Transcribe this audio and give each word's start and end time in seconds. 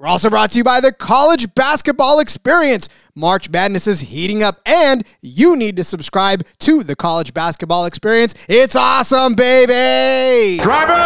We're 0.00 0.06
also 0.06 0.30
brought 0.30 0.52
to 0.52 0.56
you 0.56 0.64
by 0.64 0.80
the 0.80 0.92
College 0.92 1.54
Basketball 1.54 2.20
Experience. 2.20 2.88
March 3.14 3.50
Madness 3.50 3.86
is 3.86 4.00
heating 4.00 4.42
up, 4.42 4.58
and 4.64 5.04
you 5.20 5.56
need 5.56 5.76
to 5.76 5.84
subscribe 5.84 6.46
to 6.60 6.82
the 6.82 6.96
College 6.96 7.34
Basketball 7.34 7.84
Experience. 7.84 8.34
It's 8.48 8.74
awesome, 8.74 9.34
baby! 9.34 10.62
Driver, 10.62 10.96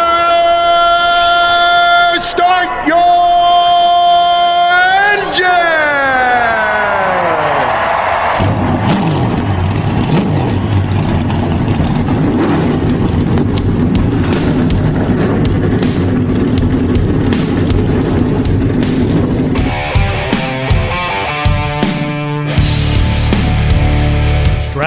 start 2.21 2.87
your 2.87 3.44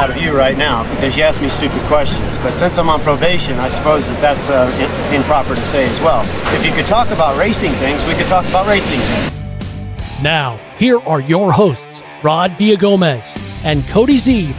out 0.00 0.10
of 0.10 0.16
you 0.18 0.36
right 0.36 0.58
now 0.58 0.82
because 0.94 1.16
you 1.16 1.22
asked 1.22 1.40
me 1.40 1.48
stupid 1.48 1.80
questions. 1.82 2.36
But 2.38 2.56
since 2.58 2.78
I'm 2.78 2.88
on 2.90 3.00
probation, 3.00 3.54
I 3.58 3.68
suppose 3.70 4.06
that 4.06 4.20
that's 4.20 4.48
uh, 4.48 4.70
i- 4.72 5.14
improper 5.14 5.54
to 5.54 5.66
say 5.66 5.86
as 5.88 5.98
well. 6.00 6.22
If 6.54 6.64
you 6.66 6.72
could 6.72 6.86
talk 6.86 7.10
about 7.10 7.38
racing 7.38 7.72
things, 7.74 8.04
we 8.04 8.14
could 8.14 8.26
talk 8.26 8.46
about 8.46 8.66
racing 8.66 9.00
things. 9.00 10.22
Now, 10.22 10.58
here 10.78 11.00
are 11.00 11.20
your 11.20 11.50
hosts, 11.52 12.02
Rod 12.22 12.52
Villagomez 12.52 13.36
and 13.64 13.86
Cody 13.88 14.16
Zeeb. 14.18 14.54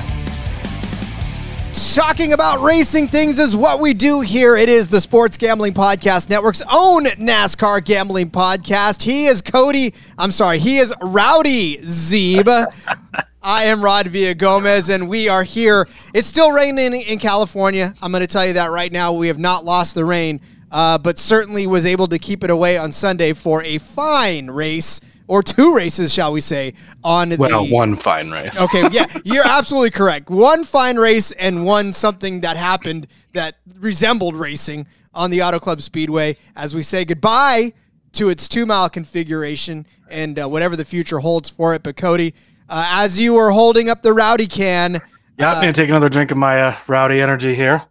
Talking 1.96 2.34
about 2.34 2.62
racing 2.62 3.08
things 3.08 3.40
is 3.40 3.56
what 3.56 3.80
we 3.80 3.94
do 3.96 4.22
here. 4.22 4.56
It 4.56 4.70
is 4.70 4.88
the 4.88 5.02
Sports 5.02 5.36
Gambling 5.38 5.74
Podcast 5.74 6.30
Network's 6.30 6.62
own 6.72 7.06
NASCAR 7.06 7.84
Gambling 7.84 8.30
Podcast. 8.30 9.02
He 9.02 9.26
is 9.26 9.42
Cody. 9.42 9.96
I'm 10.18 10.32
sorry, 10.32 10.60
he 10.60 10.78
is 10.78 10.94
Rowdy 11.02 11.78
Zeeb. 11.80 12.46
I 13.48 13.64
am 13.64 13.82
Rod 13.82 14.08
Villa 14.08 14.36
Gomez, 14.36 14.90
and 14.90 15.08
we 15.08 15.30
are 15.30 15.42
here. 15.42 15.88
It's 16.14 16.28
still 16.28 16.52
raining 16.52 17.02
in 17.02 17.18
California. 17.18 17.94
I'm 18.02 18.12
going 18.12 18.20
to 18.20 18.28
tell 18.28 18.46
you 18.46 18.52
that 18.52 18.72
right 18.72 18.92
now. 18.92 19.14
We 19.14 19.30
have 19.30 19.40
not 19.40 19.64
lost 19.64 19.96
the 19.96 20.04
rain, 20.04 20.42
uh, 20.70 20.98
but 20.98 21.18
certainly 21.18 21.66
was 21.66 21.86
able 21.86 22.10
to 22.10 22.20
keep 22.20 22.44
it 22.44 22.50
away 22.50 22.78
on 22.78 22.92
Sunday 22.92 23.32
for 23.32 23.64
a 23.64 23.78
fine 23.78 24.52
race, 24.52 25.00
or 25.30 25.42
two 25.42 25.74
races, 25.74 26.14
shall 26.14 26.34
we 26.34 26.42
say, 26.42 26.74
on 27.06 27.38
Well, 27.38 27.64
the 27.64 27.74
one 27.74 27.96
fine 27.96 28.32
race. 28.32 28.60
Okay, 28.60 28.90
yeah, 28.92 29.06
you're 29.24 29.48
absolutely 29.48 29.92
correct. 29.92 30.30
One 30.30 30.66
fine 30.66 30.98
race 30.98 31.32
and 31.32 31.64
one 31.64 31.94
something 31.94 32.42
that 32.42 32.58
happened 32.58 33.08
that 33.32 33.56
resembled 33.80 34.36
racing 34.36 34.88
on 35.14 35.32
the 35.32 35.42
Auto 35.42 35.62
Club 35.62 35.82
Speedway 35.82 36.36
as 36.58 36.76
we 36.76 36.84
say 36.84 37.06
goodbye 37.06 37.72
to 38.12 38.28
its 38.28 38.50
two 38.50 38.66
mile 38.66 38.90
configuration 38.90 39.86
and 40.10 40.38
uh, 40.38 40.50
whatever 40.50 40.76
the 40.76 40.84
future 40.84 41.20
holds 41.20 41.50
for 41.50 41.74
it. 41.76 41.84
But 41.84 41.96
Cody, 41.96 42.34
uh, 42.70 42.88
as 42.92 43.20
you 43.20 43.34
were 43.34 43.52
holding 43.52 43.90
up 43.90 44.02
the 44.02 44.14
rowdy 44.14 44.48
can, 44.48 45.02
Yeah, 45.38 45.54
I'm 45.54 45.62
gonna 45.62 45.74
take 45.74 45.90
another 45.90 46.10
drink 46.10 46.32
of 46.32 46.38
my 46.38 46.62
uh, 46.62 46.78
rowdy 46.88 47.22
energy 47.22 47.56
here. 47.56 47.84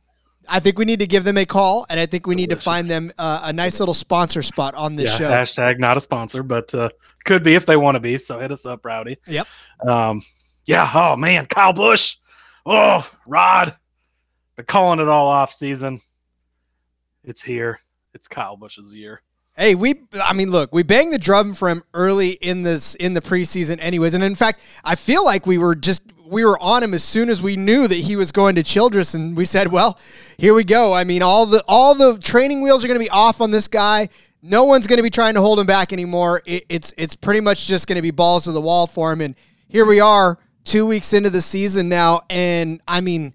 I 0.48 0.60
think 0.60 0.78
we 0.78 0.84
need 0.84 1.00
to 1.00 1.06
give 1.06 1.24
them 1.24 1.38
a 1.38 1.46
call 1.46 1.86
and 1.90 1.98
I 1.98 2.06
think 2.06 2.26
we 2.26 2.34
need 2.34 2.50
to 2.50 2.56
find 2.56 2.88
them 2.88 3.12
uh, 3.18 3.40
a 3.44 3.52
nice 3.52 3.80
little 3.80 3.94
sponsor 3.94 4.42
spot 4.42 4.74
on 4.74 4.94
this 4.94 5.10
yeah, 5.12 5.18
show. 5.18 5.30
hashtag 5.30 5.78
not 5.78 5.96
a 5.96 6.00
sponsor, 6.00 6.42
but 6.42 6.72
uh, 6.74 6.88
could 7.24 7.42
be 7.42 7.54
if 7.54 7.66
they 7.66 7.76
want 7.76 7.96
to 7.96 8.00
be. 8.00 8.18
So 8.18 8.38
hit 8.38 8.52
us 8.52 8.64
up, 8.64 8.84
Rowdy. 8.84 9.16
Yep. 9.26 9.46
Um, 9.86 10.22
yeah. 10.64 10.90
Oh 10.94 11.16
man, 11.16 11.46
Kyle 11.46 11.72
Busch. 11.72 12.16
Oh, 12.64 13.08
Rod. 13.26 13.76
Been 14.56 14.64
calling 14.64 15.00
it 15.00 15.08
all 15.08 15.28
off 15.28 15.52
season. 15.52 16.00
It's 17.22 17.42
here. 17.42 17.80
It's 18.14 18.28
Kyle 18.28 18.56
Busch's 18.56 18.94
year. 18.94 19.20
Hey, 19.58 19.74
we 19.74 19.94
I 20.22 20.34
mean 20.34 20.50
look, 20.50 20.72
we 20.74 20.82
banged 20.82 21.14
the 21.14 21.18
drum 21.18 21.54
for 21.54 21.70
him 21.70 21.82
early 21.94 22.32
in 22.32 22.62
this 22.62 22.94
in 22.96 23.14
the 23.14 23.22
preseason 23.22 23.78
anyways. 23.80 24.12
And 24.12 24.22
in 24.22 24.34
fact, 24.34 24.60
I 24.84 24.96
feel 24.96 25.24
like 25.24 25.46
we 25.46 25.56
were 25.56 25.74
just 25.74 26.02
we 26.26 26.44
were 26.44 26.60
on 26.60 26.82
him 26.82 26.92
as 26.92 27.02
soon 27.02 27.30
as 27.30 27.40
we 27.40 27.56
knew 27.56 27.88
that 27.88 27.94
he 27.94 28.16
was 28.16 28.32
going 28.32 28.56
to 28.56 28.62
Childress 28.62 29.14
and 29.14 29.34
we 29.34 29.46
said, 29.46 29.72
"Well, 29.72 29.98
here 30.36 30.52
we 30.52 30.62
go." 30.62 30.92
I 30.92 31.04
mean, 31.04 31.22
all 31.22 31.46
the 31.46 31.64
all 31.66 31.94
the 31.94 32.18
training 32.18 32.62
wheels 32.62 32.84
are 32.84 32.88
going 32.88 32.98
to 32.98 33.04
be 33.04 33.10
off 33.10 33.40
on 33.40 33.50
this 33.50 33.66
guy. 33.66 34.10
No 34.42 34.64
one's 34.64 34.86
going 34.86 34.98
to 34.98 35.02
be 35.02 35.10
trying 35.10 35.34
to 35.34 35.40
hold 35.40 35.58
him 35.58 35.66
back 35.66 35.90
anymore. 35.92 36.42
It, 36.44 36.66
it's 36.68 36.92
it's 36.98 37.14
pretty 37.14 37.40
much 37.40 37.66
just 37.66 37.86
going 37.86 37.96
to 37.96 38.02
be 38.02 38.10
balls 38.10 38.44
to 38.44 38.52
the 38.52 38.60
wall 38.60 38.86
for 38.86 39.10
him 39.10 39.20
and 39.22 39.34
here 39.68 39.84
we 39.84 40.00
are 40.00 40.38
2 40.64 40.86
weeks 40.86 41.12
into 41.12 41.28
the 41.30 41.40
season 41.40 41.88
now 41.88 42.22
and 42.30 42.80
I 42.86 43.00
mean, 43.00 43.34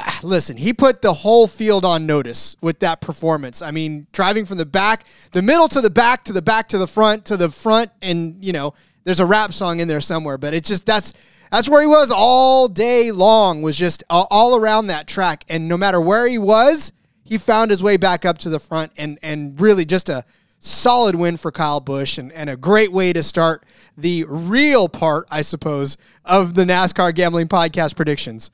Ah, 0.00 0.20
listen, 0.22 0.56
he 0.56 0.72
put 0.72 1.02
the 1.02 1.12
whole 1.12 1.48
field 1.48 1.84
on 1.84 2.06
notice 2.06 2.56
with 2.60 2.78
that 2.80 3.00
performance. 3.00 3.60
I 3.60 3.72
mean, 3.72 4.06
driving 4.12 4.46
from 4.46 4.56
the 4.56 4.66
back, 4.66 5.04
the 5.32 5.42
middle 5.42 5.66
to 5.68 5.80
the 5.80 5.90
back, 5.90 6.22
to 6.24 6.32
the 6.32 6.40
back 6.40 6.68
to 6.68 6.78
the 6.78 6.86
front, 6.86 7.24
to 7.26 7.36
the 7.36 7.50
front, 7.50 7.90
and 8.00 8.42
you 8.44 8.52
know, 8.52 8.74
there's 9.02 9.18
a 9.18 9.26
rap 9.26 9.52
song 9.52 9.80
in 9.80 9.88
there 9.88 10.00
somewhere, 10.00 10.38
but 10.38 10.54
it's 10.54 10.68
just 10.68 10.86
that's 10.86 11.14
that's 11.50 11.68
where 11.68 11.80
he 11.80 11.88
was 11.88 12.12
all 12.14 12.68
day 12.68 13.10
long. 13.10 13.60
Was 13.60 13.76
just 13.76 14.04
all, 14.08 14.28
all 14.30 14.56
around 14.56 14.86
that 14.86 15.08
track, 15.08 15.44
and 15.48 15.68
no 15.68 15.76
matter 15.76 16.00
where 16.00 16.28
he 16.28 16.38
was, 16.38 16.92
he 17.24 17.36
found 17.36 17.72
his 17.72 17.82
way 17.82 17.96
back 17.96 18.24
up 18.24 18.38
to 18.38 18.50
the 18.50 18.60
front, 18.60 18.92
and 18.96 19.18
and 19.20 19.60
really 19.60 19.84
just 19.84 20.08
a 20.08 20.24
solid 20.60 21.16
win 21.16 21.36
for 21.36 21.50
Kyle 21.50 21.80
Busch, 21.80 22.18
and, 22.18 22.30
and 22.32 22.48
a 22.48 22.56
great 22.56 22.92
way 22.92 23.12
to 23.12 23.22
start 23.24 23.64
the 23.96 24.24
real 24.28 24.88
part, 24.88 25.26
I 25.28 25.42
suppose, 25.42 25.96
of 26.24 26.54
the 26.54 26.62
NASCAR 26.62 27.12
Gambling 27.16 27.48
Podcast 27.48 27.96
predictions. 27.96 28.52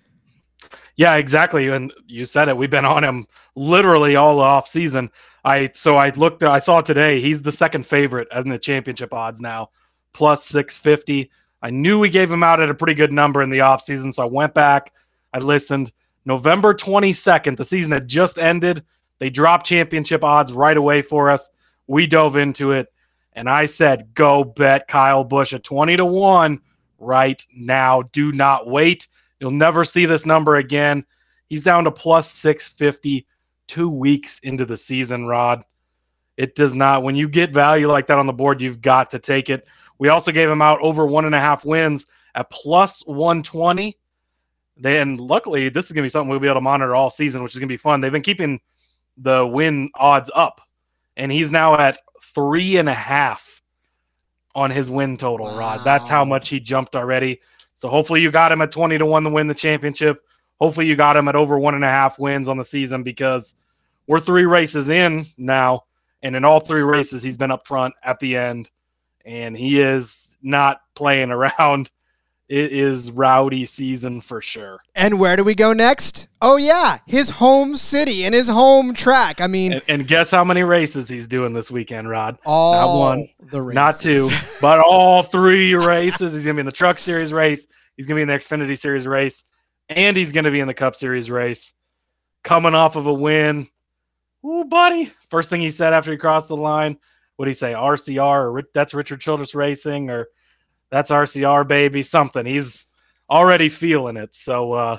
Yeah, 0.97 1.17
exactly. 1.17 1.69
And 1.69 1.93
you 2.07 2.25
said 2.25 2.49
it. 2.49 2.57
We've 2.57 2.71
been 2.71 2.85
on 2.85 3.03
him 3.05 3.27
literally 3.55 4.17
all 4.17 4.41
off 4.41 4.69
season. 4.69 5.11
I 5.45 5.71
so 5.75 5.97
I 5.97 6.11
looked. 6.11 6.43
I 6.43 6.59
saw 6.59 6.81
today. 6.81 7.21
He's 7.21 7.43
the 7.43 7.53
second 7.53 7.87
favorite 7.87 8.29
in 8.35 8.49
the 8.49 8.59
championship 8.59 9.13
odds 9.13 9.41
now, 9.41 9.71
plus 10.13 10.45
six 10.45 10.79
fifty. 10.79 11.31
I 11.61 11.71
knew 11.71 11.99
we 11.99 12.11
gave 12.11 12.31
him 12.31 12.43
out 12.43 12.61
at 12.61 12.71
a 12.71 12.75
pretty 12.75 12.95
good 12.95 13.13
number 13.13 13.43
in 13.43 13.51
the 13.51 13.61
off 13.61 13.83
season, 13.83 14.13
so 14.13 14.23
I 14.23 14.27
went 14.27 14.55
back. 14.55 14.93
I 15.33 15.39
listened. 15.39 15.93
November 16.25 16.73
twenty 16.73 17.13
second, 17.13 17.59
the 17.59 17.65
season 17.65 17.93
had 17.93 18.09
just 18.09 18.39
ended. 18.39 18.85
They 19.19 19.31
dropped 19.31 19.67
championship 19.67 20.25
odds 20.25 20.53
right 20.53 20.77
away 20.77 21.03
for 21.03 21.31
us. 21.31 21.51
We 21.87 22.07
dove 22.07 22.37
into 22.37 22.73
it, 22.73 22.91
and 23.35 23.49
I 23.51 23.67
said, 23.67 24.15
"Go 24.15 24.45
bet 24.45 24.89
Kyle 24.89 25.25
Busch 25.25 25.53
at 25.53 25.65
twenty 25.65 25.97
to 25.97 26.07
one 26.07 26.61
right 26.99 27.45
now. 27.55 28.03
Do 28.03 28.33
not 28.33 28.67
wait." 28.69 29.09
You'll 29.45 29.51
never 29.51 29.85
see 29.85 30.07
this 30.07 30.25
number 30.25 30.57
again. 30.57 31.05
He's 31.51 31.63
down 31.63 31.85
to 31.85 31.91
plus 31.91 32.31
650 32.31 33.27
two 33.69 33.91
weeks 33.91 34.39
into 34.39 34.65
the 34.65 34.79
season, 34.79 35.27
Rod. 35.27 35.67
It 36.39 36.55
does 36.55 36.75
not, 36.75 37.03
when 37.03 37.15
you 37.15 37.29
get 37.29 37.53
value 37.53 37.87
like 37.87 38.07
that 38.07 38.17
on 38.17 38.27
the 38.27 38.33
board, 38.33 38.63
you've 38.63 38.81
got 38.81 39.11
to 39.11 39.19
take 39.19 39.51
it. 39.51 39.67
We 39.99 40.09
also 40.09 40.33
gave 40.33 40.49
him 40.49 40.63
out 40.63 40.81
over 40.81 41.05
one 41.05 41.27
and 41.27 41.35
a 41.35 41.41
half 41.41 41.63
wins 41.63 42.07
at 42.35 42.49
plus 42.49 43.07
120. 43.07 43.99
Then, 44.79 45.19
luckily, 45.19 45.69
this 45.69 45.85
is 45.85 45.93
going 45.93 46.05
to 46.05 46.07
be 46.07 46.11
something 46.11 46.31
we'll 46.31 46.41
be 46.41 46.47
able 46.47 46.55
to 46.55 46.61
monitor 46.63 46.95
all 46.95 47.11
season, 47.11 47.43
which 47.43 47.53
is 47.53 47.59
going 47.59 47.69
to 47.69 47.73
be 47.73 47.77
fun. 47.77 48.01
They've 48.01 48.11
been 48.11 48.23
keeping 48.23 48.63
the 49.19 49.47
win 49.47 49.91
odds 49.95 50.31
up, 50.35 50.63
and 51.19 51.31
he's 51.31 51.51
now 51.51 51.77
at 51.77 51.99
three 52.23 52.79
and 52.79 52.89
a 52.89 52.95
half 52.95 53.61
on 54.55 54.71
his 54.71 54.89
win 54.89 55.19
total, 55.19 55.55
Rod. 55.55 55.81
That's 55.85 56.09
how 56.09 56.25
much 56.25 56.49
he 56.49 56.61
jumped 56.61 56.97
already. 56.97 57.43
So 57.75 57.89
hopefully 57.89 58.21
you 58.21 58.31
got 58.31 58.53
him 58.53 58.63
at 58.63 58.71
20 58.71 58.99
to 58.99 59.07
1 59.07 59.25
to 59.25 59.31
win 59.31 59.47
the 59.47 59.55
championship. 59.55 60.23
Hopefully 60.61 60.87
you 60.87 60.97
got 60.97 61.17
him 61.17 61.29
at 61.29 61.37
over 61.37 61.59
one 61.59 61.75
and 61.75 61.85
a 61.85 61.89
half 61.89 62.19
wins 62.19 62.49
on 62.49 62.57
the 62.57 62.65
season 62.65 63.03
because 63.03 63.57
we're 64.07 64.21
three 64.21 64.45
races 64.45 64.89
in 64.89 65.25
now. 65.37 65.85
And 66.23 66.37
in 66.37 66.45
all 66.45 66.61
three 66.61 66.83
races, 66.83 67.23
he's 67.23 67.37
been 67.37 67.51
up 67.51 67.67
front 67.67 67.95
at 68.03 68.19
the 68.19 68.37
end. 68.37 68.71
And 69.25 69.57
he 69.57 69.81
is 69.81 70.39
not 70.43 70.81
playing 70.95 71.31
around. 71.33 71.91
It 72.49 72.73
is 72.73 73.11
rowdy 73.11 73.65
season 73.65 74.21
for 74.21 74.43
sure. 74.43 74.79
And 74.95 75.19
where 75.19 75.37
do 75.37 75.45
we 75.45 75.55
go 75.55 75.73
next? 75.73 76.29
Oh 76.43 76.57
yeah, 76.57 76.99
his 77.07 77.31
home 77.31 77.77
city 77.77 78.25
and 78.25 78.35
his 78.35 78.49
home 78.49 78.93
track. 78.95 79.41
I 79.41 79.47
mean, 79.47 79.75
And, 79.75 79.83
and 79.89 80.09
guess 80.09 80.31
how 80.31 80.45
many 80.45 80.63
races 80.63 81.09
he's 81.09 81.27
doing 81.27 81.55
this 81.55 81.71
weekend, 81.71 82.09
Rod? 82.09 82.39
all 82.45 82.75
not 82.75 82.99
one, 82.99 83.27
the 83.51 83.63
races. 83.63 83.75
Not 83.75 83.97
two, 83.97 84.29
but 84.61 84.81
all 84.81 85.23
three 85.23 85.75
races. 85.75 86.35
He's 86.35 86.45
gonna 86.45 86.55
be 86.55 86.61
in 86.61 86.67
the 86.67 86.73
Truck 86.73 86.99
Series 86.99 87.33
race. 87.33 87.67
He's 87.97 88.07
gonna 88.07 88.19
be 88.19 88.23
in 88.23 88.29
the 88.29 88.35
Xfinity 88.35 88.79
Series 88.79 89.07
race, 89.07 89.45
and 89.89 90.17
he's 90.17 90.33
gonna 90.33 90.51
be 90.51 90.61
in 90.61 90.69
the 90.69 90.75
Cup 90.75 90.95
Series 90.95 91.31
race. 91.31 91.73
Coming 92.43 92.75
off 92.75 92.97
of 92.97 93.07
a 93.07 93.15
win. 93.15 93.69
Ooh, 94.45 94.65
buddy! 94.65 95.11
First 95.31 95.49
thing 95.49 95.63
he 95.63 95.71
said 95.71 95.95
after 95.95 96.13
he 96.13 96.19
crossed 96.19 96.49
the 96.49 96.57
line, 96.57 96.99
what 97.37 97.47
did 97.47 97.53
he 97.53 97.55
say? 97.55 97.73
RCR 97.73 98.53
or 98.53 98.63
that's 98.75 98.93
Richard 98.93 99.21
Childress 99.23 99.55
Racing 99.55 100.11
or 100.11 100.29
that's 100.91 101.11
RCR 101.11 101.67
baby 101.67 102.03
something. 102.03 102.47
He's 102.47 102.87
already 103.29 103.69
feeling 103.69 104.17
it. 104.17 104.35
So 104.35 104.73
uh, 104.73 104.99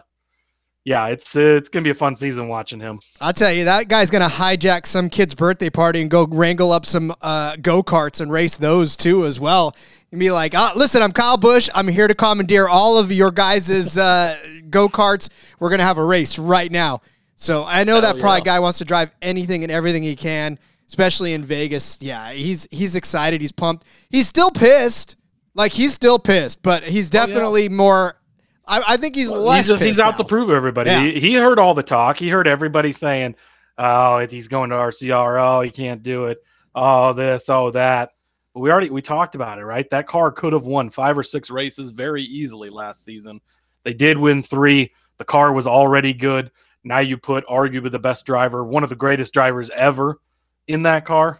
yeah, 0.85 1.07
it's 1.07 1.35
it's 1.35 1.67
gonna 1.67 1.83
be 1.83 1.89
a 1.89 1.95
fun 1.95 2.15
season 2.15 2.47
watching 2.47 2.79
him. 2.79 2.99
I'll 3.19 3.33
tell 3.33 3.51
you, 3.51 3.65
that 3.65 3.87
guy's 3.87 4.11
gonna 4.11 4.29
hijack 4.29 4.85
some 4.85 5.09
kid's 5.09 5.33
birthday 5.33 5.71
party 5.71 6.01
and 6.01 6.11
go 6.11 6.27
wrangle 6.27 6.71
up 6.71 6.85
some 6.85 7.13
uh, 7.21 7.55
go 7.61 7.81
karts 7.81 8.21
and 8.21 8.31
race 8.31 8.55
those 8.55 8.95
too 8.95 9.25
as 9.25 9.39
well. 9.39 9.75
And 10.11 10.19
be 10.19 10.29
like, 10.29 10.53
oh, 10.55 10.71
listen, 10.75 11.01
I'm 11.01 11.11
Kyle 11.11 11.37
Busch. 11.37 11.69
I'm 11.73 11.87
here 11.87 12.07
to 12.07 12.13
commandeer 12.13 12.69
all 12.69 12.99
of 12.99 13.11
your 13.11 13.31
guys' 13.31 13.97
uh, 13.97 14.37
go 14.69 14.87
karts. 14.87 15.29
We're 15.59 15.71
gonna 15.71 15.83
have 15.83 15.97
a 15.97 16.05
race 16.05 16.37
right 16.37 16.71
now. 16.71 17.01
So 17.35 17.65
I 17.65 17.83
know 17.83 17.99
that 17.99 18.19
probably 18.19 18.41
guy 18.41 18.59
wants 18.59 18.77
to 18.77 18.85
drive 18.85 19.09
anything 19.23 19.63
and 19.63 19.71
everything 19.71 20.03
he 20.03 20.15
can, 20.15 20.59
especially 20.87 21.33
in 21.33 21.43
Vegas. 21.43 21.97
Yeah, 21.99 22.31
he's 22.31 22.67
he's 22.69 22.95
excited. 22.95 23.41
He's 23.41 23.51
pumped. 23.51 23.85
He's 24.11 24.27
still 24.27 24.51
pissed. 24.51 25.17
Like 25.55 25.71
he's 25.73 25.93
still 25.93 26.19
pissed, 26.19 26.61
but 26.61 26.83
he's 26.83 27.09
oh, 27.09 27.11
definitely 27.11 27.69
more. 27.69 28.19
I, 28.67 28.83
I 28.89 28.97
think 28.97 29.15
he's 29.15 29.31
less. 29.31 29.59
he's 29.59 29.67
just 29.67 29.83
he's 29.83 29.99
out 29.99 30.11
now. 30.11 30.17
to 30.17 30.23
prove 30.25 30.49
everybody. 30.49 30.89
Yeah. 30.89 31.01
He, 31.01 31.19
he 31.19 31.33
heard 31.35 31.57
all 31.57 31.73
the 31.73 31.83
talk. 31.83 32.17
He 32.17 32.29
heard 32.29 32.47
everybody 32.47 32.91
saying, 32.91 33.35
"Oh, 33.77 34.19
he's 34.19 34.49
going 34.49 34.69
to 34.71 34.75
RCR. 34.75 35.41
Oh, 35.41 35.61
he 35.61 35.71
can't 35.71 36.03
do 36.03 36.25
it. 36.25 36.43
Oh, 36.75 37.13
this. 37.13 37.49
Oh, 37.49 37.71
that." 37.71 38.11
But 38.53 38.59
we 38.59 38.71
already 38.71 38.89
we 38.89 39.01
talked 39.01 39.35
about 39.35 39.57
it, 39.57 39.65
right? 39.65 39.89
That 39.89 40.07
car 40.07 40.31
could 40.31 40.53
have 40.53 40.65
won 40.65 40.89
five 40.89 41.17
or 41.17 41.23
six 41.23 41.49
races 41.49 41.91
very 41.91 42.23
easily 42.23 42.69
last 42.69 43.03
season. 43.03 43.39
They 43.83 43.93
did 43.93 44.17
win 44.17 44.43
three. 44.43 44.93
The 45.17 45.25
car 45.25 45.53
was 45.53 45.67
already 45.67 46.13
good. 46.13 46.51
Now 46.83 46.99
you 46.99 47.17
put 47.17 47.47
arguably 47.47 47.91
the 47.91 47.99
best 47.99 48.25
driver, 48.25 48.63
one 48.63 48.83
of 48.83 48.89
the 48.89 48.95
greatest 48.95 49.33
drivers 49.33 49.69
ever, 49.71 50.19
in 50.67 50.83
that 50.83 51.05
car. 51.05 51.39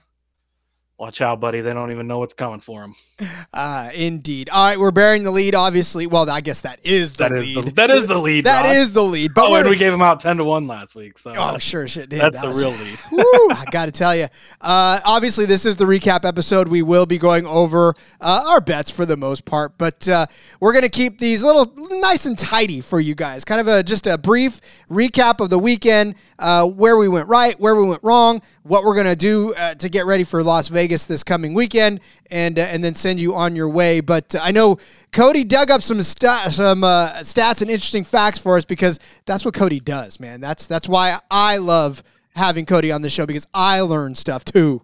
Watch 0.98 1.20
out, 1.20 1.42
buddy. 1.42 1.60
They 1.60 1.74
don't 1.74 1.92
even 1.92 2.08
know 2.08 2.20
what's 2.20 2.34
coming 2.34 2.62
for 2.62 2.80
them. 2.80 2.94
Uh, 3.54 3.90
indeed. 3.94 4.48
All 4.50 4.66
right, 4.70 4.80
we're 4.80 4.92
bearing 4.92 5.26
the 5.26 5.32
lead. 5.32 5.54
Obviously, 5.54 6.08
well, 6.08 6.30
I 6.30 6.40
guess 6.40 6.62
that 6.62 6.80
is 6.86 7.12
the 7.12 7.28
That 7.28 7.32
is 7.34 7.44
lead. 7.54 7.66
the, 7.66 7.72
that 7.72 7.90
is 7.92 8.06
the 8.08 8.18
lead. 8.18 8.46
That 8.46 8.66
is 8.78 8.94
the 8.94 9.04
lead. 9.04 9.34
But 9.34 9.50
Oh, 9.50 9.56
and 9.56 9.66
we're- 9.66 9.78
gave 9.78 9.92
him 9.94 10.02
out 10.02 10.22
ten 10.22 10.38
to 10.38 10.46
one 10.46 10.68
last 10.68 10.96
week. 10.96 11.18
So 11.18 11.34
Oh, 11.36 11.58
sure, 11.58 11.86
shit 11.86 12.08
did. 12.08 12.22
that's 12.22 12.38
That 12.38 12.44
the 12.44 12.48
was- 12.48 12.64
real 12.64 12.72
lead. 12.76 12.98
Woo, 13.12 13.22
I 13.52 13.66
got 13.72 13.88
to 13.88 13.92
tell 13.92 14.16
you. 14.16 14.28
Uh, 14.62 15.02
obviously, 15.04 15.46
this 15.46 15.66
is 15.66 15.76
the 15.76 15.84
recap 15.84 16.24
episode. 16.24 16.70
We 16.70 16.82
will 16.82 17.06
be 17.06 17.18
going 17.18 17.46
over 17.46 17.94
uh, 18.22 18.46
our 18.48 18.62
bets 18.62 18.90
for 18.90 19.06
the 19.06 19.18
most 19.18 19.44
part, 19.44 19.78
but 19.78 20.08
uh, 20.08 20.28
we're 20.62 20.72
going 20.72 20.84
to 20.84 20.90
keep 20.90 21.18
these 21.20 21.44
little 21.44 21.74
nice 22.00 22.26
and 22.26 22.40
tidy 22.40 22.80
for 22.80 23.02
you 23.02 23.16
guys. 23.16 23.44
Kind 23.44 23.60
of 23.60 23.68
a 23.68 23.84
just 23.84 24.08
a 24.08 24.18
brief 24.18 24.62
recap 24.90 25.42
of 25.42 25.50
the 25.50 25.60
weekend, 25.60 26.16
uh, 26.40 26.66
where 26.66 26.96
we 26.96 27.10
went 27.10 27.28
right, 27.28 27.60
where 27.60 27.76
we 27.76 27.86
went 27.86 28.02
wrong, 28.02 28.42
what 28.64 28.86
we're 28.86 28.96
going 28.96 29.08
to 29.08 29.16
do 29.18 29.54
uh, 29.56 29.76
to 29.76 29.90
get 29.90 30.06
ready 30.06 30.24
for 30.24 30.42
Las 30.42 30.70
Vegas 30.70 30.85
this 30.88 31.24
coming 31.24 31.54
weekend, 31.54 32.00
and 32.30 32.60
uh, 32.60 32.64
and 32.64 32.84
then 32.84 32.96
send 32.96 33.20
you 33.20 33.34
on 33.36 33.56
your 33.56 33.70
way. 33.70 34.00
But 34.00 34.36
uh, 34.36 34.40
I 34.42 34.52
know 34.52 34.78
Cody 35.12 35.44
dug 35.44 35.72
up 35.72 35.82
some 35.82 36.02
sta- 36.02 36.50
some 36.50 36.84
uh, 36.84 37.14
stats 37.22 37.62
and 37.62 37.72
interesting 37.72 38.04
facts 38.04 38.38
for 38.38 38.58
us 38.58 38.66
because 38.66 39.00
that's 39.26 39.44
what 39.44 39.54
Cody 39.54 39.80
does, 39.80 40.20
man. 40.20 40.42
That's 40.42 40.68
that's 40.68 40.88
why 40.88 41.20
I 41.32 41.58
love 41.58 42.04
having 42.36 42.66
Cody 42.66 42.92
on 42.92 43.02
the 43.02 43.10
show 43.10 43.26
because 43.26 43.48
I 43.54 43.82
learn 43.82 44.16
stuff 44.16 44.46
too. 44.46 44.84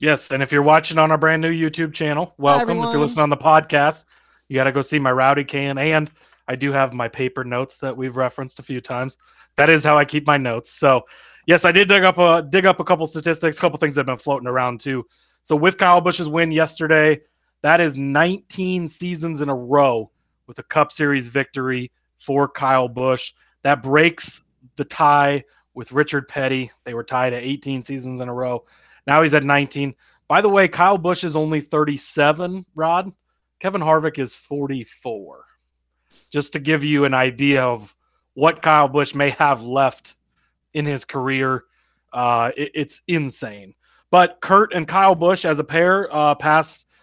Yes, 0.00 0.30
and 0.30 0.42
if 0.42 0.50
you're 0.50 0.62
watching 0.62 0.96
on 0.98 1.10
our 1.10 1.18
brand 1.18 1.42
new 1.42 1.52
YouTube 1.52 1.92
channel, 1.92 2.34
welcome. 2.38 2.78
If 2.78 2.92
you're 2.92 3.00
listening 3.00 3.22
on 3.22 3.30
the 3.30 3.36
podcast, 3.36 4.06
you 4.48 4.56
got 4.56 4.64
to 4.64 4.72
go 4.72 4.82
see 4.82 4.98
my 4.98 5.12
Rowdy 5.12 5.44
can, 5.44 5.76
and 5.76 6.10
I 6.48 6.56
do 6.56 6.72
have 6.72 6.92
my 6.92 7.06
paper 7.06 7.44
notes 7.44 7.78
that 7.78 7.96
we've 7.96 8.16
referenced 8.16 8.58
a 8.58 8.62
few 8.62 8.80
times. 8.80 9.18
That 9.56 9.68
is 9.68 9.84
how 9.84 9.98
I 9.98 10.04
keep 10.04 10.26
my 10.26 10.38
notes. 10.38 10.72
So, 10.72 11.02
yes, 11.50 11.64
I 11.64 11.72
did 11.72 11.88
dig 11.88 12.04
up 12.04 12.16
a 12.16 12.46
dig 12.48 12.64
up 12.64 12.78
a 12.78 12.84
couple 12.84 13.06
statistics, 13.08 13.58
a 13.58 13.60
couple 13.60 13.76
things 13.78 13.96
that 13.96 14.02
have 14.02 14.06
been 14.06 14.16
floating 14.16 14.46
around 14.46 14.78
too. 14.78 15.04
So, 15.42 15.56
with 15.56 15.78
Kyle 15.78 16.00
Busch's 16.00 16.28
win 16.28 16.52
yesterday, 16.52 17.22
that 17.62 17.80
is 17.80 17.96
19 17.96 18.86
seasons 18.86 19.40
in 19.40 19.48
a 19.48 19.54
row 19.54 20.12
with 20.46 20.60
a 20.60 20.62
Cup 20.62 20.92
Series 20.92 21.26
victory 21.26 21.90
for 22.18 22.48
Kyle 22.48 22.88
Busch. 22.88 23.32
That 23.62 23.82
breaks 23.82 24.42
the 24.76 24.84
tie 24.84 25.44
with 25.74 25.90
Richard 25.90 26.28
Petty. 26.28 26.70
They 26.84 26.94
were 26.94 27.02
tied 27.02 27.32
at 27.32 27.42
18 27.42 27.82
seasons 27.82 28.20
in 28.20 28.28
a 28.28 28.34
row. 28.34 28.64
Now 29.08 29.22
he's 29.22 29.34
at 29.34 29.42
19. 29.42 29.96
By 30.28 30.42
the 30.42 30.48
way, 30.48 30.68
Kyle 30.68 30.98
Busch 30.98 31.24
is 31.24 31.34
only 31.34 31.60
37, 31.60 32.64
Rod. 32.76 33.12
Kevin 33.58 33.80
Harvick 33.80 34.20
is 34.20 34.36
44. 34.36 35.44
Just 36.30 36.52
to 36.52 36.60
give 36.60 36.84
you 36.84 37.04
an 37.04 37.14
idea 37.14 37.64
of 37.64 37.96
what 38.34 38.62
Kyle 38.62 38.86
Busch 38.86 39.16
may 39.16 39.30
have 39.30 39.62
left 39.62 40.14
in 40.74 40.86
his 40.86 41.04
career, 41.04 41.64
uh, 42.12 42.52
it- 42.56 42.72
it's 42.74 43.02
insane. 43.06 43.74
But 44.10 44.40
Kurt 44.40 44.72
and 44.74 44.88
Kyle 44.88 45.14
Busch 45.14 45.44
as 45.44 45.58
a 45.58 45.64
pair 45.64 46.08
uh, 46.14 46.34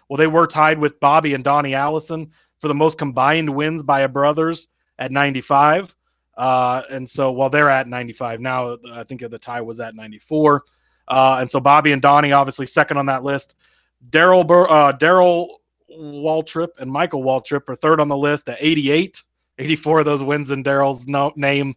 well, 0.08 0.16
they 0.16 0.26
were 0.26 0.46
tied 0.46 0.78
with 0.78 1.00
Bobby 1.00 1.34
and 1.34 1.44
Donnie 1.44 1.74
Allison 1.74 2.32
for 2.60 2.68
the 2.68 2.74
most 2.74 2.98
combined 2.98 3.50
wins 3.50 3.82
by 3.82 4.00
a 4.00 4.08
brothers 4.08 4.68
at 4.98 5.12
95. 5.12 5.94
Uh, 6.36 6.82
and 6.90 7.08
so, 7.08 7.32
well, 7.32 7.50
they're 7.50 7.68
at 7.70 7.88
95 7.88 8.40
now. 8.40 8.76
I 8.92 9.04
think 9.04 9.20
the 9.28 9.38
tie 9.38 9.60
was 9.60 9.80
at 9.80 9.94
94. 9.94 10.64
Uh, 11.08 11.38
and 11.40 11.50
so 11.50 11.60
Bobby 11.60 11.92
and 11.92 12.00
Donnie 12.02 12.32
obviously 12.32 12.66
second 12.66 12.96
on 12.96 13.06
that 13.06 13.24
list. 13.24 13.54
Daryl 14.10 14.46
Bur- 14.46 14.70
uh, 14.70 14.92
Darrell 14.92 15.60
Waltrip 15.90 16.68
and 16.78 16.90
Michael 16.90 17.22
Waltrip 17.22 17.68
are 17.68 17.76
third 17.76 18.00
on 18.00 18.08
the 18.08 18.16
list 18.16 18.48
at 18.48 18.58
88. 18.60 19.22
84 19.58 20.00
of 20.00 20.04
those 20.04 20.22
wins 20.22 20.50
in 20.50 20.62
Darrell's 20.62 21.06
no- 21.08 21.32
name. 21.34 21.74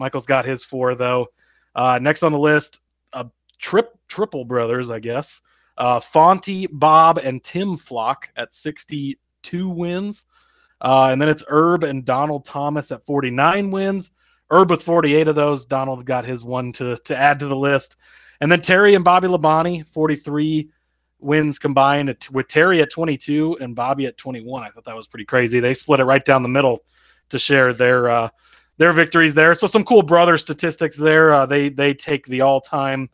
Michael's 0.00 0.26
got 0.26 0.46
his 0.46 0.64
four 0.64 0.94
though. 0.94 1.28
Uh, 1.74 1.98
next 2.00 2.22
on 2.22 2.32
the 2.32 2.38
list, 2.38 2.80
uh, 3.12 3.24
trip 3.58 3.96
triple 4.08 4.44
brothers, 4.44 4.90
I 4.90 4.98
guess. 4.98 5.42
Uh, 5.76 6.00
Fonty, 6.00 6.66
Bob, 6.70 7.18
and 7.18 7.44
Tim 7.44 7.76
Flock 7.76 8.30
at 8.34 8.52
62 8.52 9.68
wins. 9.68 10.26
Uh, 10.80 11.08
and 11.12 11.20
then 11.20 11.28
it's 11.28 11.44
Herb 11.46 11.84
and 11.84 12.04
Donald 12.04 12.44
Thomas 12.44 12.90
at 12.90 13.04
49 13.04 13.70
wins. 13.70 14.10
Herb 14.50 14.70
with 14.70 14.82
48 14.82 15.28
of 15.28 15.36
those. 15.36 15.66
Donald 15.66 16.04
got 16.04 16.24
his 16.24 16.44
one 16.44 16.72
to, 16.72 16.96
to 17.04 17.16
add 17.16 17.38
to 17.38 17.46
the 17.46 17.56
list. 17.56 17.96
And 18.40 18.50
then 18.50 18.62
Terry 18.62 18.94
and 18.94 19.04
Bobby 19.04 19.28
Labonte, 19.28 19.86
43 19.86 20.70
wins 21.18 21.58
combined 21.58 22.16
with 22.32 22.48
Terry 22.48 22.80
at 22.80 22.90
22 22.90 23.58
and 23.60 23.76
Bobby 23.76 24.06
at 24.06 24.16
21. 24.16 24.62
I 24.62 24.70
thought 24.70 24.84
that 24.84 24.96
was 24.96 25.06
pretty 25.06 25.26
crazy. 25.26 25.60
They 25.60 25.74
split 25.74 26.00
it 26.00 26.04
right 26.04 26.24
down 26.24 26.42
the 26.42 26.48
middle 26.48 26.80
to 27.28 27.38
share 27.38 27.72
their 27.72 28.08
uh, 28.08 28.28
their 28.80 28.92
victories 28.94 29.34
there. 29.34 29.54
So 29.54 29.66
some 29.66 29.84
cool 29.84 30.02
brother 30.02 30.38
statistics 30.38 30.96
there. 30.96 31.34
Uh, 31.34 31.44
they 31.44 31.68
they 31.68 31.92
take 31.92 32.24
the 32.24 32.40
all 32.40 32.62
time 32.62 33.10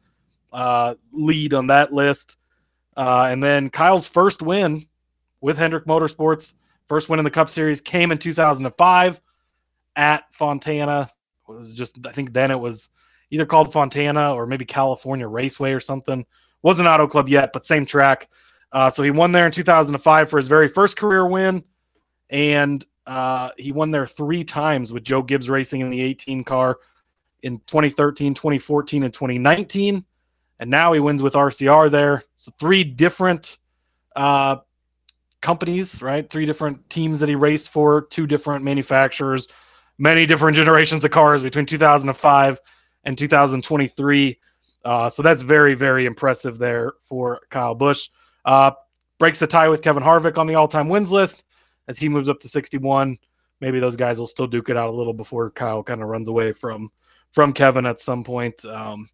uh, 0.53 0.95
lead 1.11 1.55
on 1.55 1.67
that 1.67 1.93
list. 1.93 2.37
Uh, 2.97 3.27
and 3.29 3.43
then 3.43 3.69
Kyle's 3.69 4.07
first 4.07 4.43
win 4.43 4.85
with 5.41 5.59
Hendrick 5.59 5.85
Motorsports, 5.85 6.55
first 6.89 7.09
win 7.09 7.19
in 7.19 7.25
the 7.25 7.33
Cup 7.33 7.51
Series, 7.51 7.81
came 7.81 8.13
in 8.13 8.19
2005 8.19 9.21
at 9.97 10.33
Fontana. 10.33 11.11
It 11.49 11.53
was 11.53 11.75
just 11.75 12.07
I 12.07 12.13
think 12.13 12.33
then 12.33 12.53
it 12.53 12.61
was 12.61 12.89
either 13.33 13.45
called 13.45 13.73
Fontana 13.73 14.35
or 14.37 14.47
maybe 14.47 14.65
California 14.65 15.27
Raceway 15.27 15.73
or 15.73 15.81
something. 15.81 16.25
Wasn't 16.63 16.87
Auto 16.87 17.09
Club 17.09 17.29
yet, 17.29 17.53
but 17.53 17.67
same 17.67 17.87
track. 17.87 18.29
Uh, 18.71 18.89
so 18.89 19.03
he 19.03 19.11
won 19.11 19.33
there 19.33 19.47
in 19.47 19.53
2005 19.53 20.31
for 20.31 20.37
his 20.37 20.47
very 20.47 20.69
first 20.69 20.97
career 20.97 21.27
win, 21.27 21.65
and 22.31 22.87
uh, 23.07 23.51
he 23.57 23.73
won 23.73 23.91
there 23.91 24.07
three 24.07 24.45
times 24.45 24.93
with 24.93 25.05
Joe 25.05 25.23
Gibbs 25.23 25.49
Racing 25.49 25.81
in 25.81 25.91
the 25.91 26.01
18 26.01 26.45
car 26.45 26.79
in 27.43 27.59
2013, 27.61 28.35
2014, 28.35 29.05
and 29.05 29.13
2019. 29.13 30.05
And 30.59 30.71
now 30.71 30.93
he 30.93 31.01
wins 31.01 31.23
with 31.23 31.35
RCR 31.35 31.91
there. 31.91 32.25
So 32.35 32.53
three 32.59 32.83
different 32.83 33.59
uh, 34.17 34.57
companies, 35.41 36.03
right? 36.03 36.29
Three 36.29 36.47
different 36.47 36.89
teams 36.91 37.21
that 37.21 37.29
he 37.29 37.35
raced 37.35 37.69
for, 37.69 38.03
two 38.03 38.27
different 38.27 38.65
manufacturers, 38.65 39.47
many 39.99 40.27
different 40.27 40.57
generations 40.57 41.05
of 41.05 41.11
cars 41.11 41.43
between 41.43 41.67
2005 41.67 42.61
and 43.05 43.19
2023. 43.19 44.41
Uh, 44.85 45.11
so 45.11 45.23
that's 45.23 45.43
very, 45.43 45.75
very 45.75 46.07
impressive 46.07 46.59
there 46.59 46.95
for 47.03 47.41
Kyle 47.51 47.75
Busch. 47.75 48.09
Uh, 48.45 48.73
breaks 49.19 49.39
the 49.39 49.47
tie 49.47 49.69
with 49.69 49.83
Kevin 49.83 50.03
Harvick 50.03 50.39
on 50.39 50.47
the 50.47 50.55
all-time 50.55 50.89
wins 50.89 51.13
list 51.13 51.45
as 51.89 51.99
he 51.99 52.09
moves 52.09 52.29
up 52.29 52.41
to 52.41 52.49
61. 52.49 53.17
Maybe 53.61 53.81
those 53.81 53.97
guys 53.97 54.19
will 54.19 54.27
still 54.27 54.47
duke 54.47 54.69
it 54.69 54.77
out 54.77 54.91
a 54.91 54.97
little 54.97 55.15
before 55.15 55.51
Kyle 55.51 55.83
kind 55.83 56.03
of 56.03 56.09
runs 56.09 56.29
away 56.29 56.53
from 56.53 56.91
from 57.33 57.53
Kevin 57.53 57.87
at 57.87 58.01
some 58.01 58.25
point. 58.25 58.65
Um, 58.65 59.09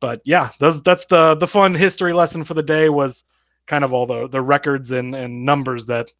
but 0.00 0.20
yeah, 0.24 0.50
that's 0.58 0.80
that's 0.80 1.06
the 1.06 1.34
the 1.34 1.46
fun 1.46 1.74
history 1.74 2.12
lesson 2.12 2.44
for 2.44 2.54
the 2.54 2.62
day 2.62 2.88
was 2.88 3.24
kind 3.66 3.84
of 3.84 3.92
all 3.92 4.06
the 4.06 4.28
the 4.28 4.42
records 4.42 4.90
and 4.90 5.14
and 5.14 5.44
numbers 5.44 5.86
that 5.86 6.10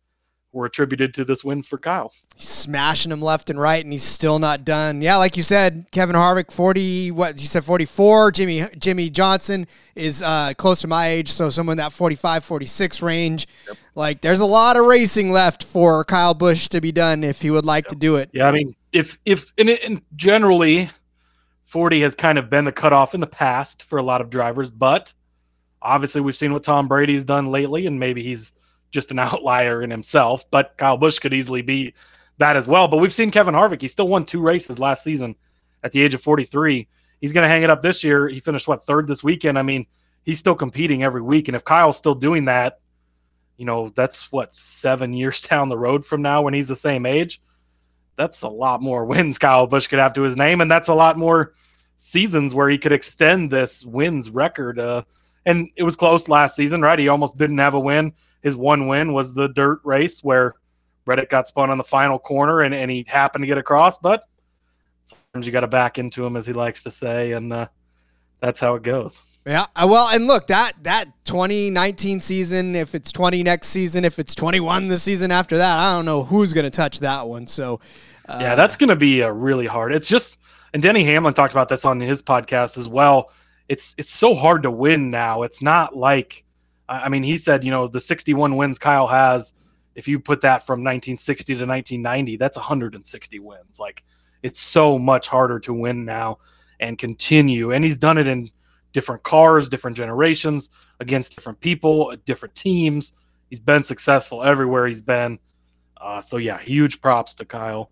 were 0.55 0.67
attributed 0.67 1.13
to 1.15 1.25
this 1.25 1.45
win 1.45 1.63
for 1.63 1.79
Kyle. 1.79 2.13
He's 2.37 2.49
smashing 2.49 3.13
him 3.13 3.21
left 3.21 3.51
and 3.51 3.61
right, 3.61 3.83
and 3.85 3.93
he's 3.93 4.05
still 4.05 4.39
not 4.39 4.65
done. 4.65 5.03
Yeah, 5.03 5.17
like 5.17 5.37
you 5.37 5.43
said, 5.43 5.87
Kevin 5.91 6.17
Harvick, 6.17 6.51
forty. 6.51 7.11
What 7.11 7.41
you 7.41 7.47
said, 7.47 7.65
forty 7.65 7.85
four. 7.85 8.31
Jimmy 8.31 8.63
Jimmie 8.79 9.11
Johnson 9.11 9.67
is 9.95 10.23
uh, 10.23 10.55
close 10.57 10.81
to 10.83 10.89
my 10.89 11.09
age, 11.09 11.31
so 11.31 11.51
someone 11.51 11.77
that 11.77 11.93
45, 11.93 12.45
46 12.45 13.03
range. 13.03 13.47
Yep. 13.69 13.77
Like, 13.95 14.21
there's 14.23 14.41
a 14.41 14.47
lot 14.47 14.77
of 14.77 14.87
racing 14.87 15.31
left 15.31 15.63
for 15.63 16.05
Kyle 16.05 16.35
Busch 16.35 16.69
to 16.69 16.81
be 16.81 16.91
done 16.91 17.23
if 17.23 17.41
he 17.41 17.51
would 17.51 17.65
like 17.65 17.85
yep. 17.85 17.91
to 17.91 17.97
do 17.97 18.17
it. 18.17 18.31
Yeah, 18.33 18.49
I 18.49 18.53
mean, 18.53 18.75
if 18.93 19.19
if 19.25 19.53
and, 19.59 19.69
and 19.69 20.01
generally, 20.17 20.91
forty 21.67 22.01
has 22.03 22.15
kind 22.15 22.39
of 22.39 22.49
been 22.49 22.65
the 22.65 22.73
cutoff 22.73 23.15
in 23.15 23.21
the 23.21 23.27
past 23.27 23.83
for 23.83 23.99
a 23.99 24.03
lot 24.03 24.21
of 24.21 24.31
drivers, 24.31 24.71
but 24.71 25.13
obviously 25.85 26.21
we've 26.21 26.35
seen 26.35 26.53
what 26.53 26.65
Tom 26.65 26.89
Brady's 26.89 27.25
done 27.25 27.49
lately, 27.51 27.87
and 27.87 28.01
maybe 28.01 28.23
he's 28.23 28.53
just 28.95 29.11
an 29.11 29.19
outlier 29.19 29.83
in 29.83 29.91
himself, 29.91 30.51
but 30.51 30.75
Kyle 30.79 30.97
Busch 30.97 31.19
could 31.19 31.35
easily 31.35 31.61
be 31.61 31.93
that 32.39 32.57
as 32.57 32.67
well. 32.67 32.89
But 32.89 32.99
we've 32.99 33.13
seen 33.13 33.31
Kevin 33.31 33.55
Harvick. 33.55 33.83
He 33.83 33.89
still 33.89 34.09
won 34.09 34.25
two 34.25 34.41
races 34.41 34.79
last 34.79 35.05
season 35.05 35.37
at 35.83 35.93
the 35.93 36.01
age 36.01 36.15
of 36.15 36.23
43. 36.23 36.89
He's 37.21 37.33
going 37.33 37.45
to 37.45 37.49
hang 37.49 37.63
it 37.63 37.71
up 37.71 37.83
this 37.83 38.03
year. 38.03 38.29
He 38.29 38.41
finished, 38.41 38.67
what, 38.67 38.85
third 38.85 39.07
this 39.07 39.23
weekend? 39.23 39.59
I 39.59 39.63
mean, 39.63 39.87
he's 40.23 40.39
still 40.39 40.55
competing 40.55 41.03
every 41.03 41.21
week. 41.21 41.49
And 41.49 41.57
if 41.57 41.65
Kyle's 41.65 41.99
still 41.99 42.15
doing 42.15 42.47
that, 42.47 42.81
you 43.57 43.67
know, 43.67 43.89
that's 43.89 44.33
what, 44.33 44.55
seven 44.55 45.13
years 45.13 45.43
down 45.43 45.69
the 45.69 45.79
road 45.79 46.07
from 46.07 46.23
now 46.23 46.43
when 46.43 46.55
he's 46.55 46.69
the 46.69 46.77
same 46.77 47.05
age. 47.05 47.43
That's 48.17 48.43
a 48.43 48.49
lot 48.49 48.81
more 48.81 49.05
wins 49.07 49.39
Kyle 49.39 49.67
Busch 49.67 49.89
could 49.89 49.99
have 49.99 50.15
to 50.15 50.23
his 50.23 50.37
name. 50.37 50.61
And 50.61 50.71
that's 50.71 50.89
a 50.89 50.95
lot 50.95 51.19
more 51.19 51.55
seasons 51.97 52.55
where 52.55 52.69
he 52.69 52.79
could 52.79 52.93
extend 52.93 53.51
this 53.51 53.85
wins 53.85 54.31
record. 54.31 54.79
Uh, 54.79 55.03
and 55.47 55.69
it 55.77 55.83
was 55.83 55.97
close 55.97 56.29
last 56.29 56.57
season, 56.57 56.83
right? 56.83 56.99
He 56.99 57.09
almost 57.09 57.37
didn't 57.37 57.59
have 57.59 57.75
a 57.75 57.81
win 57.81 58.13
his 58.45 58.57
one 58.57 58.87
win 58.87 59.15
was 59.15 59.35
the 59.35 59.49
dirt 59.49 59.81
race 59.83 60.23
where 60.23 60.53
Reddick 61.07 61.31
got 61.31 61.49
spun 61.49 61.71
on 61.71 61.79
the 61.79 61.85
final 61.85 62.19
corner 62.19 62.61
and, 62.61 62.75
and 62.75 62.91
he 62.91 63.05
happened 63.09 63.43
to 63.43 63.47
get 63.47 63.59
across, 63.59 63.99
but 63.99 64.23
sometimes 65.03 65.47
you 65.47 65.53
got 65.53 65.61
to 65.61 65.67
back 65.67 65.99
into 65.99 66.25
him, 66.25 66.37
as 66.37 66.47
he 66.47 66.53
likes 66.53 66.83
to 66.83 66.91
say, 66.91 67.33
and 67.33 67.53
uh, 67.53 67.67
that's 68.41 68.61
how 68.61 68.75
it 68.75 68.83
goes. 68.83 69.41
Yeah, 69.47 69.65
uh, 69.75 69.87
well, 69.91 70.09
and 70.11 70.27
look 70.27 70.47
that 70.49 70.73
that 70.83 71.07
2019 71.25 72.21
season, 72.21 72.75
if 72.75 72.95
it's 72.95 73.11
20 73.13 73.43
next 73.43 73.69
season, 73.69 74.05
if 74.05 74.19
it's 74.19 74.35
21 74.35 74.89
the 74.89 74.99
season 74.99 75.31
after 75.31 75.57
that, 75.57 75.79
I 75.79 75.95
don't 75.95 76.05
know 76.05 76.23
who's 76.23 76.53
going 76.53 76.65
to 76.65 76.71
touch 76.71 77.01
that 77.01 77.27
one. 77.27 77.47
So, 77.47 77.81
uh, 78.29 78.39
yeah, 78.41 78.55
that's 78.55 78.77
going 78.77 78.91
to 78.91 78.97
be 78.97 79.23
a 79.23 79.33
really 79.33 79.67
hard. 79.67 79.95
It's 79.95 80.09
just, 80.09 80.39
and 80.75 80.83
Denny 80.83 81.05
Hamlin 81.05 81.33
talked 81.33 81.53
about 81.53 81.71
this 81.71 81.87
on 81.87 81.99
his 82.01 82.23
podcast 82.23 82.77
as 82.77 82.89
well. 82.89 83.31
It's 83.69 83.95
it's 83.97 84.11
so 84.11 84.35
hard 84.35 84.65
to 84.65 84.71
win 84.71 85.11
now. 85.11 85.43
It's 85.43 85.63
not 85.63 85.97
like 85.97 86.45
I 86.89 87.09
mean, 87.09 87.23
he 87.23 87.39
said, 87.39 87.65
you 87.65 87.71
know, 87.71 87.89
the 87.89 88.01
61 88.01 88.57
wins 88.57 88.79
Kyle 88.79 89.07
has, 89.07 89.55
if 89.95 90.07
you 90.07 90.21
put 90.21 90.43
that 90.43 90.67
from 90.67 90.81
1960 90.81 91.55
to 91.55 91.67
1990, 91.67 92.37
that's 92.37 92.57
160 92.57 93.39
wins. 93.39 93.79
Like, 93.79 94.05
it's 94.43 94.61
so 94.61 94.99
much 94.99 95.29
harder 95.29 95.59
to 95.61 95.73
win 95.73 96.05
now 96.05 96.39
and 96.81 96.99
continue. 96.99 97.73
And 97.73 97.85
he's 97.85 97.97
done 97.97 98.19
it 98.19 98.29
in 98.29 98.49
different 98.93 99.23
cars, 99.23 99.69
different 99.69 99.97
generations, 99.97 100.69
against 101.01 101.35
different 101.35 101.61
people, 101.61 102.15
different 102.27 102.55
teams. 102.55 103.17
He's 103.49 103.61
been 103.61 103.83
successful 103.83 104.43
everywhere 104.43 104.87
he's 104.87 105.03
been. 105.03 105.39
Uh, 105.99 106.21
so, 106.21 106.37
yeah, 106.37 106.59
huge 106.59 107.01
props 107.01 107.35
to 107.37 107.47
Kyle 107.47 107.91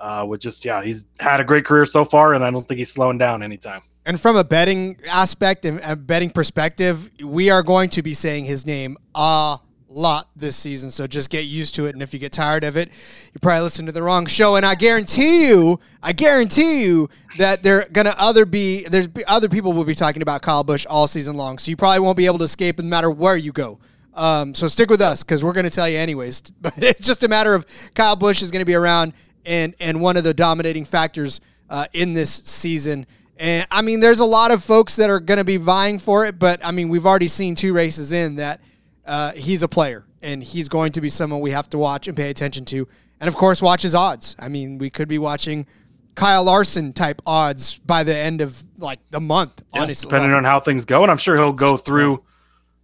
uh, 0.00 0.24
with 0.26 0.40
just 0.40 0.64
yeah, 0.64 0.82
he's 0.82 1.06
had 1.20 1.40
a 1.40 1.44
great 1.44 1.64
career 1.64 1.86
so 1.86 2.04
far, 2.04 2.34
and 2.34 2.44
I 2.44 2.50
don't 2.50 2.66
think 2.66 2.78
he's 2.78 2.92
slowing 2.92 3.18
down 3.18 3.42
anytime. 3.42 3.80
And 4.04 4.20
from 4.20 4.36
a 4.36 4.44
betting 4.44 4.98
aspect 5.10 5.64
and 5.64 5.80
a 5.84 5.96
betting 5.96 6.30
perspective, 6.30 7.10
we 7.22 7.50
are 7.50 7.62
going 7.62 7.90
to 7.90 8.02
be 8.02 8.14
saying 8.14 8.44
his 8.44 8.64
name 8.64 8.96
a 9.14 9.58
lot 9.88 10.28
this 10.36 10.56
season. 10.56 10.90
So 10.90 11.06
just 11.06 11.30
get 11.30 11.46
used 11.46 11.74
to 11.76 11.86
it. 11.86 11.94
And 11.94 12.02
if 12.02 12.12
you 12.12 12.20
get 12.20 12.32
tired 12.32 12.64
of 12.64 12.76
it, 12.76 12.90
you 13.32 13.40
probably 13.40 13.62
listen 13.62 13.86
to 13.86 13.92
the 13.92 14.02
wrong 14.02 14.26
show. 14.26 14.56
And 14.56 14.66
I 14.66 14.74
guarantee 14.74 15.48
you, 15.48 15.80
I 16.02 16.12
guarantee 16.12 16.84
you 16.84 17.08
that 17.38 17.62
there 17.62 17.86
gonna 17.92 18.14
other 18.18 18.44
be 18.44 18.82
there's 18.84 19.08
other 19.26 19.48
people 19.48 19.72
will 19.72 19.84
be 19.84 19.94
talking 19.94 20.22
about 20.22 20.42
Kyle 20.42 20.62
Busch 20.62 20.86
all 20.86 21.06
season 21.06 21.36
long. 21.36 21.58
So 21.58 21.70
you 21.70 21.76
probably 21.76 22.00
won't 22.00 22.16
be 22.16 22.26
able 22.26 22.38
to 22.38 22.44
escape 22.44 22.78
no 22.78 22.84
matter 22.84 23.10
where 23.10 23.36
you 23.36 23.52
go. 23.52 23.78
Um, 24.14 24.54
so 24.54 24.66
stick 24.66 24.88
with 24.88 25.02
us 25.02 25.22
because 25.22 25.44
we're 25.44 25.52
going 25.52 25.64
to 25.64 25.70
tell 25.70 25.88
you 25.88 25.98
anyways. 25.98 26.42
But 26.60 26.78
it's 26.78 27.06
just 27.06 27.22
a 27.22 27.28
matter 27.28 27.54
of 27.54 27.66
Kyle 27.94 28.16
Busch 28.16 28.42
is 28.42 28.50
going 28.50 28.60
to 28.60 28.66
be 28.66 28.74
around 28.74 29.12
and 29.46 29.74
and 29.80 30.00
one 30.00 30.16
of 30.16 30.24
the 30.24 30.34
dominating 30.34 30.84
factors 30.84 31.40
uh, 31.70 31.86
in 31.92 32.14
this 32.14 32.30
season. 32.44 33.06
And 33.38 33.66
I 33.70 33.82
mean, 33.82 34.00
there's 34.00 34.20
a 34.20 34.24
lot 34.24 34.50
of 34.50 34.64
folks 34.64 34.96
that 34.96 35.10
are 35.10 35.20
going 35.20 35.38
to 35.38 35.44
be 35.44 35.56
vying 35.58 35.98
for 35.98 36.24
it, 36.24 36.38
but 36.38 36.64
I 36.64 36.70
mean, 36.70 36.88
we've 36.88 37.06
already 37.06 37.28
seen 37.28 37.54
two 37.54 37.74
races 37.74 38.12
in 38.12 38.36
that 38.36 38.60
uh, 39.04 39.32
he's 39.32 39.62
a 39.62 39.68
player 39.68 40.06
and 40.22 40.42
he's 40.42 40.68
going 40.68 40.92
to 40.92 41.00
be 41.00 41.10
someone 41.10 41.40
we 41.40 41.50
have 41.50 41.68
to 41.70 41.78
watch 41.78 42.08
and 42.08 42.16
pay 42.16 42.30
attention 42.30 42.64
to. 42.66 42.88
And 43.20 43.28
of 43.28 43.36
course, 43.36 43.62
watch 43.62 43.82
his 43.82 43.94
odds. 43.94 44.36
I 44.38 44.48
mean, 44.48 44.78
we 44.78 44.90
could 44.90 45.08
be 45.08 45.18
watching 45.18 45.66
Kyle 46.14 46.44
Larson 46.44 46.92
type 46.92 47.20
odds 47.26 47.78
by 47.78 48.02
the 48.02 48.16
end 48.16 48.40
of 48.40 48.62
like 48.78 49.00
the 49.10 49.20
month, 49.20 49.62
yeah, 49.74 49.82
honestly. 49.82 50.08
Depending 50.08 50.32
on 50.32 50.44
how 50.44 50.58
things 50.58 50.84
go. 50.84 51.02
And 51.02 51.10
I'm 51.10 51.18
sure 51.18 51.36
he'll 51.36 51.52
go 51.52 51.76
through, 51.76 52.22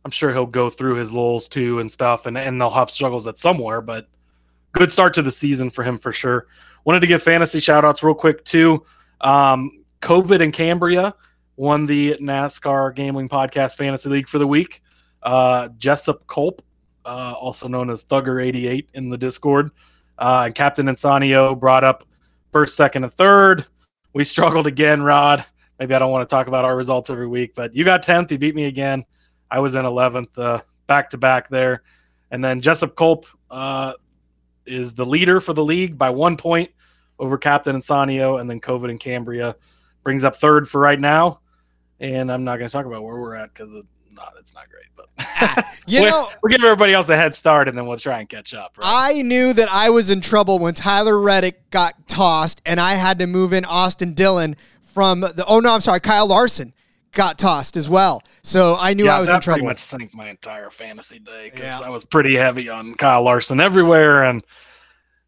I'm 0.04 0.10
sure 0.10 0.32
he'll 0.32 0.46
go 0.46 0.68
through 0.68 0.96
his 0.96 1.12
lulls 1.12 1.48
too 1.48 1.80
and 1.80 1.90
stuff, 1.90 2.26
and, 2.26 2.36
and 2.36 2.60
they'll 2.60 2.70
have 2.70 2.90
struggles 2.90 3.26
at 3.26 3.38
somewhere, 3.38 3.80
but 3.80 4.06
good 4.72 4.90
start 4.90 5.14
to 5.14 5.22
the 5.22 5.30
season 5.30 5.70
for 5.70 5.84
him 5.84 5.98
for 5.98 6.12
sure. 6.12 6.46
Wanted 6.84 7.00
to 7.00 7.06
give 7.06 7.22
fantasy 7.22 7.60
shout 7.60 7.84
outs 7.84 8.02
real 8.02 8.14
quick 8.14 8.44
too. 8.44 8.84
Um, 9.20 9.84
COVID 10.00 10.42
and 10.42 10.52
Cambria 10.52 11.14
won 11.56 11.86
the 11.86 12.16
NASCAR 12.20 12.94
Gambling 12.94 13.28
Podcast 13.28 13.76
Fantasy 13.76 14.08
League 14.08 14.28
for 14.28 14.38
the 14.38 14.46
week. 14.46 14.82
Uh, 15.22 15.68
Jessup 15.78 16.26
Culp, 16.26 16.62
uh, 17.04 17.34
also 17.38 17.68
known 17.68 17.90
as 17.90 18.04
Thugger88 18.04 18.86
in 18.94 19.10
the 19.10 19.18
Discord, 19.18 19.70
uh, 20.18 20.42
and 20.46 20.54
Captain 20.54 20.86
Insanio 20.86 21.58
brought 21.58 21.84
up 21.84 22.04
first, 22.52 22.74
second, 22.74 23.04
and 23.04 23.14
third. 23.14 23.64
We 24.12 24.24
struggled 24.24 24.66
again, 24.66 25.02
Rod. 25.02 25.44
Maybe 25.78 25.94
I 25.94 25.98
don't 25.98 26.10
want 26.10 26.28
to 26.28 26.34
talk 26.34 26.48
about 26.48 26.64
our 26.64 26.76
results 26.76 27.10
every 27.10 27.26
week, 27.26 27.54
but 27.54 27.74
you 27.74 27.84
got 27.84 28.04
10th. 28.04 28.30
You 28.30 28.38
beat 28.38 28.54
me 28.54 28.64
again. 28.64 29.04
I 29.50 29.60
was 29.60 29.74
in 29.74 29.84
11th, 29.84 30.62
back 30.86 31.10
to 31.10 31.18
back 31.18 31.48
there. 31.48 31.82
And 32.30 32.42
then 32.42 32.60
Jessup 32.60 32.96
Culp, 32.96 33.26
uh, 33.50 33.92
is 34.66 34.94
the 34.94 35.06
leader 35.06 35.40
for 35.40 35.52
the 35.52 35.64
league 35.64 35.98
by 35.98 36.10
one 36.10 36.36
point 36.36 36.70
over 37.18 37.38
Captain 37.38 37.76
Insanio, 37.76 38.40
and 38.40 38.48
then 38.48 38.60
COVID 38.60 38.90
and 38.90 39.00
Cambria 39.00 39.56
brings 40.02 40.24
up 40.24 40.36
third 40.36 40.68
for 40.68 40.80
right 40.80 40.98
now. 40.98 41.40
And 42.00 42.32
I'm 42.32 42.42
not 42.44 42.56
going 42.56 42.68
to 42.68 42.72
talk 42.72 42.86
about 42.86 43.04
where 43.04 43.16
we're 43.16 43.36
at 43.36 43.54
because 43.54 43.72
it, 43.72 43.84
it's 44.38 44.54
not 44.54 44.66
great. 44.68 44.86
But 44.96 45.66
you 45.86 46.02
know, 46.02 46.28
we're 46.42 46.50
giving 46.50 46.64
everybody 46.64 46.92
else 46.92 47.08
a 47.08 47.16
head 47.16 47.34
start, 47.34 47.68
and 47.68 47.78
then 47.78 47.86
we'll 47.86 47.96
try 47.96 48.18
and 48.18 48.28
catch 48.28 48.54
up. 48.54 48.76
Right? 48.76 49.12
I 49.16 49.22
knew 49.22 49.52
that 49.52 49.68
I 49.70 49.90
was 49.90 50.10
in 50.10 50.20
trouble 50.20 50.58
when 50.58 50.74
Tyler 50.74 51.18
Reddick 51.20 51.70
got 51.70 52.08
tossed, 52.08 52.60
and 52.66 52.80
I 52.80 52.94
had 52.94 53.18
to 53.20 53.26
move 53.26 53.52
in 53.52 53.64
Austin 53.64 54.14
Dillon 54.14 54.56
from 54.82 55.20
the. 55.20 55.44
Oh 55.46 55.60
no, 55.60 55.72
I'm 55.72 55.80
sorry, 55.80 56.00
Kyle 56.00 56.26
Larson 56.26 56.74
got 57.12 57.38
tossed 57.38 57.76
as 57.76 57.88
well. 57.88 58.22
So 58.42 58.76
I 58.78 58.94
knew 58.94 59.04
yeah, 59.04 59.16
I 59.16 59.20
was 59.20 59.30
in 59.30 59.40
trouble. 59.40 59.58
Pretty 59.58 59.66
much 59.66 59.80
sank 59.80 60.14
my 60.14 60.28
entire 60.28 60.70
fantasy 60.70 61.18
day 61.18 61.50
because 61.52 61.80
yeah. 61.80 61.86
I 61.86 61.90
was 61.90 62.04
pretty 62.04 62.34
heavy 62.34 62.68
on 62.68 62.94
Kyle 62.94 63.22
Larson 63.22 63.60
everywhere, 63.60 64.24
and 64.24 64.42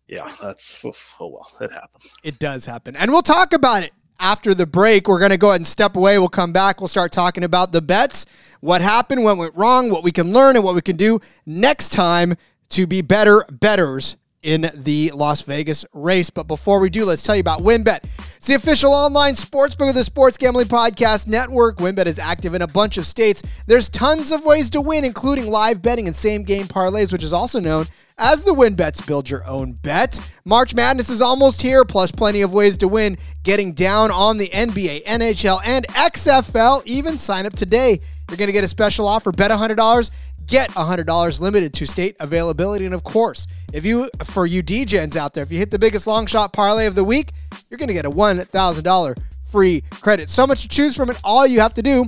yeah, 0.09 0.33
that's 0.41 0.85
oh 0.85 0.93
well, 1.21 1.51
it 1.61 1.71
happens. 1.71 2.13
It 2.23 2.39
does 2.39 2.67
happen, 2.67 2.97
and 2.97 3.11
we'll 3.11 3.23
talk 3.23 3.53
about 3.53 3.83
it 3.83 3.93
after 4.19 4.55
the 4.55 4.67
break. 4.67 5.09
We're 5.09 5.19
going 5.19 5.31
to 5.31 5.39
go 5.39 5.49
ahead 5.49 5.61
and 5.61 5.67
step 5.67 5.97
away. 5.97 6.19
We'll 6.19 6.29
come 6.29 6.53
back. 6.53 6.81
We'll 6.81 6.89
start 6.89 7.13
talking 7.13 7.45
about 7.45 7.73
the 7.73 7.83
bets, 7.83 8.27
what 8.61 8.81
happened, 8.81 9.25
what 9.25 9.37
went 9.37 9.55
wrong, 9.55 9.91
what 9.91 10.05
we 10.05 10.13
can 10.13 10.33
learn, 10.33 10.57
and 10.57 10.65
what 10.65 10.75
we 10.75 10.83
can 10.83 10.97
do 10.97 11.21
next 11.47 11.91
time 11.91 12.35
to 12.71 12.87
be 12.87 13.03
better 13.03 13.45
betters 13.51 14.17
in 14.45 14.71
the 14.75 15.11
Las 15.13 15.41
Vegas 15.43 15.85
race. 15.93 16.31
But 16.31 16.47
before 16.47 16.79
we 16.79 16.91
do, 16.91 17.05
let's 17.05 17.23
tell 17.23 17.35
you 17.35 17.41
about 17.41 17.63
WynnBET. 17.63 18.05
It's 18.37 18.47
the 18.47 18.55
official 18.55 18.93
online 18.93 19.35
sportsbook 19.35 19.89
of 19.89 19.95
the 19.95 20.05
Sports 20.05 20.37
Gambling 20.37 20.69
Podcast 20.69 21.27
Network. 21.27 21.79
WynnBET 21.79 22.07
is 22.07 22.19
active 22.19 22.55
in 22.55 22.63
a 22.63 22.67
bunch 22.67 22.99
of 22.99 23.07
states. 23.07 23.43
There's 23.67 23.89
tons 23.89 24.31
of 24.31 24.45
ways 24.45 24.71
to 24.71 24.81
win, 24.81 25.05
including 25.05 25.47
live 25.47 25.83
betting 25.83 26.07
and 26.07 26.15
same 26.15 26.43
game 26.43 26.67
parlays, 26.67 27.11
which 27.11 27.25
is 27.25 27.33
also 27.33 27.59
known 27.59 27.87
as 28.19 28.45
the 28.45 28.55
win 28.55 28.75
bets, 28.75 29.01
Build 29.01 29.29
Your 29.29 29.47
Own 29.47 29.73
Bet. 29.73 30.21
March 30.45 30.75
Madness 30.75 31.11
is 31.11 31.21
almost 31.21 31.61
here, 31.61 31.85
plus 31.85 32.11
plenty 32.11 32.43
of 32.43 32.53
ways 32.53 32.77
to 32.79 32.89
win. 32.89 33.17
Getting 33.43 33.73
down 33.73 34.11
on 34.11 34.39
the 34.39 34.49
NBA, 34.49 35.05
NHL, 35.05 35.61
and 35.65 35.87
XFL. 35.89 36.85
Even 36.87 37.19
sign 37.19 37.47
up 37.47 37.55
today. 37.55 37.99
You're 38.29 38.37
going 38.37 38.49
to 38.49 38.53
get 38.53 38.65
a 38.65 38.69
special 38.69 39.07
offer. 39.07 39.33
Bet 39.33 39.51
$100 39.51 40.11
get 40.47 40.71
$100 40.71 41.41
limited 41.41 41.73
to 41.75 41.87
state 41.87 42.17
availability. 42.21 42.85
And 42.85 42.95
of 42.95 43.03
course, 43.05 43.47
if 43.73 43.85
you, 43.85 44.11
for 44.25 44.47
you 44.47 44.63
DJs 44.63 45.17
out 45.17 45.35
there, 45.35 45.43
if 45.43 45.51
you 45.51 45.59
hit 45.59 45.71
the 45.71 45.79
biggest 45.79 46.07
long 46.07 46.27
shot 46.27 46.53
parlay 46.53 46.87
of 46.87 46.95
the 46.95 47.05
week, 47.05 47.33
you're 47.71 47.79
going 47.79 47.89
to 47.89 47.95
get 47.95 48.05
a 48.05 48.11
$1,000 48.11 49.17
free 49.51 49.83
credit. 49.91 50.29
So 50.29 50.47
much 50.47 50.63
to 50.63 50.69
choose 50.69 50.97
from, 50.97 51.11
and 51.11 51.19
all 51.25 51.47
you 51.47 51.61
have 51.61 51.75
to 51.75 51.83
do 51.83 52.07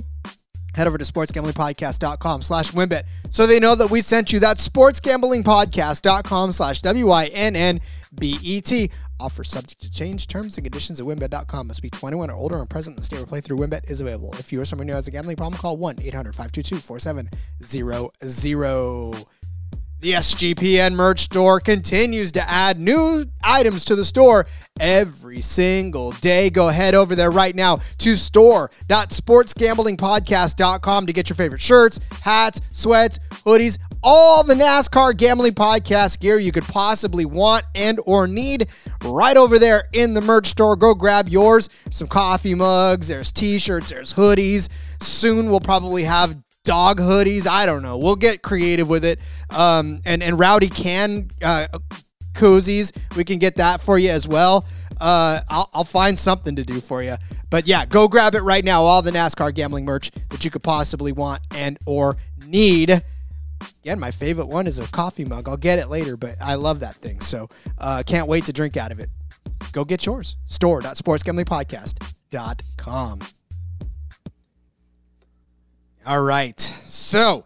head 0.77 0.87
over 0.87 0.97
to 0.97 1.03
sportsgamblingpodcast.com 1.03 2.41
slash 2.41 2.71
wynnbet 2.71 3.03
so 3.29 3.45
they 3.45 3.59
know 3.59 3.75
that 3.75 3.91
we 3.91 3.99
sent 3.99 4.31
you 4.31 4.39
that 4.39 4.57
sportsgamblingpodcast.com 4.57 6.53
slash 6.53 6.81
w-y-n-n-b-e-t 6.81 7.81
Offer 9.19 9.43
subject 9.43 9.81
to 9.81 9.91
change. 9.91 10.27
Terms 10.27 10.57
and 10.57 10.65
conditions 10.65 10.99
at 10.99 11.05
wynnbet.com. 11.05 11.67
Must 11.67 11.81
be 11.81 11.89
21 11.89 12.29
or 12.29 12.35
older 12.35 12.59
and 12.59 12.69
present 12.69 12.95
in 12.95 13.01
the 13.01 13.05
state 13.05 13.17
where 13.17 13.25
playthrough 13.25 13.57
wynnbet 13.57 13.89
is 13.89 13.99
available. 13.99 14.33
If 14.37 14.53
you 14.53 14.61
or 14.61 14.65
someone 14.65 14.87
who 14.87 14.93
has 14.93 15.07
a 15.07 15.11
gambling 15.11 15.37
problem, 15.37 15.59
call 15.59 15.77
1 15.77 15.97
800 16.01 16.35
522 16.35 16.77
4700. 16.77 19.36
The 19.99 20.11
SGPN 20.11 20.93
merch 20.93 21.21
store 21.21 21.59
continues 21.59 22.31
to 22.33 22.47
add 22.47 22.79
new 22.79 23.25
items 23.43 23.83
to 23.85 23.95
the 23.95 24.05
store 24.05 24.45
every 24.79 25.41
single 25.41 26.11
day. 26.11 26.51
Go 26.51 26.67
head 26.67 26.93
over 26.93 27.15
there 27.15 27.31
right 27.31 27.55
now 27.55 27.79
to 27.97 28.15
store.sportsgamblingpodcast.com 28.15 31.07
to 31.07 31.13
get 31.13 31.29
your 31.29 31.35
favorite 31.35 31.61
shirts, 31.61 31.99
hats, 32.21 32.61
sweats, 32.69 33.17
hoodies, 33.31 33.79
all 34.03 34.43
the 34.43 34.53
NASCAR 34.53 35.17
gambling 35.17 35.53
podcast 35.53 36.19
gear 36.19 36.37
you 36.37 36.51
could 36.51 36.65
possibly 36.65 37.25
want 37.25 37.65
and 37.73 37.99
or 38.05 38.27
need 38.27 38.69
right 39.03 39.35
over 39.35 39.57
there 39.57 39.85
in 39.93 40.13
the 40.13 40.21
merch 40.21 40.45
store. 40.45 40.75
Go 40.75 40.93
grab 40.93 41.27
yours. 41.27 41.69
Some 41.89 42.07
coffee 42.07 42.53
mugs, 42.53 43.07
there's 43.07 43.31
t-shirts, 43.31 43.89
there's 43.89 44.13
hoodies. 44.13 44.69
Soon 45.01 45.49
we'll 45.49 45.59
probably 45.59 46.03
have 46.03 46.37
dog 46.67 46.99
hoodies. 46.99 47.47
I 47.47 47.65
don't 47.65 47.81
know. 47.81 47.97
We'll 47.97 48.17
get 48.17 48.43
creative 48.43 48.89
with 48.89 49.05
it. 49.05 49.19
Um, 49.49 50.01
and 50.05 50.21
and 50.21 50.37
Rowdy 50.37 50.67
can 50.67 51.29
uh, 51.41 51.67
koozies. 52.33 52.91
We 53.15 53.23
can 53.23 53.39
get 53.39 53.55
that 53.55 53.79
for 53.81 53.97
you 53.97 54.09
as 54.09 54.27
well. 54.27 54.65
Uh, 54.99 55.39
I'll, 55.49 55.69
I'll 55.73 55.85
find 55.85 56.19
something 56.19 56.57
to 56.57 56.65
do 56.65 56.81
for 56.81 57.01
you. 57.01 57.15
But 57.49 57.65
yeah, 57.67 57.85
go 57.85 58.09
grab 58.09 58.35
it 58.35 58.41
right 58.41 58.65
now. 58.65 58.83
All 58.83 59.01
the 59.01 59.11
NASCAR 59.11 59.53
gambling 59.53 59.85
merch 59.85 60.11
that 60.29 60.43
you 60.43 60.51
could 60.51 60.63
possibly 60.63 61.13
want 61.13 61.41
and 61.51 61.77
or 61.85 62.17
need. 62.45 63.01
Again, 63.81 63.99
my 63.99 64.11
favorite 64.11 64.47
one 64.47 64.67
is 64.67 64.79
a 64.79 64.87
coffee 64.87 65.23
mug. 65.23 65.47
I'll 65.47 65.55
get 65.55 65.79
it 65.79 65.89
later, 65.89 66.17
but 66.17 66.35
I 66.41 66.55
love 66.55 66.81
that 66.81 66.95
thing. 66.95 67.21
So 67.21 67.47
uh, 67.77 68.03
can't 68.05 68.27
wait 68.27 68.43
to 68.45 68.53
drink 68.53 68.75
out 68.75 68.91
of 68.91 68.99
it. 68.99 69.09
Go 69.71 69.85
get 69.85 70.05
yours. 70.05 70.35
Store.sportsgamblingpodcast.com. 70.47 73.21
All 76.07 76.21
right. 76.21 76.57
So, 76.57 77.43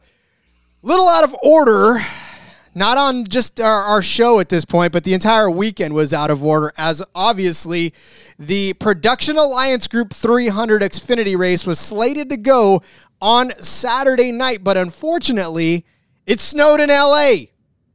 little 0.83 1.09
out 1.09 1.23
of 1.23 1.35
order, 1.41 1.99
not 2.75 2.95
on 2.95 3.25
just 3.25 3.59
our, 3.59 3.81
our, 3.85 4.03
show 4.03 4.39
at 4.39 4.49
this 4.49 4.65
point, 4.65 4.93
but 4.93 5.03
the 5.03 5.15
entire 5.15 5.49
weekend 5.49 5.95
was 5.95 6.13
out 6.13 6.29
of 6.29 6.45
order 6.45 6.71
as 6.77 7.01
obviously 7.15 7.91
the 8.37 8.73
Production 8.73 9.37
Alliance 9.37 9.87
Group 9.87 10.13
300 10.13 10.83
Xfinity 10.83 11.35
race 11.35 11.65
was 11.65 11.79
slated 11.79 12.29
to 12.29 12.37
go 12.37 12.83
on 13.19 13.51
Saturday 13.57 14.31
night, 14.31 14.63
but 14.63 14.77
unfortunately, 14.77 15.83
it 16.27 16.39
snowed 16.39 16.79
in 16.79 16.89
LA. 16.89 17.45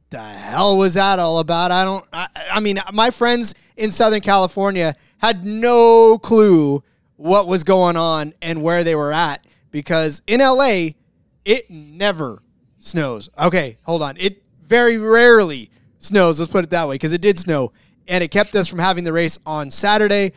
The 0.09 0.19
hell 0.19 0.77
was 0.77 0.95
that 0.95 1.17
all 1.17 1.39
about? 1.39 1.71
I 1.71 1.85
don't, 1.85 2.05
I, 2.11 2.27
I 2.51 2.59
mean, 2.59 2.81
my 2.91 3.09
friends 3.09 3.55
in 3.77 3.89
Southern 3.89 4.19
California 4.19 4.95
had 5.19 5.45
no 5.45 6.17
clue 6.17 6.83
what 7.15 7.47
was 7.47 7.63
going 7.63 7.95
on 7.95 8.33
and 8.41 8.61
where 8.61 8.83
they 8.83 8.95
were 8.95 9.13
at 9.13 9.47
because 9.77 10.23
in 10.25 10.39
LA, 10.39 10.89
it 11.45 11.69
never 11.69 12.41
snows. 12.79 13.29
Okay, 13.37 13.77
hold 13.85 14.01
on. 14.01 14.17
It 14.17 14.41
very 14.63 14.97
rarely 14.97 15.69
snows, 15.99 16.39
let's 16.39 16.51
put 16.51 16.63
it 16.63 16.71
that 16.71 16.87
way, 16.87 16.95
because 16.95 17.13
it 17.13 17.21
did 17.21 17.37
snow. 17.37 17.71
And 18.07 18.23
it 18.23 18.31
kept 18.31 18.55
us 18.55 18.67
from 18.67 18.79
having 18.79 19.03
the 19.03 19.13
race 19.13 19.37
on 19.45 19.69
Saturday. 19.69 20.33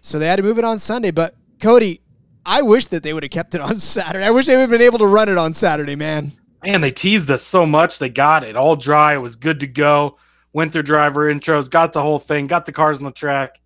So 0.00 0.18
they 0.18 0.26
had 0.26 0.36
to 0.36 0.42
move 0.42 0.58
it 0.58 0.64
on 0.64 0.78
Sunday. 0.78 1.10
But 1.10 1.34
Cody, 1.60 2.00
I 2.46 2.62
wish 2.62 2.86
that 2.86 3.02
they 3.02 3.12
would 3.12 3.22
have 3.22 3.30
kept 3.30 3.54
it 3.54 3.60
on 3.60 3.76
Saturday. 3.80 4.24
I 4.24 4.30
wish 4.30 4.46
they 4.46 4.54
would 4.54 4.62
have 4.62 4.70
been 4.70 4.80
able 4.80 4.98
to 5.00 5.06
run 5.06 5.28
it 5.28 5.36
on 5.36 5.52
Saturday, 5.52 5.94
man. 5.94 6.32
Man, 6.64 6.80
they 6.80 6.90
teased 6.90 7.30
us 7.30 7.42
so 7.42 7.66
much. 7.66 7.98
They 7.98 8.08
got 8.08 8.42
it 8.42 8.56
all 8.56 8.76
dry. 8.76 9.12
It 9.12 9.18
was 9.18 9.36
good 9.36 9.60
to 9.60 9.66
go. 9.66 10.16
Went 10.54 10.72
through 10.72 10.84
driver 10.84 11.32
intros, 11.32 11.70
got 11.70 11.92
the 11.92 12.00
whole 12.00 12.18
thing, 12.18 12.46
got 12.46 12.64
the 12.64 12.72
cars 12.72 12.96
on 12.96 13.04
the 13.04 13.10
track. 13.10 13.60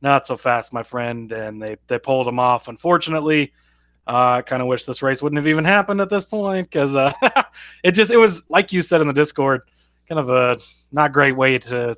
Not 0.00 0.26
so 0.26 0.38
fast, 0.38 0.72
my 0.72 0.82
friend. 0.82 1.30
And 1.32 1.60
they, 1.60 1.76
they 1.86 1.98
pulled 1.98 2.26
them 2.26 2.38
off. 2.38 2.68
Unfortunately, 2.68 3.52
I 4.08 4.38
uh, 4.38 4.42
kind 4.42 4.62
of 4.62 4.68
wish 4.68 4.86
this 4.86 5.02
race 5.02 5.22
wouldn't 5.22 5.36
have 5.36 5.46
even 5.46 5.66
happened 5.66 6.00
at 6.00 6.08
this 6.08 6.24
point 6.24 6.70
because 6.70 6.94
uh, 6.94 7.12
it 7.84 7.92
just 7.92 8.10
it 8.10 8.16
was 8.16 8.42
like 8.48 8.72
you 8.72 8.80
said 8.80 9.02
in 9.02 9.06
the 9.06 9.12
Discord, 9.12 9.60
kind 10.08 10.18
of 10.18 10.30
a 10.30 10.58
not 10.90 11.12
great 11.12 11.36
way 11.36 11.58
to 11.58 11.94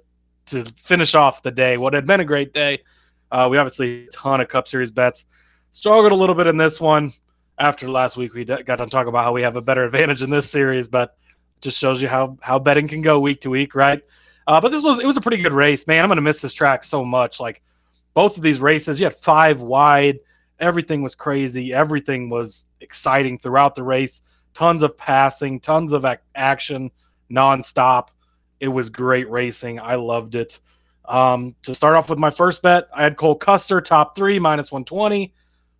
to 0.46 0.64
finish 0.76 1.14
off 1.14 1.42
the 1.42 1.52
day. 1.52 1.76
What 1.76 1.94
had 1.94 2.06
been 2.06 2.18
a 2.18 2.24
great 2.24 2.52
day. 2.52 2.82
Uh, 3.30 3.46
we 3.48 3.58
obviously 3.58 4.08
a 4.08 4.10
ton 4.10 4.40
of 4.40 4.48
Cup 4.48 4.66
Series 4.66 4.90
bets. 4.90 5.26
Struggled 5.70 6.10
a 6.10 6.16
little 6.16 6.34
bit 6.34 6.48
in 6.48 6.56
this 6.56 6.80
one. 6.80 7.12
After 7.58 7.88
last 7.88 8.16
week, 8.16 8.34
we 8.34 8.44
got 8.44 8.66
to 8.66 8.86
talk 8.86 9.06
about 9.06 9.22
how 9.22 9.32
we 9.32 9.42
have 9.42 9.54
a 9.54 9.62
better 9.62 9.84
advantage 9.84 10.22
in 10.22 10.30
this 10.30 10.50
series, 10.50 10.88
but 10.88 11.16
just 11.60 11.78
shows 11.78 12.02
you 12.02 12.08
how 12.08 12.36
how 12.40 12.58
betting 12.58 12.88
can 12.88 13.02
go 13.02 13.20
week 13.20 13.42
to 13.42 13.50
week, 13.50 13.76
right? 13.76 14.02
Uh, 14.48 14.60
but 14.60 14.72
this 14.72 14.82
was 14.82 14.98
it 14.98 15.06
was 15.06 15.16
a 15.16 15.20
pretty 15.20 15.40
good 15.40 15.52
race, 15.52 15.86
man. 15.86 16.02
I'm 16.02 16.10
gonna 16.10 16.22
miss 16.22 16.40
this 16.40 16.54
track 16.54 16.82
so 16.82 17.04
much. 17.04 17.38
Like 17.38 17.62
both 18.14 18.36
of 18.36 18.42
these 18.42 18.60
races, 18.60 18.98
you 18.98 19.06
had 19.06 19.14
five 19.14 19.60
wide 19.60 20.18
Everything 20.60 21.02
was 21.02 21.14
crazy. 21.14 21.72
Everything 21.72 22.28
was 22.28 22.66
exciting 22.80 23.38
throughout 23.38 23.74
the 23.74 23.82
race. 23.82 24.22
Tons 24.54 24.82
of 24.82 24.96
passing, 24.96 25.58
tons 25.58 25.92
of 25.92 26.04
ac- 26.04 26.20
action 26.34 26.90
nonstop. 27.30 28.08
It 28.60 28.68
was 28.68 28.90
great 28.90 29.28
racing. 29.30 29.80
I 29.80 29.94
loved 29.94 30.34
it. 30.34 30.60
Um, 31.06 31.56
to 31.62 31.74
start 31.74 31.96
off 31.96 32.10
with 32.10 32.18
my 32.18 32.30
first 32.30 32.62
bet, 32.62 32.88
I 32.94 33.02
had 33.02 33.16
Cole 33.16 33.34
Custer 33.34 33.80
top 33.80 34.14
three 34.14 34.38
minus 34.38 34.70
120. 34.70 35.32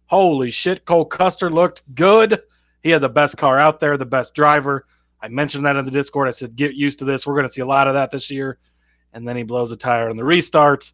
Holy 0.07 0.51
shit, 0.51 0.85
Cole 0.87 1.05
Custer 1.05 1.51
looked 1.51 1.83
good. 1.95 2.43
He 2.83 2.91
had 2.91 3.03
the 3.03 3.09
best 3.09 3.37
car 3.37 3.59
out 3.59 3.79
there, 3.79 3.97
the 3.97 4.07
best 4.07 4.35
driver. 4.35 4.87
I 5.23 5.29
mentioned 5.29 5.67
that 5.67 5.77
in 5.77 5.85
the 5.85 5.91
Discord. 5.91 6.27
I 6.27 6.33
said, 6.33 6.57
get 6.57 6.75
used 6.75 6.99
to 7.01 7.05
this. 7.05 7.27
We're 7.27 7.35
going 7.35 7.47
to 7.47 7.53
see 7.53 7.61
a 7.61 7.67
lot 7.67 7.87
of 7.87 7.95
that 7.95 8.11
this 8.11 8.31
year. 8.31 8.59
And 9.13 9.29
then 9.29 9.37
he 9.37 9.43
blows 9.43 9.71
a 9.71 9.77
tire 9.77 10.09
on 10.09 10.17
the 10.17 10.25
restart 10.25 10.93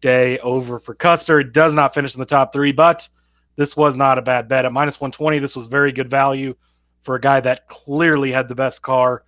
day 0.00 0.38
over 0.38 0.78
for 0.78 0.94
Custer. 0.94 1.40
It 1.40 1.52
Does 1.52 1.74
not 1.74 1.94
finish 1.94 2.14
in 2.14 2.20
the 2.20 2.26
top 2.26 2.52
three, 2.52 2.72
but 2.72 3.08
this 3.56 3.76
was 3.76 3.96
not 3.96 4.18
a 4.18 4.22
bad 4.22 4.48
bet. 4.48 4.64
At 4.64 4.72
minus 4.72 5.00
120, 5.00 5.38
this 5.38 5.56
was 5.56 5.66
very 5.66 5.92
good 5.92 6.08
value 6.08 6.54
for 7.02 7.14
a 7.14 7.20
guy 7.20 7.40
that 7.40 7.66
clearly 7.66 8.32
had 8.32 8.48
the 8.48 8.54
best 8.54 8.82
car, 8.82 9.24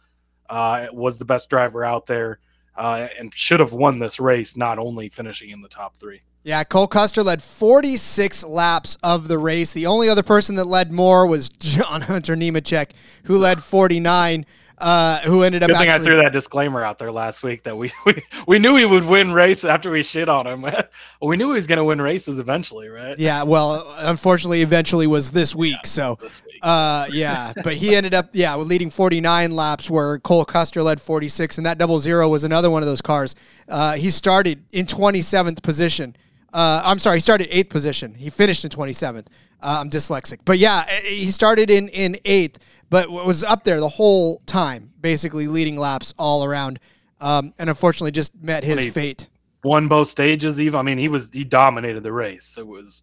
uh, 0.48 0.86
was 0.92 1.18
the 1.18 1.24
best 1.24 1.48
driver 1.48 1.84
out 1.84 2.06
there, 2.06 2.38
uh, 2.76 3.08
and 3.18 3.32
should 3.34 3.60
have 3.60 3.72
won 3.72 3.98
this 3.98 4.20
race, 4.20 4.56
not 4.56 4.78
only 4.78 5.08
finishing 5.08 5.50
in 5.50 5.62
the 5.62 5.68
top 5.68 5.96
three. 5.96 6.22
Yeah, 6.44 6.64
Cole 6.64 6.88
Custer 6.88 7.22
led 7.22 7.40
46 7.40 8.44
laps 8.44 8.96
of 9.02 9.28
the 9.28 9.38
race. 9.38 9.72
The 9.72 9.86
only 9.86 10.08
other 10.08 10.24
person 10.24 10.56
that 10.56 10.64
led 10.64 10.92
more 10.92 11.26
was 11.26 11.48
John 11.48 12.02
Hunter 12.02 12.34
Nemechek, 12.34 12.90
who 13.24 13.38
led 13.38 13.62
49 13.62 14.44
uh, 14.82 15.20
who 15.20 15.44
ended 15.44 15.62
up. 15.62 15.68
Good 15.68 15.78
thing 15.78 15.88
actually, 15.88 16.06
I 16.06 16.06
threw 16.06 16.16
that 16.22 16.32
disclaimer 16.32 16.82
out 16.82 16.98
there 16.98 17.12
last 17.12 17.44
week 17.44 17.62
that 17.62 17.76
we 17.76 17.92
we, 18.06 18.24
we 18.46 18.58
knew 18.58 18.76
he 18.76 18.84
would 18.84 19.06
win 19.06 19.32
race 19.32 19.64
after 19.64 19.90
we 19.90 20.02
shit 20.02 20.28
on 20.28 20.46
him. 20.46 20.66
we 21.22 21.36
knew 21.36 21.48
he 21.48 21.54
was 21.54 21.68
going 21.68 21.78
to 21.78 21.84
win 21.84 22.02
races 22.02 22.40
eventually, 22.40 22.88
right? 22.88 23.16
Yeah. 23.16 23.44
Well, 23.44 23.86
unfortunately, 23.98 24.62
eventually 24.62 25.06
was 25.06 25.30
this 25.30 25.54
week. 25.54 25.76
Yeah, 25.84 25.88
so, 25.88 26.18
this 26.20 26.42
week. 26.44 26.58
uh, 26.62 27.06
yeah. 27.10 27.52
but 27.62 27.74
he 27.74 27.94
ended 27.94 28.12
up, 28.12 28.30
yeah, 28.32 28.56
leading 28.56 28.90
49 28.90 29.54
laps, 29.54 29.88
where 29.88 30.18
Cole 30.18 30.44
Custer 30.44 30.82
led 30.82 31.00
46, 31.00 31.58
and 31.58 31.66
that 31.66 31.78
double 31.78 32.00
zero 32.00 32.28
was 32.28 32.42
another 32.42 32.68
one 32.68 32.82
of 32.82 32.88
those 32.88 33.02
cars. 33.02 33.36
Uh, 33.68 33.94
he 33.94 34.10
started 34.10 34.64
in 34.72 34.86
27th 34.86 35.62
position. 35.62 36.16
Uh, 36.52 36.82
I'm 36.84 36.98
sorry, 36.98 37.16
he 37.16 37.20
started 37.20 37.48
eighth 37.50 37.70
position. 37.70 38.14
He 38.14 38.30
finished 38.30 38.64
in 38.64 38.70
27th. 38.70 39.26
Uh, 39.62 39.78
I'm 39.80 39.90
dyslexic, 39.90 40.38
but 40.44 40.58
yeah, 40.58 40.84
he 41.00 41.30
started 41.30 41.70
in 41.70 41.88
in 41.88 42.18
eighth, 42.24 42.58
but 42.90 43.10
was 43.10 43.44
up 43.44 43.62
there 43.62 43.78
the 43.78 43.88
whole 43.88 44.40
time, 44.44 44.92
basically 45.00 45.46
leading 45.46 45.76
laps 45.76 46.12
all 46.18 46.44
around, 46.44 46.80
um, 47.20 47.54
and 47.60 47.68
unfortunately 47.68 48.10
just 48.10 48.34
met 48.42 48.64
his 48.64 48.92
fate. 48.92 49.28
Won 49.62 49.86
both 49.86 50.08
stages. 50.08 50.60
Even 50.60 50.80
I 50.80 50.82
mean, 50.82 50.98
he 50.98 51.06
was 51.06 51.30
he 51.32 51.44
dominated 51.44 52.02
the 52.02 52.10
race. 52.12 52.56
It 52.58 52.66
was 52.66 53.02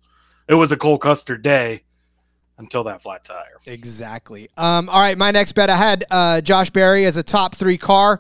it 0.49 0.55
was 0.55 0.73
a 0.73 0.77
Cole 0.77 0.97
Custer 0.97 1.37
day 1.37 1.83
until 2.59 2.83
that 2.83 3.01
flat 3.01 3.23
tire. 3.23 3.57
Exactly. 3.65 4.49
Um, 4.57 4.89
all 4.89 4.99
right, 4.99 5.17
my 5.17 5.31
next 5.31 5.53
bet 5.53 5.69
I 5.69 5.77
had 5.77 6.05
uh, 6.11 6.41
Josh 6.41 6.69
Berry 6.69 7.05
as 7.05 7.17
a 7.17 7.23
top 7.23 7.55
three 7.55 7.77
car. 7.77 8.19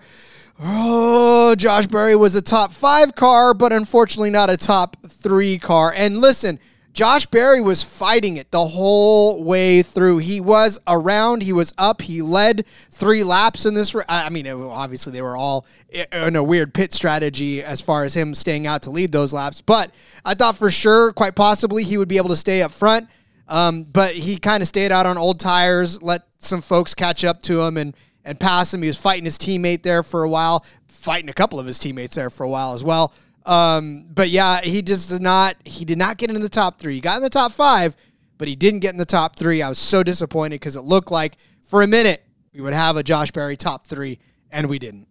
Oh, 0.61 1.55
Josh 1.55 1.87
Berry 1.87 2.15
was 2.17 2.35
a 2.35 2.41
top 2.41 2.73
five 2.73 3.15
car, 3.15 3.53
but 3.53 3.71
unfortunately 3.71 4.29
not 4.29 4.49
a 4.49 4.57
top 4.57 4.97
three 5.07 5.57
car. 5.57 5.93
And 5.95 6.17
listen, 6.17 6.59
Josh 6.91 7.25
Berry 7.27 7.61
was 7.61 7.81
fighting 7.81 8.35
it 8.35 8.51
the 8.51 8.67
whole 8.67 9.41
way 9.41 9.83
through. 9.83 10.17
He 10.17 10.41
was 10.41 10.77
around, 10.85 11.43
he 11.43 11.53
was 11.53 11.73
up, 11.77 12.01
he 12.01 12.21
led 12.21 12.65
three 12.91 13.23
laps 13.23 13.65
in 13.65 13.73
this. 13.73 13.95
I 14.09 14.29
mean, 14.29 14.47
obviously, 14.47 15.13
they 15.13 15.21
were 15.21 15.37
all 15.37 15.65
in 16.11 16.35
a 16.35 16.43
weird 16.43 16.73
pit 16.73 16.91
strategy 16.91 17.63
as 17.63 17.79
far 17.79 18.03
as 18.03 18.13
him 18.13 18.35
staying 18.35 18.67
out 18.67 18.81
to 18.83 18.89
lead 18.89 19.13
those 19.13 19.31
laps. 19.31 19.61
But 19.61 19.93
I 20.25 20.33
thought 20.33 20.57
for 20.57 20.69
sure, 20.69 21.13
quite 21.13 21.35
possibly, 21.35 21.85
he 21.85 21.97
would 21.97 22.09
be 22.09 22.17
able 22.17 22.29
to 22.29 22.35
stay 22.35 22.61
up 22.61 22.71
front. 22.71 23.07
Um, 23.47 23.83
but 23.83 24.13
he 24.13 24.37
kind 24.37 24.61
of 24.61 24.67
stayed 24.67 24.91
out 24.91 25.05
on 25.05 25.17
old 25.17 25.39
tires, 25.39 26.03
let 26.03 26.23
some 26.39 26.61
folks 26.61 26.93
catch 26.93 27.23
up 27.23 27.41
to 27.43 27.61
him 27.61 27.77
and, 27.77 27.95
and 28.25 28.39
pass 28.39 28.73
him. 28.73 28.81
He 28.81 28.87
was 28.87 28.97
fighting 28.97 29.25
his 29.25 29.37
teammate 29.37 29.83
there 29.83 30.03
for 30.03 30.23
a 30.23 30.29
while, 30.29 30.65
fighting 30.87 31.29
a 31.29 31.33
couple 31.33 31.59
of 31.59 31.65
his 31.65 31.79
teammates 31.79 32.15
there 32.15 32.29
for 32.29 32.43
a 32.43 32.49
while 32.49 32.73
as 32.73 32.83
well. 32.83 33.13
Um, 33.45 34.07
but 34.13 34.29
yeah, 34.29 34.61
he 34.61 34.81
just 34.81 35.09
did 35.09 35.21
not. 35.21 35.55
He 35.65 35.85
did 35.85 35.97
not 35.97 36.17
get 36.17 36.29
in 36.29 36.39
the 36.41 36.49
top 36.49 36.77
three. 36.77 36.95
He 36.95 37.01
got 37.01 37.17
in 37.17 37.23
the 37.23 37.29
top 37.29 37.51
five, 37.51 37.95
but 38.37 38.47
he 38.47 38.55
didn't 38.55 38.81
get 38.81 38.91
in 38.91 38.97
the 38.97 39.05
top 39.05 39.35
three. 39.35 39.61
I 39.61 39.69
was 39.69 39.79
so 39.79 40.03
disappointed 40.03 40.55
because 40.55 40.75
it 40.75 40.83
looked 40.83 41.11
like 41.11 41.37
for 41.63 41.81
a 41.81 41.87
minute 41.87 42.23
we 42.53 42.61
would 42.61 42.73
have 42.73 42.97
a 42.97 43.03
Josh 43.03 43.31
Berry 43.31 43.57
top 43.57 43.87
three, 43.87 44.19
and 44.51 44.67
we 44.67 44.79
didn't. 44.79 45.07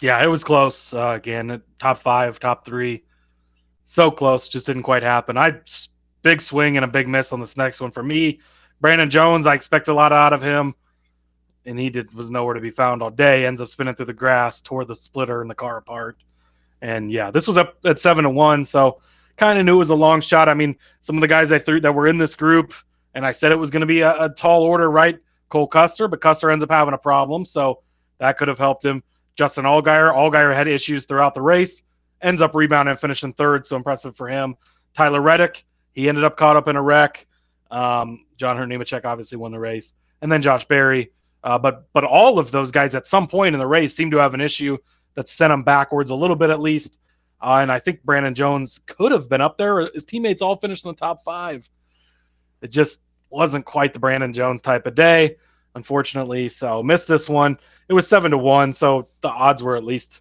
Yeah, 0.00 0.22
it 0.22 0.28
was 0.28 0.42
close. 0.44 0.94
Uh, 0.94 1.12
again, 1.16 1.62
top 1.78 1.98
five, 1.98 2.40
top 2.40 2.64
three, 2.64 3.04
so 3.82 4.10
close, 4.10 4.48
just 4.48 4.66
didn't 4.66 4.84
quite 4.84 5.02
happen. 5.02 5.36
I 5.36 5.60
big 6.22 6.40
swing 6.40 6.76
and 6.76 6.84
a 6.84 6.88
big 6.88 7.08
miss 7.08 7.32
on 7.32 7.40
this 7.40 7.56
next 7.56 7.80
one 7.80 7.90
for 7.90 8.02
me. 8.02 8.40
Brandon 8.80 9.10
Jones, 9.10 9.44
I 9.44 9.54
expect 9.54 9.88
a 9.88 9.94
lot 9.94 10.12
out 10.12 10.32
of 10.32 10.40
him 10.40 10.74
and 11.70 11.78
he 11.78 11.88
did 11.88 12.12
was 12.12 12.30
nowhere 12.30 12.54
to 12.54 12.60
be 12.60 12.70
found 12.70 13.00
all 13.00 13.10
day. 13.10 13.46
Ends 13.46 13.60
up 13.60 13.68
spinning 13.68 13.94
through 13.94 14.06
the 14.06 14.12
grass, 14.12 14.60
tore 14.60 14.84
the 14.84 14.94
splitter 14.94 15.40
in 15.40 15.46
the 15.46 15.54
car 15.54 15.76
apart. 15.76 16.18
And 16.82 17.12
yeah, 17.12 17.30
this 17.30 17.46
was 17.46 17.56
up 17.56 17.78
at 17.84 17.98
seven 17.98 18.24
to 18.24 18.30
one, 18.30 18.64
so 18.64 19.00
kind 19.36 19.56
of 19.58 19.64
knew 19.64 19.76
it 19.76 19.78
was 19.78 19.90
a 19.90 19.94
long 19.94 20.20
shot. 20.20 20.48
I 20.48 20.54
mean, 20.54 20.76
some 21.00 21.16
of 21.16 21.20
the 21.20 21.28
guys 21.28 21.52
I 21.52 21.60
threw 21.60 21.80
that 21.80 21.94
were 21.94 22.08
in 22.08 22.18
this 22.18 22.34
group, 22.34 22.74
and 23.14 23.24
I 23.24 23.30
said 23.30 23.52
it 23.52 23.56
was 23.56 23.70
going 23.70 23.82
to 23.82 23.86
be 23.86 24.00
a, 24.00 24.24
a, 24.24 24.28
tall 24.30 24.64
order, 24.64 24.90
right? 24.90 25.18
Cole 25.48 25.68
Custer, 25.68 26.08
but 26.08 26.20
Custer 26.20 26.50
ends 26.50 26.64
up 26.64 26.70
having 26.70 26.92
a 26.92 26.98
problem, 26.98 27.44
so 27.44 27.82
that 28.18 28.36
could 28.36 28.48
have 28.48 28.58
helped 28.58 28.84
him. 28.84 29.04
Justin 29.36 29.64
Allgaier, 29.64 30.12
Allgaier 30.12 30.54
had 30.54 30.66
issues 30.66 31.04
throughout 31.04 31.34
the 31.34 31.42
race, 31.42 31.84
ends 32.20 32.40
up 32.40 32.54
rebounding 32.54 32.90
and 32.90 33.00
finishing 33.00 33.32
third, 33.32 33.64
so 33.64 33.76
impressive 33.76 34.16
for 34.16 34.28
him. 34.28 34.56
Tyler 34.92 35.20
Reddick, 35.20 35.64
he 35.92 36.08
ended 36.08 36.24
up 36.24 36.36
caught 36.36 36.56
up 36.56 36.66
in 36.66 36.74
a 36.74 36.82
wreck. 36.82 37.26
Um, 37.70 38.26
John 38.36 38.56
Hunter 38.56 39.00
obviously 39.04 39.38
won 39.38 39.52
the 39.52 39.60
race, 39.60 39.94
and 40.20 40.32
then 40.32 40.42
Josh 40.42 40.64
Berry. 40.64 41.12
Uh, 41.42 41.58
but 41.58 41.86
but 41.92 42.04
all 42.04 42.38
of 42.38 42.50
those 42.50 42.70
guys 42.70 42.94
at 42.94 43.06
some 43.06 43.26
point 43.26 43.54
in 43.54 43.58
the 43.58 43.66
race 43.66 43.94
seem 43.94 44.10
to 44.10 44.18
have 44.18 44.34
an 44.34 44.40
issue 44.40 44.76
that 45.14 45.28
sent 45.28 45.50
them 45.50 45.62
backwards 45.62 46.10
a 46.10 46.14
little 46.14 46.36
bit 46.36 46.50
at 46.50 46.60
least. 46.60 46.98
Uh, 47.40 47.58
and 47.62 47.72
I 47.72 47.78
think 47.78 48.02
Brandon 48.02 48.34
Jones 48.34 48.80
could 48.86 49.12
have 49.12 49.28
been 49.28 49.40
up 49.40 49.56
there. 49.56 49.90
His 49.94 50.04
teammates 50.04 50.42
all 50.42 50.56
finished 50.56 50.84
in 50.84 50.90
the 50.90 50.96
top 50.96 51.22
five. 51.22 51.68
It 52.60 52.70
just 52.70 53.00
wasn't 53.30 53.64
quite 53.64 53.92
the 53.92 53.98
Brandon 53.98 54.32
Jones 54.32 54.60
type 54.60 54.86
of 54.86 54.94
day, 54.94 55.36
unfortunately. 55.74 56.48
So 56.50 56.82
missed 56.82 57.08
this 57.08 57.28
one. 57.28 57.58
It 57.88 57.94
was 57.94 58.06
seven 58.06 58.32
to 58.32 58.38
one, 58.38 58.72
so 58.72 59.08
the 59.22 59.28
odds 59.28 59.62
were 59.62 59.76
at 59.76 59.84
least 59.84 60.20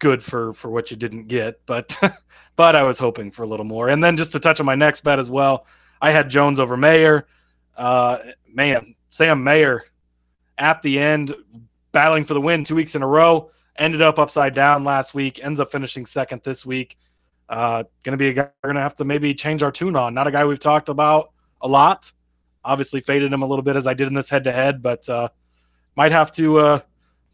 good 0.00 0.22
for 0.22 0.52
for 0.54 0.70
what 0.70 0.90
you 0.90 0.96
didn't 0.96 1.28
get. 1.28 1.64
But 1.66 1.96
but 2.56 2.74
I 2.74 2.82
was 2.82 2.98
hoping 2.98 3.30
for 3.30 3.44
a 3.44 3.46
little 3.46 3.64
more. 3.64 3.88
And 3.88 4.02
then 4.02 4.16
just 4.16 4.32
to 4.32 4.40
touch 4.40 4.58
on 4.58 4.66
my 4.66 4.74
next 4.74 5.02
bet 5.02 5.20
as 5.20 5.30
well, 5.30 5.66
I 6.02 6.10
had 6.10 6.28
Jones 6.28 6.58
over 6.58 6.76
Mayer. 6.76 7.28
Uh, 7.76 8.18
man, 8.52 8.94
Sam 9.10 9.44
Mayer 9.44 9.82
at 10.56 10.82
the 10.82 10.98
end 10.98 11.34
battling 11.92 12.24
for 12.24 12.34
the 12.34 12.40
win 12.40 12.64
two 12.64 12.74
weeks 12.74 12.94
in 12.94 13.02
a 13.02 13.06
row. 13.06 13.50
Ended 13.76 14.02
up 14.02 14.18
upside 14.18 14.54
down 14.54 14.84
last 14.84 15.14
week. 15.14 15.42
Ends 15.42 15.60
up 15.60 15.70
finishing 15.70 16.06
second 16.06 16.42
this 16.44 16.64
week. 16.64 16.96
Uh, 17.48 17.82
going 18.04 18.12
to 18.12 18.16
be 18.16 18.28
a 18.28 18.32
guy 18.32 18.48
we're 18.62 18.68
going 18.68 18.76
to 18.76 18.82
have 18.82 18.94
to 18.94 19.04
maybe 19.04 19.34
change 19.34 19.62
our 19.62 19.72
tune 19.72 19.96
on. 19.96 20.14
Not 20.14 20.26
a 20.26 20.30
guy 20.30 20.44
we've 20.44 20.60
talked 20.60 20.88
about 20.88 21.32
a 21.60 21.68
lot. 21.68 22.12
Obviously, 22.64 23.00
faded 23.00 23.32
him 23.32 23.42
a 23.42 23.46
little 23.46 23.62
bit 23.62 23.74
as 23.74 23.86
I 23.86 23.94
did 23.94 24.06
in 24.06 24.14
this 24.14 24.28
head 24.28 24.44
to 24.44 24.52
head, 24.52 24.82
but 24.82 25.08
uh, 25.08 25.28
might 25.96 26.12
have 26.12 26.30
to 26.32 26.58
uh, 26.58 26.80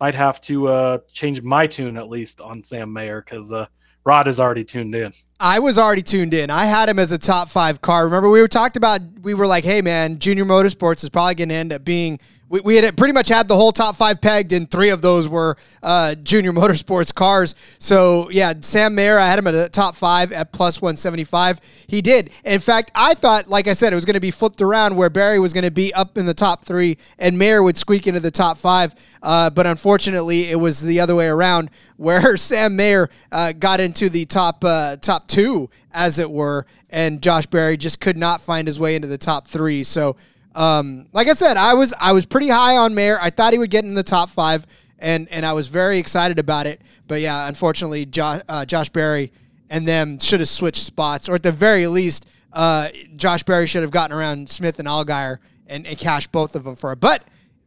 might 0.00 0.14
have 0.14 0.40
to 0.42 0.68
uh, 0.68 0.98
change 1.12 1.42
my 1.42 1.66
tune 1.66 1.96
at 1.96 2.08
least 2.08 2.40
on 2.40 2.62
Sam 2.62 2.92
Mayer 2.92 3.20
because 3.20 3.52
uh, 3.52 3.66
Rod 4.06 4.28
is 4.28 4.38
already 4.38 4.64
tuned 4.64 4.94
in. 4.94 5.12
I 5.40 5.58
was 5.58 5.80
already 5.80 6.00
tuned 6.00 6.32
in. 6.32 6.48
I 6.48 6.66
had 6.66 6.88
him 6.88 7.00
as 7.00 7.10
a 7.10 7.18
top 7.18 7.50
five 7.50 7.80
car. 7.80 8.04
Remember, 8.04 8.30
we 8.30 8.40
were 8.40 8.46
talked 8.46 8.76
about. 8.76 9.00
We 9.22 9.34
were 9.34 9.48
like, 9.48 9.64
"Hey, 9.64 9.82
man, 9.82 10.20
Junior 10.20 10.44
Motorsports 10.44 11.02
is 11.02 11.10
probably 11.10 11.34
going 11.34 11.48
to 11.48 11.56
end 11.56 11.72
up 11.72 11.84
being." 11.84 12.20
We, 12.48 12.60
we 12.60 12.76
had 12.76 12.96
pretty 12.96 13.12
much 13.12 13.28
had 13.28 13.48
the 13.48 13.56
whole 13.56 13.72
top 13.72 13.96
five 13.96 14.20
pegged, 14.20 14.52
and 14.52 14.70
three 14.70 14.90
of 14.90 15.02
those 15.02 15.28
were 15.28 15.56
uh, 15.82 16.14
Junior 16.14 16.52
Motorsports 16.52 17.12
cars. 17.12 17.54
So 17.78 18.30
yeah, 18.30 18.54
Sam 18.60 18.94
Mayer, 18.94 19.18
I 19.18 19.26
had 19.26 19.38
him 19.38 19.46
at 19.48 19.54
a 19.54 19.68
top 19.68 19.96
five 19.96 20.32
at 20.32 20.52
plus 20.52 20.80
one 20.80 20.96
seventy 20.96 21.24
five. 21.24 21.60
He 21.88 22.00
did. 22.02 22.30
In 22.44 22.60
fact, 22.60 22.92
I 22.94 23.14
thought, 23.14 23.48
like 23.48 23.66
I 23.66 23.72
said, 23.72 23.92
it 23.92 23.96
was 23.96 24.04
going 24.04 24.14
to 24.14 24.20
be 24.20 24.30
flipped 24.30 24.62
around 24.62 24.96
where 24.96 25.10
Berry 25.10 25.38
was 25.38 25.52
going 25.52 25.64
to 25.64 25.70
be 25.70 25.92
up 25.94 26.16
in 26.16 26.26
the 26.26 26.34
top 26.34 26.64
three, 26.64 26.98
and 27.18 27.36
Mayer 27.36 27.62
would 27.62 27.76
squeak 27.76 28.06
into 28.06 28.20
the 28.20 28.30
top 28.30 28.58
five. 28.58 28.94
Uh, 29.22 29.50
but 29.50 29.66
unfortunately, 29.66 30.50
it 30.50 30.56
was 30.56 30.80
the 30.80 31.00
other 31.00 31.16
way 31.16 31.26
around, 31.26 31.70
where 31.96 32.36
Sam 32.36 32.76
Mayer 32.76 33.08
uh, 33.32 33.52
got 33.52 33.80
into 33.80 34.08
the 34.08 34.24
top 34.24 34.64
uh, 34.64 34.96
top 34.96 35.26
two, 35.26 35.68
as 35.92 36.18
it 36.20 36.30
were, 36.30 36.66
and 36.90 37.20
Josh 37.20 37.46
Berry 37.46 37.76
just 37.76 37.98
could 38.00 38.16
not 38.16 38.40
find 38.40 38.68
his 38.68 38.78
way 38.78 38.94
into 38.94 39.08
the 39.08 39.18
top 39.18 39.48
three. 39.48 39.82
So. 39.82 40.16
Um, 40.56 41.06
like 41.12 41.28
I 41.28 41.34
said, 41.34 41.58
I 41.58 41.74
was 41.74 41.94
I 42.00 42.12
was 42.12 42.24
pretty 42.24 42.48
high 42.48 42.78
on 42.78 42.94
Mayer. 42.94 43.18
I 43.20 43.30
thought 43.30 43.52
he 43.52 43.58
would 43.58 43.70
get 43.70 43.84
in 43.84 43.94
the 43.94 44.02
top 44.02 44.30
five, 44.30 44.66
and 44.98 45.28
and 45.28 45.44
I 45.44 45.52
was 45.52 45.68
very 45.68 45.98
excited 45.98 46.38
about 46.38 46.66
it. 46.66 46.80
But 47.06 47.20
yeah, 47.20 47.46
unfortunately, 47.46 48.06
Josh, 48.06 48.40
uh, 48.48 48.64
Josh 48.64 48.88
Berry 48.88 49.30
and 49.68 49.86
them 49.86 50.18
should 50.18 50.40
have 50.40 50.48
switched 50.48 50.82
spots, 50.82 51.28
or 51.28 51.34
at 51.34 51.42
the 51.42 51.52
very 51.52 51.86
least, 51.86 52.26
uh, 52.52 52.88
Josh 53.16 53.42
Berry 53.42 53.66
should 53.66 53.82
have 53.82 53.90
gotten 53.90 54.16
around 54.16 54.48
Smith 54.48 54.78
and 54.78 54.88
Allgaier 54.88 55.38
and, 55.66 55.86
and 55.86 55.98
cashed 55.98 56.32
both 56.32 56.54
of 56.54 56.64
them 56.64 56.76
for 56.76 56.92
it. 56.92 57.00
But 57.00 57.22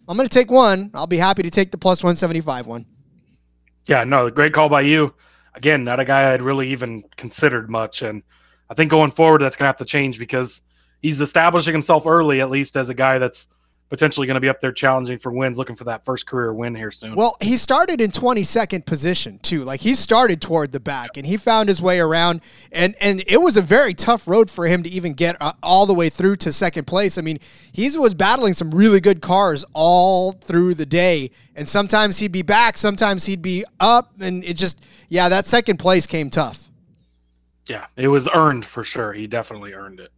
I'm 0.08 0.18
going 0.18 0.28
to 0.28 0.34
take 0.34 0.50
one. 0.50 0.90
I'll 0.94 1.08
be 1.08 1.18
happy 1.18 1.44
to 1.44 1.52
take 1.52 1.72
the 1.72 1.78
plus 1.78 2.02
175 2.02 2.66
one. 2.66 2.86
Yeah, 3.88 4.04
no, 4.04 4.30
great 4.30 4.54
call 4.54 4.70
by 4.70 4.82
you. 4.82 5.14
Again, 5.54 5.84
not 5.84 6.00
a 6.00 6.06
guy 6.06 6.34
I'd 6.34 6.42
really 6.42 6.70
even 6.70 7.04
considered 7.18 7.70
much, 7.70 8.02
and 8.02 8.24
I 8.70 8.74
think 8.74 8.90
going 8.90 9.12
forward 9.12 9.42
that's 9.42 9.56
going 9.56 9.66
to 9.66 9.70
have 9.70 9.78
to 9.78 9.86
change 9.86 10.18
because 10.18 10.62
he's 11.02 11.22
establishing 11.22 11.74
himself 11.74 12.06
early, 12.06 12.42
at 12.42 12.50
least 12.50 12.78
as 12.78 12.90
a 12.90 12.94
guy 12.94 13.18
that's 13.18 13.50
potentially 13.90 14.28
going 14.28 14.36
to 14.36 14.42
be 14.42 14.50
up 14.50 14.62
there 14.62 14.72
challenging 14.72 15.18
for 15.18 15.32
wins, 15.32 15.58
looking 15.58 15.76
for 15.76 15.86
that 15.86 16.06
first 16.06 16.28
career 16.28 16.54
win 16.54 16.76
here 16.76 16.92
soon. 16.92 17.16
Well, 17.16 17.36
he 17.42 17.58
started 17.58 18.00
in 18.00 18.12
22nd 18.12 18.86
position 18.86 19.40
too. 19.40 19.64
Like 19.64 19.82
he 19.82 19.96
started 19.96 20.42
toward 20.42 20.72
the 20.72 20.80
back 20.80 21.18
and 21.18 21.26
he 21.26 21.38
found 21.38 21.70
his 21.70 21.82
way 21.82 22.00
around 22.00 22.42
and 22.72 22.96
and 23.02 23.24
it 23.28 23.38
was 23.38 23.58
a 23.58 23.62
very 23.62 23.96
tough 23.96 24.28
road 24.28 24.50
for 24.52 24.68
him 24.68 24.84
to 24.84 24.90
even 24.90 25.14
get 25.14 25.36
uh, 25.42 25.54
all 25.64 25.86
the 25.88 25.94
way 25.94 26.10
through 26.10 26.36
to 26.38 26.54
second 26.54 26.86
place. 26.86 27.18
I 27.18 27.22
mean, 27.22 27.40
he 27.72 27.90
was 27.98 28.14
battling 28.14 28.54
some 28.54 28.72
really 28.72 29.02
good 29.02 29.22
cars 29.22 29.66
all 29.74 30.34
through 30.34 30.76
the 30.76 30.86
day 30.86 31.32
and 31.56 31.68
sometimes 31.68 32.20
he'd 32.20 32.32
be 32.32 32.44
back, 32.44 32.78
sometimes 32.78 33.26
he'd 33.26 33.42
be 33.42 33.66
up 33.80 34.14
and 34.22 34.44
it 34.44 34.56
just 34.56 34.80
yeah, 35.10 35.30
that 35.30 35.48
second 35.48 35.78
place 35.78 36.06
came 36.06 36.30
tough. 36.30 36.70
Yeah, 37.68 37.86
it 37.96 38.08
was 38.08 38.28
earned 38.34 38.66
for 38.66 38.84
sure. 38.84 39.14
He 39.14 39.26
definitely 39.26 39.74
earned 39.74 40.00
it. 40.00 40.12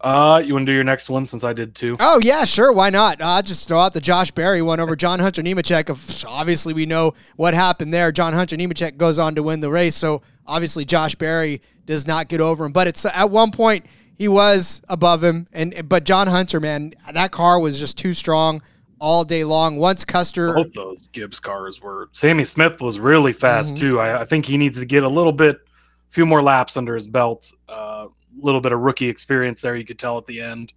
Uh, 0.00 0.42
you 0.44 0.54
want 0.54 0.64
to 0.64 0.72
do 0.72 0.74
your 0.74 0.84
next 0.84 1.10
one 1.10 1.26
since 1.26 1.44
I 1.44 1.52
did 1.52 1.74
too? 1.74 1.96
Oh 2.00 2.20
yeah, 2.22 2.44
sure. 2.44 2.72
Why 2.72 2.88
not? 2.88 3.18
Uh, 3.20 3.42
just 3.42 3.68
throw 3.68 3.78
out 3.78 3.92
the 3.92 4.00
Josh 4.00 4.30
Berry 4.30 4.62
one 4.62 4.80
over 4.80 4.96
John 4.96 5.18
Hunter 5.18 5.42
Nemechek. 5.42 6.24
Obviously, 6.26 6.72
we 6.72 6.86
know 6.86 7.12
what 7.36 7.52
happened 7.52 7.92
there. 7.92 8.10
John 8.10 8.32
Hunter 8.32 8.56
Nemechek 8.56 8.96
goes 8.96 9.18
on 9.18 9.34
to 9.34 9.42
win 9.42 9.60
the 9.60 9.70
race, 9.70 9.94
so 9.94 10.22
obviously 10.46 10.86
Josh 10.86 11.14
Berry 11.14 11.60
does 11.84 12.06
not 12.06 12.28
get 12.28 12.40
over 12.40 12.64
him. 12.64 12.72
But 12.72 12.86
it's 12.86 13.04
at 13.04 13.30
one 13.30 13.50
point 13.50 13.84
he 14.16 14.26
was 14.26 14.80
above 14.88 15.22
him, 15.22 15.46
and 15.52 15.86
but 15.86 16.04
John 16.04 16.26
Hunter, 16.26 16.60
man, 16.60 16.94
that 17.12 17.30
car 17.30 17.60
was 17.60 17.78
just 17.78 17.98
too 17.98 18.14
strong 18.14 18.62
all 19.00 19.24
day 19.24 19.44
long. 19.44 19.76
Once 19.76 20.06
Custer, 20.06 20.54
both 20.54 20.72
those 20.72 21.08
Gibbs 21.08 21.40
cars 21.40 21.82
were. 21.82 22.08
Sammy 22.12 22.44
Smith 22.46 22.80
was 22.80 22.98
really 22.98 23.34
fast 23.34 23.74
mm-hmm. 23.74 23.80
too. 23.80 24.00
I, 24.00 24.22
I, 24.22 24.24
think 24.24 24.46
he 24.46 24.56
needs 24.56 24.78
to 24.78 24.86
get 24.86 25.02
a 25.02 25.08
little 25.08 25.32
bit, 25.32 25.56
a 25.56 26.12
few 26.12 26.24
more 26.24 26.42
laps 26.42 26.76
under 26.76 26.94
his 26.94 27.06
belt. 27.06 27.52
Uh, 27.68 28.08
little 28.42 28.60
bit 28.60 28.72
of 28.72 28.80
rookie 28.80 29.08
experience 29.08 29.60
there. 29.60 29.76
You 29.76 29.84
could 29.84 29.98
tell 29.98 30.18
at 30.18 30.26
the 30.26 30.40
end, 30.40 30.72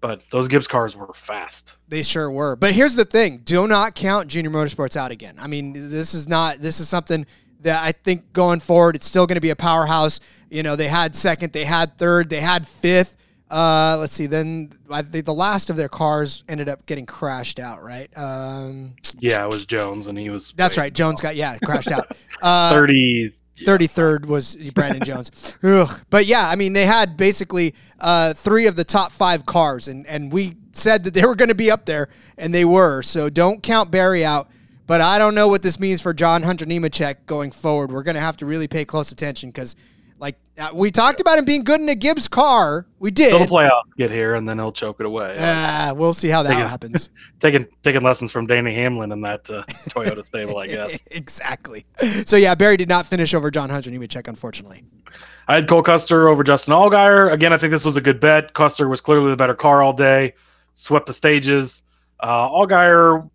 but 0.00 0.24
those 0.30 0.48
Gibbs 0.48 0.66
cars 0.66 0.96
were 0.96 1.12
fast. 1.14 1.76
They 1.88 2.02
sure 2.02 2.30
were. 2.30 2.56
But 2.56 2.72
here's 2.72 2.94
the 2.94 3.04
thing: 3.04 3.38
do 3.38 3.66
not 3.66 3.94
count 3.94 4.28
Junior 4.28 4.50
Motorsports 4.50 4.96
out 4.96 5.10
again. 5.10 5.36
I 5.38 5.46
mean, 5.46 5.72
this 5.90 6.14
is 6.14 6.28
not. 6.28 6.58
This 6.58 6.80
is 6.80 6.88
something 6.88 7.26
that 7.64 7.82
I 7.82 7.92
think 7.92 8.32
going 8.32 8.60
forward, 8.60 8.94
it's 8.94 9.06
still 9.06 9.26
going 9.26 9.36
to 9.36 9.40
be 9.40 9.50
a 9.50 9.56
powerhouse. 9.56 10.20
You 10.48 10.62
know, 10.62 10.76
they 10.76 10.88
had 10.88 11.16
second, 11.16 11.52
they 11.52 11.64
had 11.64 11.98
third, 11.98 12.30
they 12.30 12.40
had 12.40 12.68
fifth. 12.68 13.16
Uh, 13.50 13.96
let's 14.00 14.12
see. 14.12 14.26
Then 14.26 14.72
I 14.90 15.02
think 15.02 15.26
the 15.26 15.34
last 15.34 15.70
of 15.70 15.76
their 15.76 15.88
cars 15.88 16.44
ended 16.48 16.68
up 16.68 16.86
getting 16.86 17.06
crashed 17.06 17.60
out, 17.60 17.82
right? 17.82 18.10
Um, 18.16 18.94
yeah, 19.18 19.44
it 19.44 19.50
was 19.50 19.66
Jones, 19.66 20.06
and 20.06 20.18
he 20.18 20.30
was. 20.30 20.52
That's 20.56 20.78
right. 20.78 20.92
Jones 20.92 21.20
got 21.20 21.36
yeah 21.36 21.56
crashed 21.64 21.90
out. 21.90 22.16
Uh, 22.42 22.70
Thirty 22.70 23.32
33rd 23.58 24.26
was 24.26 24.56
Brandon 24.72 25.02
Jones. 25.04 25.56
Ugh. 25.62 26.02
But 26.10 26.26
yeah, 26.26 26.48
I 26.48 26.56
mean, 26.56 26.72
they 26.72 26.86
had 26.86 27.16
basically 27.16 27.74
uh, 28.00 28.34
three 28.34 28.66
of 28.66 28.76
the 28.76 28.84
top 28.84 29.12
five 29.12 29.46
cars, 29.46 29.88
and, 29.88 30.06
and 30.06 30.32
we 30.32 30.56
said 30.72 31.04
that 31.04 31.14
they 31.14 31.24
were 31.24 31.36
going 31.36 31.48
to 31.48 31.54
be 31.54 31.70
up 31.70 31.84
there, 31.84 32.08
and 32.36 32.54
they 32.54 32.64
were. 32.64 33.02
So 33.02 33.30
don't 33.30 33.62
count 33.62 33.90
Berry 33.90 34.24
out. 34.24 34.48
But 34.86 35.00
I 35.00 35.18
don't 35.18 35.34
know 35.34 35.48
what 35.48 35.62
this 35.62 35.80
means 35.80 36.02
for 36.02 36.12
John 36.12 36.42
Hunter 36.42 36.66
Nemechek 36.66 37.24
going 37.24 37.52
forward. 37.52 37.90
We're 37.90 38.02
going 38.02 38.16
to 38.16 38.20
have 38.20 38.36
to 38.38 38.46
really 38.46 38.68
pay 38.68 38.84
close 38.84 39.12
attention 39.12 39.48
because 39.50 39.76
like 40.24 40.38
uh, 40.56 40.70
we 40.72 40.90
talked 40.90 41.20
about 41.20 41.38
him 41.38 41.44
being 41.44 41.64
good 41.64 41.82
in 41.82 41.88
a 41.90 41.94
Gibbs 41.94 42.28
car. 42.28 42.86
We 42.98 43.10
did. 43.10 43.28
Till 43.28 43.40
the 43.40 43.44
playoffs 43.44 43.94
get 43.98 44.10
here, 44.10 44.34
and 44.34 44.48
then 44.48 44.58
he'll 44.58 44.72
choke 44.72 44.96
it 44.98 45.04
away. 45.04 45.34
Yeah, 45.36 45.90
uh, 45.90 45.94
we'll 45.94 46.14
see 46.14 46.28
how 46.28 46.42
that 46.42 46.48
taking, 46.48 46.66
happens. 46.66 47.10
taking 47.40 47.66
taking 47.82 48.02
lessons 48.02 48.32
from 48.32 48.46
Denny 48.46 48.74
Hamlin 48.74 49.12
in 49.12 49.20
that 49.20 49.50
uh, 49.50 49.64
Toyota 49.90 50.24
stable, 50.24 50.56
I 50.56 50.66
guess. 50.68 50.98
exactly. 51.10 51.84
So 52.24 52.36
yeah, 52.36 52.54
Berry 52.54 52.78
did 52.78 52.88
not 52.88 53.04
finish 53.04 53.34
over 53.34 53.50
John 53.50 53.68
Hunter 53.68 53.90
Nemechek, 53.90 54.26
unfortunately. 54.26 54.84
I 55.46 55.56
had 55.56 55.68
Cole 55.68 55.82
Custer 55.82 56.28
over 56.30 56.42
Justin 56.42 56.72
Allgaier. 56.72 57.30
Again, 57.30 57.52
I 57.52 57.58
think 57.58 57.70
this 57.70 57.84
was 57.84 57.96
a 57.96 58.00
good 58.00 58.18
bet. 58.18 58.54
Custer 58.54 58.88
was 58.88 59.02
clearly 59.02 59.28
the 59.28 59.36
better 59.36 59.54
car 59.54 59.82
all 59.82 59.92
day, 59.92 60.32
swept 60.74 61.04
the 61.04 61.12
stages. 61.12 61.82
Uh, 62.18 62.48
Allgaier 62.48 63.28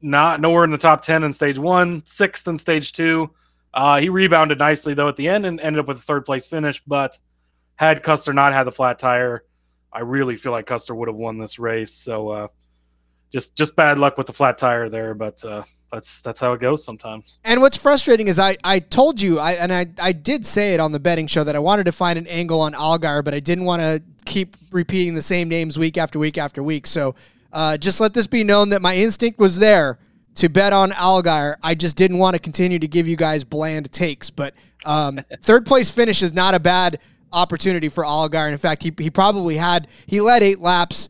not 0.00 0.40
nowhere 0.40 0.62
in 0.62 0.70
the 0.70 0.78
top 0.78 1.02
ten 1.02 1.24
in 1.24 1.32
stage 1.32 1.58
one, 1.58 2.06
sixth 2.06 2.46
in 2.46 2.56
stage 2.56 2.92
two. 2.92 3.32
Uh, 3.76 4.00
he 4.00 4.08
rebounded 4.08 4.58
nicely 4.58 4.94
though 4.94 5.08
at 5.08 5.16
the 5.16 5.28
end 5.28 5.44
and 5.44 5.60
ended 5.60 5.78
up 5.78 5.86
with 5.86 5.98
a 5.98 6.02
third 6.02 6.24
place 6.24 6.46
finish. 6.46 6.82
But 6.86 7.18
had 7.76 8.02
Custer 8.02 8.32
not 8.32 8.54
had 8.54 8.64
the 8.64 8.72
flat 8.72 8.98
tire, 8.98 9.44
I 9.92 10.00
really 10.00 10.34
feel 10.34 10.50
like 10.50 10.66
Custer 10.66 10.94
would 10.94 11.08
have 11.08 11.16
won 11.16 11.38
this 11.38 11.58
race. 11.58 11.92
So 11.92 12.30
uh, 12.30 12.48
just 13.30 13.54
just 13.54 13.76
bad 13.76 13.98
luck 13.98 14.16
with 14.16 14.26
the 14.26 14.32
flat 14.32 14.56
tire 14.56 14.88
there, 14.88 15.12
but 15.12 15.44
uh, 15.44 15.62
that's 15.92 16.22
that's 16.22 16.40
how 16.40 16.54
it 16.54 16.60
goes 16.60 16.84
sometimes. 16.84 17.38
And 17.44 17.60
what's 17.60 17.76
frustrating 17.76 18.28
is 18.28 18.38
I, 18.38 18.56
I 18.64 18.78
told 18.78 19.20
you 19.20 19.38
I 19.38 19.52
and 19.52 19.72
I, 19.72 19.86
I 20.00 20.12
did 20.12 20.46
say 20.46 20.72
it 20.72 20.80
on 20.80 20.92
the 20.92 21.00
betting 21.00 21.26
show 21.26 21.44
that 21.44 21.54
I 21.54 21.58
wanted 21.58 21.84
to 21.84 21.92
find 21.92 22.18
an 22.18 22.26
angle 22.28 22.62
on 22.62 22.72
Allgaier, 22.72 23.22
but 23.22 23.34
I 23.34 23.40
didn't 23.40 23.66
want 23.66 23.82
to 23.82 24.02
keep 24.24 24.56
repeating 24.70 25.14
the 25.14 25.22
same 25.22 25.50
names 25.50 25.78
week 25.78 25.98
after 25.98 26.18
week 26.18 26.38
after 26.38 26.62
week. 26.62 26.86
So 26.86 27.14
uh, 27.52 27.76
just 27.76 28.00
let 28.00 28.14
this 28.14 28.26
be 28.26 28.42
known 28.42 28.70
that 28.70 28.80
my 28.80 28.96
instinct 28.96 29.38
was 29.38 29.58
there 29.58 29.98
to 30.36 30.48
bet 30.48 30.72
on 30.72 30.90
Allgaier. 30.92 31.56
I 31.62 31.74
just 31.74 31.96
didn't 31.96 32.18
want 32.18 32.34
to 32.34 32.40
continue 32.40 32.78
to 32.78 32.88
give 32.88 33.08
you 33.08 33.16
guys 33.16 33.44
bland 33.44 33.90
takes. 33.92 34.30
But 34.30 34.54
um, 34.84 35.20
third 35.42 35.66
place 35.66 35.90
finish 35.90 36.22
is 36.22 36.32
not 36.32 36.54
a 36.54 36.60
bad 36.60 37.00
opportunity 37.32 37.88
for 37.88 38.04
Allgaier. 38.04 38.50
In 38.50 38.58
fact, 38.58 38.82
he, 38.82 38.92
he 38.98 39.10
probably 39.10 39.56
had, 39.56 39.88
he 40.06 40.20
led 40.20 40.42
eight 40.42 40.60
laps. 40.60 41.08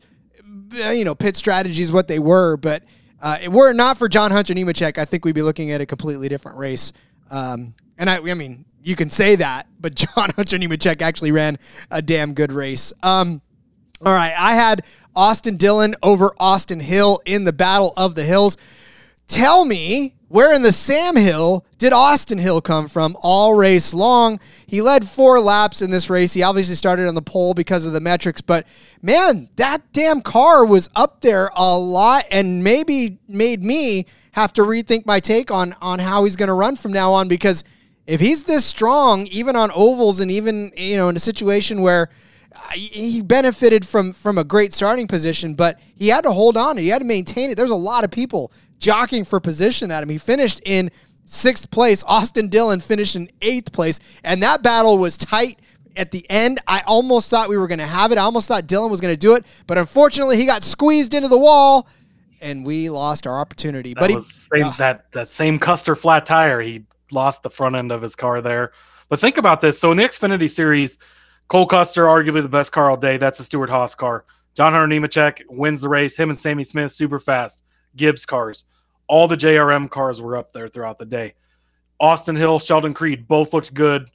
You 0.73 1.05
know, 1.05 1.15
pit 1.15 1.37
strategies, 1.37 1.93
what 1.93 2.09
they 2.09 2.19
were. 2.19 2.57
But 2.57 2.83
uh, 3.21 3.37
were 3.49 3.71
it 3.71 3.75
not 3.75 3.97
for 3.97 4.09
John 4.09 4.31
Hunter 4.31 4.53
Nemechek, 4.53 4.97
I 4.97 5.05
think 5.05 5.23
we'd 5.23 5.35
be 5.35 5.41
looking 5.41 5.71
at 5.71 5.79
a 5.79 5.85
completely 5.85 6.27
different 6.27 6.57
race. 6.57 6.91
Um, 7.29 7.73
and 7.97 8.09
I, 8.09 8.17
I 8.17 8.33
mean, 8.33 8.65
you 8.83 8.95
can 8.95 9.09
say 9.09 9.37
that, 9.37 9.67
but 9.79 9.95
John 10.15 10.29
Hunter 10.35 10.57
Nemechek 10.57 11.01
actually 11.01 11.31
ran 11.31 11.57
a 11.89 12.01
damn 12.01 12.33
good 12.33 12.51
race. 12.51 12.91
Um, 13.01 13.41
all 14.05 14.13
right, 14.13 14.33
I 14.37 14.55
had 14.55 14.85
Austin 15.15 15.57
Dillon 15.57 15.95
over 16.03 16.33
Austin 16.39 16.79
Hill 16.79 17.21
in 17.25 17.45
the 17.45 17.53
Battle 17.53 17.93
of 17.97 18.15
the 18.15 18.23
Hills. 18.23 18.57
Tell 19.27 19.65
me, 19.65 20.15
where 20.29 20.53
in 20.53 20.61
the 20.61 20.71
Sam 20.71 21.15
Hill 21.15 21.65
did 21.77 21.93
Austin 21.93 22.37
Hill 22.37 22.61
come 22.61 22.87
from 22.87 23.15
all 23.21 23.53
race 23.53 23.93
long? 23.93 24.39
He 24.65 24.81
led 24.81 25.07
four 25.07 25.39
laps 25.39 25.81
in 25.81 25.89
this 25.89 26.09
race. 26.09 26.33
He 26.33 26.43
obviously 26.43 26.75
started 26.75 27.07
on 27.07 27.15
the 27.15 27.21
pole 27.21 27.53
because 27.53 27.85
of 27.85 27.93
the 27.93 28.01
metrics, 28.01 28.41
but 28.41 28.67
man, 29.01 29.49
that 29.55 29.91
damn 29.93 30.21
car 30.21 30.65
was 30.65 30.89
up 30.95 31.21
there 31.21 31.49
a 31.55 31.77
lot 31.77 32.23
and 32.31 32.63
maybe 32.63 33.19
made 33.27 33.63
me 33.63 34.05
have 34.31 34.53
to 34.53 34.61
rethink 34.61 35.05
my 35.05 35.19
take 35.19 35.49
on 35.49 35.75
on 35.81 35.99
how 35.99 36.23
he's 36.23 36.35
going 36.35 36.47
to 36.47 36.53
run 36.53 36.75
from 36.75 36.91
now 36.91 37.11
on 37.11 37.27
because 37.27 37.63
if 38.05 38.21
he's 38.21 38.43
this 38.43 38.65
strong 38.65 39.27
even 39.27 39.55
on 39.55 39.71
ovals 39.71 40.19
and 40.19 40.29
even 40.31 40.71
you 40.75 40.95
know 40.95 41.09
in 41.09 41.15
a 41.15 41.19
situation 41.19 41.81
where 41.81 42.09
uh, 42.55 42.69
he 42.71 43.21
benefited 43.21 43.85
from 43.85 44.13
from 44.13 44.37
a 44.37 44.43
great 44.43 44.73
starting 44.73 45.07
position, 45.07 45.53
but 45.53 45.79
he 45.95 46.09
had 46.09 46.21
to 46.21 46.31
hold 46.31 46.57
on 46.57 46.71
and 46.71 46.79
he 46.79 46.89
had 46.89 46.99
to 46.99 47.05
maintain 47.05 47.49
it. 47.49 47.55
There's 47.55 47.69
a 47.69 47.75
lot 47.75 48.03
of 48.03 48.11
people 48.11 48.51
jockeying 48.79 49.25
for 49.25 49.39
position 49.39 49.91
at 49.91 50.03
him. 50.03 50.09
He 50.09 50.17
finished 50.17 50.61
in 50.65 50.91
sixth 51.25 51.69
place. 51.71 52.03
Austin 52.07 52.49
Dillon 52.49 52.79
finished 52.79 53.15
in 53.15 53.29
eighth 53.41 53.71
place, 53.71 53.99
and 54.23 54.41
that 54.43 54.63
battle 54.63 54.97
was 54.97 55.17
tight 55.17 55.59
at 55.95 56.11
the 56.11 56.25
end. 56.29 56.59
I 56.67 56.81
almost 56.85 57.29
thought 57.29 57.49
we 57.49 57.57
were 57.57 57.67
going 57.67 57.79
to 57.79 57.85
have 57.85 58.11
it. 58.11 58.17
I 58.17 58.21
almost 58.21 58.47
thought 58.47 58.67
Dillon 58.67 58.91
was 58.91 59.01
going 59.01 59.13
to 59.13 59.19
do 59.19 59.35
it, 59.35 59.45
but 59.65 59.77
unfortunately, 59.77 60.37
he 60.37 60.45
got 60.45 60.63
squeezed 60.63 61.13
into 61.13 61.27
the 61.27 61.37
wall, 61.37 61.87
and 62.41 62.65
we 62.65 62.89
lost 62.89 63.27
our 63.27 63.39
opportunity. 63.39 63.93
That 63.93 64.01
but 64.01 64.09
he, 64.11 64.19
same, 64.19 64.63
uh, 64.65 64.73
that 64.77 65.11
that 65.11 65.31
same 65.31 65.59
Custer 65.59 65.95
flat 65.95 66.25
tire, 66.25 66.61
he 66.61 66.85
lost 67.11 67.43
the 67.43 67.49
front 67.49 67.75
end 67.75 67.91
of 67.91 68.01
his 68.01 68.15
car 68.15 68.41
there. 68.41 68.71
But 69.09 69.19
think 69.19 69.37
about 69.37 69.61
this. 69.61 69.79
So 69.79 69.91
in 69.91 69.97
the 69.97 70.03
Xfinity 70.03 70.49
series 70.49 70.99
Cole 71.47 71.65
Custer, 71.65 72.03
arguably 72.05 72.41
the 72.41 72.49
best 72.49 72.71
car 72.71 72.89
all 72.89 72.97
day. 72.97 73.17
That's 73.17 73.39
a 73.39 73.43
Stewart 73.43 73.69
Haas 73.69 73.95
car. 73.95 74.25
John 74.53 74.73
Hunter 74.73 74.93
Nemechek 74.93 75.43
wins 75.49 75.81
the 75.81 75.89
race. 75.89 76.17
Him 76.17 76.29
and 76.29 76.39
Sammy 76.39 76.63
Smith, 76.63 76.91
super 76.91 77.19
fast. 77.19 77.63
Gibbs 77.95 78.25
cars. 78.25 78.65
All 79.07 79.27
the 79.27 79.37
JRM 79.37 79.89
cars 79.89 80.21
were 80.21 80.35
up 80.37 80.53
there 80.53 80.67
throughout 80.67 80.99
the 80.99 81.05
day. 81.05 81.33
Austin 81.99 82.35
Hill, 82.35 82.59
Sheldon 82.59 82.93
Creed 82.93 83.27
both 83.27 83.53
looked 83.53 83.73
good. 83.73 84.09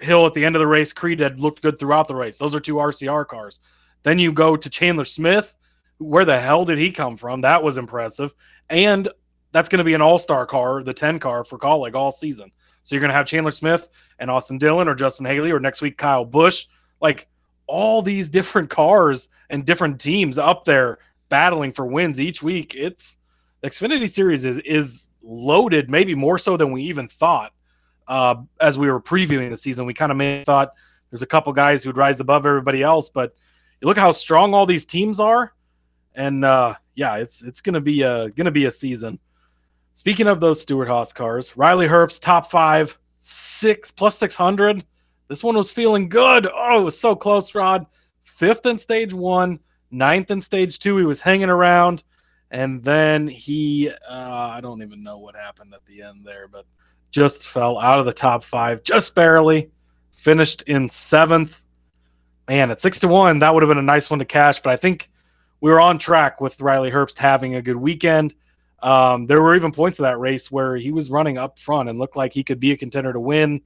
Hill 0.00 0.26
at 0.26 0.34
the 0.34 0.44
end 0.44 0.56
of 0.56 0.60
the 0.60 0.66
race, 0.66 0.92
Creed 0.92 1.20
had 1.20 1.40
looked 1.40 1.62
good 1.62 1.78
throughout 1.78 2.08
the 2.08 2.14
race. 2.14 2.38
Those 2.38 2.54
are 2.54 2.60
two 2.60 2.74
RCR 2.74 3.26
cars. 3.26 3.60
Then 4.02 4.18
you 4.18 4.32
go 4.32 4.56
to 4.56 4.70
Chandler 4.70 5.04
Smith. 5.04 5.56
Where 5.98 6.24
the 6.24 6.40
hell 6.40 6.64
did 6.64 6.78
he 6.78 6.90
come 6.90 7.16
from? 7.16 7.42
That 7.42 7.62
was 7.62 7.78
impressive. 7.78 8.34
And 8.68 9.08
that's 9.52 9.68
going 9.68 9.78
to 9.78 9.84
be 9.84 9.94
an 9.94 10.02
all 10.02 10.18
star 10.18 10.46
car, 10.46 10.82
the 10.82 10.94
10 10.94 11.18
car 11.18 11.44
for 11.44 11.58
Kaulig 11.58 11.94
all 11.94 12.12
season. 12.12 12.50
So 12.82 12.94
you're 12.94 13.00
going 13.00 13.10
to 13.10 13.16
have 13.16 13.26
Chandler 13.26 13.50
Smith 13.50 13.88
and 14.18 14.30
Austin 14.30 14.58
Dillon 14.58 14.88
or 14.88 14.94
Justin 14.94 15.26
Haley 15.26 15.50
or 15.50 15.60
next 15.60 15.80
week 15.80 15.96
Kyle 15.96 16.24
Busch. 16.24 16.66
Like 17.00 17.28
all 17.66 18.02
these 18.02 18.30
different 18.30 18.70
cars 18.70 19.28
and 19.50 19.64
different 19.64 20.00
teams 20.00 20.38
up 20.38 20.64
there 20.64 20.98
battling 21.28 21.72
for 21.72 21.86
wins 21.86 22.20
each 22.20 22.42
week. 22.42 22.74
It's 22.74 23.18
the 23.60 23.70
Xfinity 23.70 24.10
Series 24.10 24.44
is 24.44 24.58
is 24.58 25.10
loaded, 25.22 25.90
maybe 25.90 26.14
more 26.14 26.38
so 26.38 26.56
than 26.56 26.72
we 26.72 26.82
even 26.84 27.08
thought. 27.08 27.52
Uh, 28.06 28.36
as 28.60 28.78
we 28.78 28.90
were 28.90 29.00
previewing 29.00 29.50
the 29.50 29.56
season, 29.56 29.86
we 29.86 29.94
kind 29.94 30.12
of 30.12 30.44
thought 30.44 30.72
there's 31.10 31.22
a 31.22 31.26
couple 31.26 31.52
guys 31.52 31.82
who'd 31.82 31.96
rise 31.96 32.20
above 32.20 32.44
everybody 32.44 32.82
else, 32.82 33.08
but 33.08 33.34
you 33.80 33.88
look 33.88 33.96
how 33.96 34.10
strong 34.10 34.52
all 34.52 34.66
these 34.66 34.84
teams 34.84 35.20
are, 35.20 35.54
and 36.14 36.44
uh, 36.44 36.74
yeah, 36.94 37.16
it's 37.16 37.42
it's 37.42 37.60
gonna 37.60 37.80
be 37.80 38.02
a 38.02 38.30
gonna 38.30 38.50
be 38.50 38.66
a 38.66 38.70
season. 38.70 39.18
Speaking 39.92 40.26
of 40.26 40.40
those 40.40 40.60
Stewart 40.60 40.88
Haas 40.88 41.12
cars, 41.12 41.56
Riley 41.56 41.86
Herbst, 41.86 42.20
top 42.20 42.50
five, 42.50 42.98
six 43.18 43.90
plus 43.90 44.18
600. 44.18 44.84
This 45.28 45.42
one 45.42 45.56
was 45.56 45.70
feeling 45.70 46.08
good. 46.08 46.46
Oh, 46.52 46.80
it 46.80 46.84
was 46.84 46.98
so 46.98 47.16
close, 47.16 47.54
Rod. 47.54 47.86
Fifth 48.24 48.66
in 48.66 48.76
stage 48.76 49.14
one, 49.14 49.60
ninth 49.90 50.30
in 50.30 50.40
stage 50.40 50.78
two. 50.78 50.96
He 50.96 51.04
was 51.04 51.20
hanging 51.20 51.50
around. 51.50 52.04
And 52.50 52.84
then 52.84 53.26
he, 53.26 53.90
uh, 53.90 53.94
I 54.08 54.60
don't 54.60 54.82
even 54.82 55.02
know 55.02 55.18
what 55.18 55.34
happened 55.34 55.74
at 55.74 55.84
the 55.86 56.02
end 56.02 56.24
there, 56.24 56.46
but 56.46 56.66
just 57.10 57.48
fell 57.48 57.80
out 57.80 57.98
of 57.98 58.06
the 58.06 58.12
top 58.12 58.44
five, 58.44 58.84
just 58.84 59.14
barely. 59.14 59.70
Finished 60.12 60.62
in 60.62 60.88
seventh. 60.88 61.64
Man, 62.48 62.70
at 62.70 62.80
six 62.80 63.00
to 63.00 63.08
one, 63.08 63.40
that 63.40 63.52
would 63.52 63.62
have 63.62 63.68
been 63.68 63.78
a 63.78 63.82
nice 63.82 64.08
one 64.08 64.18
to 64.20 64.24
cash. 64.24 64.60
But 64.60 64.72
I 64.72 64.76
think 64.76 65.10
we 65.60 65.70
were 65.70 65.80
on 65.80 65.98
track 65.98 66.40
with 66.40 66.60
Riley 66.60 66.90
Herbst 66.90 67.18
having 67.18 67.54
a 67.54 67.62
good 67.62 67.76
weekend. 67.76 68.34
Um, 68.82 69.26
there 69.26 69.42
were 69.42 69.56
even 69.56 69.72
points 69.72 69.98
of 69.98 70.04
that 70.04 70.18
race 70.18 70.52
where 70.52 70.76
he 70.76 70.92
was 70.92 71.10
running 71.10 71.38
up 71.38 71.58
front 71.58 71.88
and 71.88 71.98
looked 71.98 72.16
like 72.16 72.34
he 72.34 72.44
could 72.44 72.60
be 72.60 72.70
a 72.70 72.76
contender 72.76 73.12
to 73.12 73.20
win. 73.20 73.62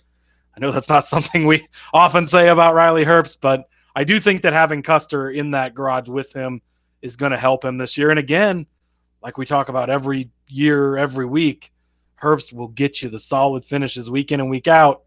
I 0.57 0.61
know 0.61 0.71
that's 0.71 0.89
not 0.89 1.07
something 1.09 1.47
we 1.47 1.67
often 1.93 2.27
say 2.27 2.49
about 2.49 2.75
Riley 2.75 3.05
Herbst, 3.05 3.39
but 3.41 3.69
I 3.99 4.05
do 4.05 4.21
think 4.21 4.43
that 4.43 4.53
having 4.53 4.85
Custer 4.85 5.29
in 5.29 5.51
that 5.51 5.75
garage 5.75 6.09
with 6.09 6.33
him 6.33 6.63
is 7.03 7.17
going 7.17 7.33
to 7.33 7.37
help 7.37 7.65
him 7.65 7.79
this 7.79 7.99
year. 7.99 8.11
And 8.11 8.19
again, 8.21 8.65
like 9.25 9.37
we 9.37 9.45
talk 9.45 9.69
about 9.69 9.91
every 9.91 10.31
year, 10.47 10.97
every 10.97 11.27
week, 11.27 11.73
Herbst 12.23 12.53
will 12.53 12.69
get 12.69 13.03
you 13.03 13.09
the 13.09 13.19
solid 13.19 13.65
finishes 13.65 14.09
week 14.09 14.31
in 14.31 14.39
and 14.39 14.49
week 14.49 14.69
out. 14.69 15.03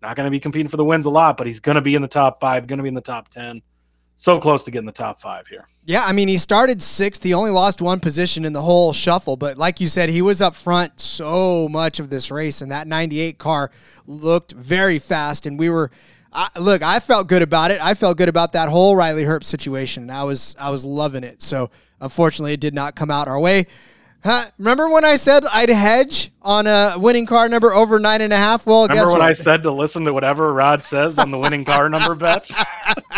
Not 0.00 0.14
going 0.14 0.26
to 0.26 0.30
be 0.30 0.38
competing 0.38 0.68
for 0.68 0.76
the 0.76 0.84
wins 0.84 1.06
a 1.06 1.10
lot, 1.10 1.36
but 1.36 1.48
he's 1.48 1.58
going 1.58 1.74
to 1.74 1.80
be 1.80 1.96
in 1.96 2.02
the 2.02 2.06
top 2.06 2.38
five, 2.38 2.68
going 2.68 2.76
to 2.76 2.84
be 2.84 2.88
in 2.88 2.94
the 2.94 3.00
top 3.00 3.30
10 3.30 3.62
so 4.16 4.40
close 4.40 4.64
to 4.64 4.70
getting 4.70 4.86
the 4.86 4.92
top 4.92 5.20
five 5.20 5.46
here. 5.46 5.66
Yeah, 5.84 6.02
I 6.04 6.12
mean, 6.12 6.26
he 6.26 6.38
started 6.38 6.80
sixth. 6.80 7.22
He 7.22 7.34
only 7.34 7.50
lost 7.50 7.82
one 7.82 8.00
position 8.00 8.46
in 8.46 8.54
the 8.54 8.62
whole 8.62 8.94
shuffle, 8.94 9.36
but 9.36 9.58
like 9.58 9.78
you 9.78 9.88
said, 9.88 10.08
he 10.08 10.22
was 10.22 10.40
up 10.40 10.54
front 10.54 10.98
so 10.98 11.68
much 11.68 12.00
of 12.00 12.08
this 12.08 12.30
race, 12.30 12.62
and 12.62 12.72
that 12.72 12.86
98 12.86 13.38
car 13.38 13.70
looked 14.06 14.52
very 14.52 14.98
fast. 14.98 15.44
And 15.44 15.58
we 15.58 15.68
were, 15.68 15.90
I, 16.36 16.50
look, 16.58 16.82
I 16.82 17.00
felt 17.00 17.28
good 17.28 17.40
about 17.40 17.70
it. 17.70 17.80
I 17.82 17.94
felt 17.94 18.18
good 18.18 18.28
about 18.28 18.52
that 18.52 18.68
whole 18.68 18.94
Riley 18.94 19.24
Herbst 19.24 19.44
situation. 19.44 20.10
I 20.10 20.24
was, 20.24 20.54
I 20.60 20.68
was 20.68 20.84
loving 20.84 21.24
it. 21.24 21.40
So 21.40 21.70
unfortunately, 22.00 22.52
it 22.52 22.60
did 22.60 22.74
not 22.74 22.94
come 22.94 23.10
out 23.10 23.26
our 23.26 23.40
way. 23.40 23.66
Huh, 24.22 24.44
remember 24.58 24.88
when 24.90 25.04
I 25.04 25.16
said 25.16 25.44
I'd 25.46 25.70
hedge 25.70 26.32
on 26.42 26.66
a 26.66 26.96
winning 26.98 27.26
car 27.26 27.48
number 27.48 27.72
over 27.72 27.98
nine 27.98 28.20
and 28.20 28.32
a 28.32 28.36
half? 28.36 28.66
Well, 28.66 28.86
remember 28.86 29.12
when 29.12 29.20
what? 29.20 29.28
I 29.28 29.32
said 29.32 29.62
to 29.62 29.70
listen 29.70 30.04
to 30.04 30.12
whatever 30.12 30.52
Rod 30.52 30.84
says 30.84 31.18
on 31.18 31.30
the 31.30 31.38
winning 31.38 31.64
car 31.64 31.88
number 31.88 32.14
bets? 32.16 32.54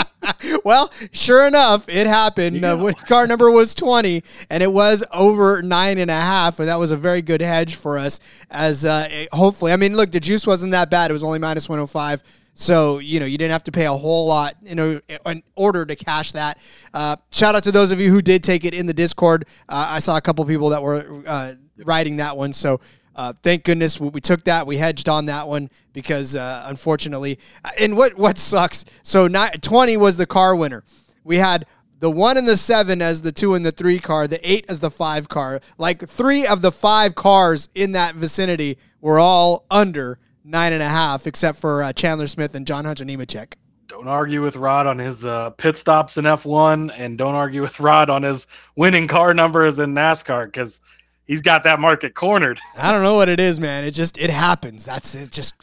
well, 0.64 0.92
sure 1.12 1.46
enough, 1.46 1.88
it 1.88 2.06
happened. 2.06 2.64
Uh, 2.64 2.76
when 2.76 2.94
car 2.94 3.26
number 3.26 3.50
was 3.50 3.74
20, 3.74 4.22
and 4.50 4.62
it 4.62 4.70
was 4.70 5.04
over 5.12 5.62
nine 5.62 5.98
and 5.98 6.10
a 6.10 6.14
half, 6.14 6.60
and 6.60 6.68
that 6.68 6.78
was 6.78 6.90
a 6.90 6.96
very 6.96 7.22
good 7.22 7.40
hedge 7.40 7.74
for 7.74 7.98
us. 7.98 8.20
As 8.50 8.84
uh, 8.84 9.26
hopefully, 9.32 9.72
I 9.72 9.76
mean, 9.76 9.96
look, 9.96 10.12
the 10.12 10.20
juice 10.20 10.46
wasn't 10.46 10.72
that 10.72 10.90
bad. 10.90 11.10
It 11.10 11.14
was 11.14 11.24
only 11.24 11.38
minus 11.38 11.68
105. 11.68 12.22
So, 12.60 12.98
you 12.98 13.20
know, 13.20 13.26
you 13.26 13.38
didn't 13.38 13.52
have 13.52 13.62
to 13.64 13.72
pay 13.72 13.86
a 13.86 13.92
whole 13.92 14.26
lot 14.26 14.56
you 14.64 14.74
know, 14.74 15.00
in 15.26 15.44
order 15.54 15.86
to 15.86 15.94
cash 15.94 16.32
that. 16.32 16.58
Uh, 16.92 17.14
shout 17.30 17.54
out 17.54 17.62
to 17.62 17.72
those 17.72 17.92
of 17.92 18.00
you 18.00 18.10
who 18.10 18.20
did 18.20 18.42
take 18.42 18.64
it 18.64 18.74
in 18.74 18.86
the 18.86 18.92
Discord. 18.92 19.46
Uh, 19.68 19.86
I 19.90 20.00
saw 20.00 20.16
a 20.16 20.20
couple 20.20 20.44
people 20.44 20.70
that 20.70 20.82
were 20.82 21.22
uh, 21.24 21.54
writing 21.84 22.16
that 22.16 22.36
one. 22.36 22.52
So 22.52 22.80
uh, 23.14 23.32
thank 23.44 23.62
goodness 23.62 24.00
we 24.00 24.20
took 24.20 24.42
that. 24.44 24.66
We 24.66 24.76
hedged 24.76 25.08
on 25.08 25.26
that 25.26 25.46
one 25.46 25.70
because 25.92 26.34
uh, 26.34 26.64
unfortunately, 26.66 27.38
uh, 27.64 27.70
and 27.78 27.96
what 27.96 28.18
what 28.18 28.38
sucks. 28.38 28.84
So 29.04 29.28
not, 29.28 29.62
twenty 29.62 29.96
was 29.96 30.16
the 30.16 30.26
car 30.26 30.56
winner. 30.56 30.82
We 31.22 31.36
had 31.36 31.64
the 32.00 32.10
one 32.10 32.36
and 32.36 32.48
the 32.48 32.56
seven 32.56 33.00
as 33.00 33.22
the 33.22 33.32
two 33.32 33.54
and 33.54 33.64
the 33.64 33.72
three 33.72 34.00
car, 34.00 34.26
the 34.26 34.40
eight 34.48 34.66
as 34.68 34.80
the 34.80 34.90
five 34.90 35.28
car. 35.28 35.60
Like 35.78 36.08
three 36.08 36.44
of 36.44 36.60
the 36.60 36.72
five 36.72 37.14
cars 37.14 37.68
in 37.74 37.92
that 37.92 38.16
vicinity 38.16 38.78
were 39.00 39.20
all 39.20 39.64
under 39.70 40.18
nine 40.48 40.72
and 40.72 40.82
a 40.82 40.88
half, 40.88 41.26
except 41.26 41.58
for 41.58 41.82
uh, 41.82 41.92
Chandler 41.92 42.26
Smith 42.26 42.54
and 42.54 42.66
John 42.66 42.84
Hunter 42.84 43.04
Nemechek. 43.04 43.54
Don't 43.86 44.08
argue 44.08 44.42
with 44.42 44.56
Rod 44.56 44.86
on 44.86 44.98
his 44.98 45.24
uh, 45.24 45.50
pit 45.50 45.76
stops 45.76 46.16
in 46.18 46.24
F1, 46.24 46.92
and 46.96 47.16
don't 47.16 47.34
argue 47.34 47.62
with 47.62 47.80
Rod 47.80 48.10
on 48.10 48.22
his 48.22 48.46
winning 48.76 49.08
car 49.08 49.32
numbers 49.32 49.78
in 49.78 49.94
NASCAR 49.94 50.46
because 50.46 50.80
he's 51.26 51.42
got 51.42 51.64
that 51.64 51.80
market 51.80 52.14
cornered. 52.14 52.60
I 52.78 52.92
don't 52.92 53.02
know 53.02 53.14
what 53.14 53.28
it 53.28 53.40
is, 53.40 53.58
man. 53.58 53.84
It 53.84 53.92
just 53.92 54.18
it 54.18 54.30
happens. 54.30 54.84
That's 54.84 55.14
it. 55.14 55.30
Just 55.30 55.54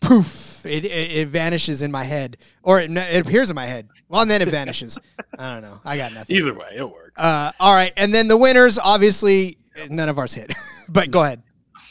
poof. 0.00 0.66
It, 0.66 0.84
it, 0.84 0.88
it 0.88 1.28
vanishes 1.28 1.80
in 1.80 1.90
my 1.90 2.04
head, 2.04 2.36
or 2.62 2.80
it, 2.80 2.90
it, 2.90 3.26
appears 3.26 3.48
in 3.48 3.56
my 3.56 3.64
head. 3.64 3.88
Well, 4.08 4.20
and 4.20 4.30
then 4.30 4.42
it 4.42 4.48
vanishes. 4.48 4.98
I 5.38 5.54
don't 5.54 5.62
know. 5.62 5.80
I 5.82 5.96
got 5.96 6.12
nothing. 6.12 6.36
Either 6.36 6.52
way, 6.52 6.74
it 6.76 6.84
works. 6.84 7.12
Uh, 7.16 7.52
all 7.58 7.74
right, 7.74 7.94
and 7.96 8.14
then 8.14 8.28
the 8.28 8.36
winners, 8.36 8.78
obviously, 8.78 9.56
none 9.88 10.10
of 10.10 10.18
ours 10.18 10.34
hit. 10.34 10.52
but 10.90 11.10
go 11.10 11.22
ahead. 11.22 11.42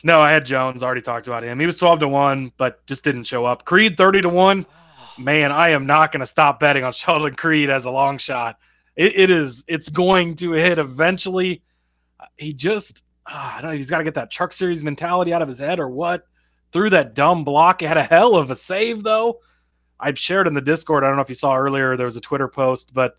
No, 0.03 0.19
I 0.21 0.31
had 0.31 0.45
Jones. 0.45 0.83
Already 0.83 1.01
talked 1.01 1.27
about 1.27 1.43
him. 1.43 1.59
He 1.59 1.65
was 1.65 1.77
twelve 1.77 1.99
to 1.99 2.07
one, 2.07 2.51
but 2.57 2.85
just 2.87 3.03
didn't 3.03 3.25
show 3.25 3.45
up. 3.45 3.65
Creed 3.65 3.97
thirty 3.97 4.21
to 4.21 4.29
one. 4.29 4.65
Man, 5.17 5.51
I 5.51 5.69
am 5.69 5.85
not 5.85 6.11
going 6.13 6.21
to 6.21 6.25
stop 6.25 6.59
betting 6.59 6.83
on 6.83 6.93
Sheldon 6.93 7.35
Creed 7.35 7.69
as 7.69 7.85
a 7.85 7.91
long 7.91 8.17
shot 8.17 8.57
it, 8.99 9.15
it 9.15 9.29
is. 9.29 9.63
It's 9.67 9.87
going 9.87 10.35
to 10.35 10.51
hit 10.51 10.77
eventually. 10.77 11.63
He 12.35 12.53
just, 12.53 13.05
uh, 13.25 13.53
I 13.55 13.61
don't 13.61 13.71
know. 13.71 13.77
He's 13.77 13.89
got 13.89 13.99
to 13.99 14.03
get 14.03 14.15
that 14.15 14.29
Truck 14.29 14.51
Series 14.51 14.83
mentality 14.83 15.31
out 15.31 15.41
of 15.41 15.47
his 15.47 15.57
head, 15.57 15.79
or 15.79 15.87
what? 15.87 16.25
Through 16.73 16.89
that 16.91 17.15
dumb 17.15 17.45
block, 17.45 17.81
it 17.81 17.87
had 17.87 17.97
a 17.97 18.03
hell 18.03 18.35
of 18.35 18.51
a 18.51 18.55
save 18.55 19.01
though. 19.01 19.39
I 19.99 20.13
shared 20.13 20.47
in 20.47 20.53
the 20.53 20.61
Discord. 20.61 21.03
I 21.03 21.07
don't 21.07 21.15
know 21.15 21.21
if 21.21 21.29
you 21.29 21.35
saw 21.35 21.55
earlier. 21.55 21.95
There 21.95 22.05
was 22.05 22.17
a 22.17 22.21
Twitter 22.21 22.49
post, 22.49 22.93
but 22.93 23.15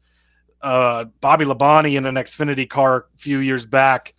uh, 0.61 1.07
Bobby 1.21 1.47
Labonte 1.47 1.97
in 1.97 2.05
an 2.05 2.15
Xfinity 2.15 2.69
car 2.69 3.07
a 3.15 3.19
few 3.19 3.39
years 3.39 3.65
back, 3.65 4.15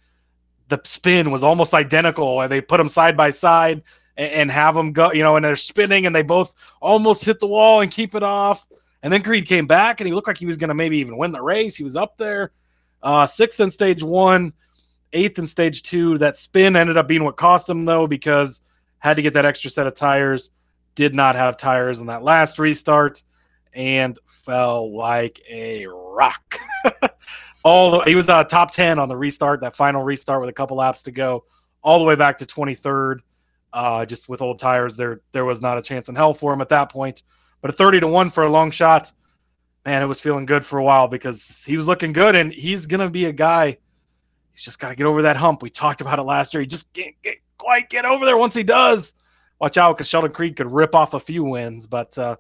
the 0.72 0.82
spin 0.84 1.30
was 1.30 1.44
almost 1.44 1.76
identical. 1.76 2.42
and 2.42 2.52
They 2.52 2.62
put 2.62 2.78
them 2.78 2.90
side 2.90 3.16
by 3.16 3.30
side 3.30 3.84
and, 4.18 4.32
and 4.32 4.52
have 4.52 4.74
them 4.74 4.92
go, 4.92 5.12
you 5.12 5.22
know, 5.22 5.36
and 5.36 5.46
they're 5.46 5.56
spinning 5.56 6.08
and 6.08 6.16
they 6.16 6.24
both 6.24 6.56
almost 6.82 7.24
hit 7.24 7.40
the 7.40 7.48
wall 7.48 7.82
and 7.82 7.92
keep 7.92 8.16
it 8.16 8.24
off. 8.24 8.68
And 9.04 9.12
then 9.12 9.22
Creed 9.22 9.48
came 9.48 9.68
back 9.68 10.00
and 10.00 10.08
he 10.08 10.14
looked 10.14 10.28
like 10.28 10.38
he 10.38 10.46
was 10.46 10.58
going 10.58 10.70
to 10.70 10.74
maybe 10.76 10.98
even 10.98 11.18
win 11.18 11.32
the 11.32 11.42
race. 11.42 11.76
He 11.76 11.84
was 11.84 11.96
up 11.96 12.18
there, 12.18 12.52
uh, 13.04 13.28
sixth 13.28 13.60
in 13.60 13.70
stage 13.70 14.04
one, 14.04 14.54
eighth 15.14 15.38
in 15.40 15.48
stage 15.48 15.84
two. 15.84 16.18
That 16.18 16.38
spin 16.38 16.76
ended 16.76 16.98
up 16.98 17.08
being 17.08 17.24
what 17.24 17.38
cost 17.38 17.70
him 17.70 17.86
though 17.86 18.08
because 18.08 18.62
had 19.00 19.16
to 19.16 19.22
get 19.22 19.34
that 19.34 19.46
extra 19.46 19.70
set 19.70 19.88
of 19.88 19.96
tires. 19.96 20.52
Did 20.96 21.16
not 21.16 21.36
have 21.36 21.58
tires 21.58 22.00
on 22.00 22.08
that 22.08 22.24
last 22.24 22.60
restart 22.60 23.24
and 23.74 24.20
fell 24.26 24.96
like 24.96 25.42
a 25.50 25.88
rock. 25.88 26.60
all 27.64 27.92
the, 27.92 28.00
he 28.02 28.16
was 28.16 28.30
uh, 28.30 28.44
top 28.44 28.72
10 28.72 29.00
on 29.00 29.08
the 29.08 29.18
restart, 29.18 29.62
that 29.62 29.76
final 29.76 30.04
restart 30.04 30.42
with 30.42 30.50
a 30.50 30.54
couple 30.54 30.78
laps 30.78 31.04
to 31.04 31.12
go, 31.12 31.46
all 31.82 32.00
the 32.00 32.06
way 32.06 32.16
back 32.16 32.40
to 32.40 32.46
23rd. 32.46 33.20
Uh, 33.74 34.06
just 34.06 34.28
with 34.28 34.42
old 34.42 34.60
tires, 34.60 34.98
there 34.98 35.22
there 35.32 35.46
was 35.46 35.62
not 35.62 35.78
a 35.78 35.82
chance 35.82 36.10
in 36.10 36.16
hell 36.16 36.34
for 36.34 36.52
him 36.52 36.60
at 36.60 36.68
that 36.70 36.92
point. 36.92 37.24
But 37.62 37.70
a 37.70 37.74
30 37.74 38.02
to 38.02 38.08
1 38.08 38.32
for 38.32 38.44
a 38.44 38.50
long 38.50 38.70
shot, 38.70 39.14
man, 39.86 40.02
it 40.02 40.08
was 40.08 40.20
feeling 40.20 40.46
good 40.46 40.66
for 40.66 40.78
a 40.78 40.84
while 40.84 41.08
because 41.08 41.64
he 41.66 41.78
was 41.78 41.88
looking 41.88 42.12
good 42.12 42.36
and 42.36 42.52
he's 42.52 42.86
to 42.86 43.10
be 43.10 43.26
a 43.26 43.32
guy. 43.32 43.78
He's 44.52 44.64
just 44.64 44.80
got 44.80 44.90
to 44.90 44.96
get 44.96 45.06
over 45.06 45.22
that 45.22 45.38
hump. 45.38 45.64
We 45.64 45.70
talked 45.70 46.02
about 46.02 46.20
it 46.20 46.24
last 46.24 46.54
year. 46.54 46.62
He 46.62 46.68
just 46.68 46.92
can't 46.94 47.16
get, 47.24 47.38
quite 47.58 47.90
get 47.90 48.04
over 48.04 48.26
there 48.26 48.38
once 48.38 48.56
he 48.56 48.64
does. 48.64 49.14
Watch 49.60 49.78
out 49.78 49.96
because 49.96 50.08
Sheldon 50.08 50.32
Creed 50.32 50.56
could 50.56 50.72
rip 50.72 50.96
off 50.96 51.14
a 51.14 51.20
few 51.20 51.44
wins, 51.44 51.88
but 51.88 52.18
uh, 52.18 52.36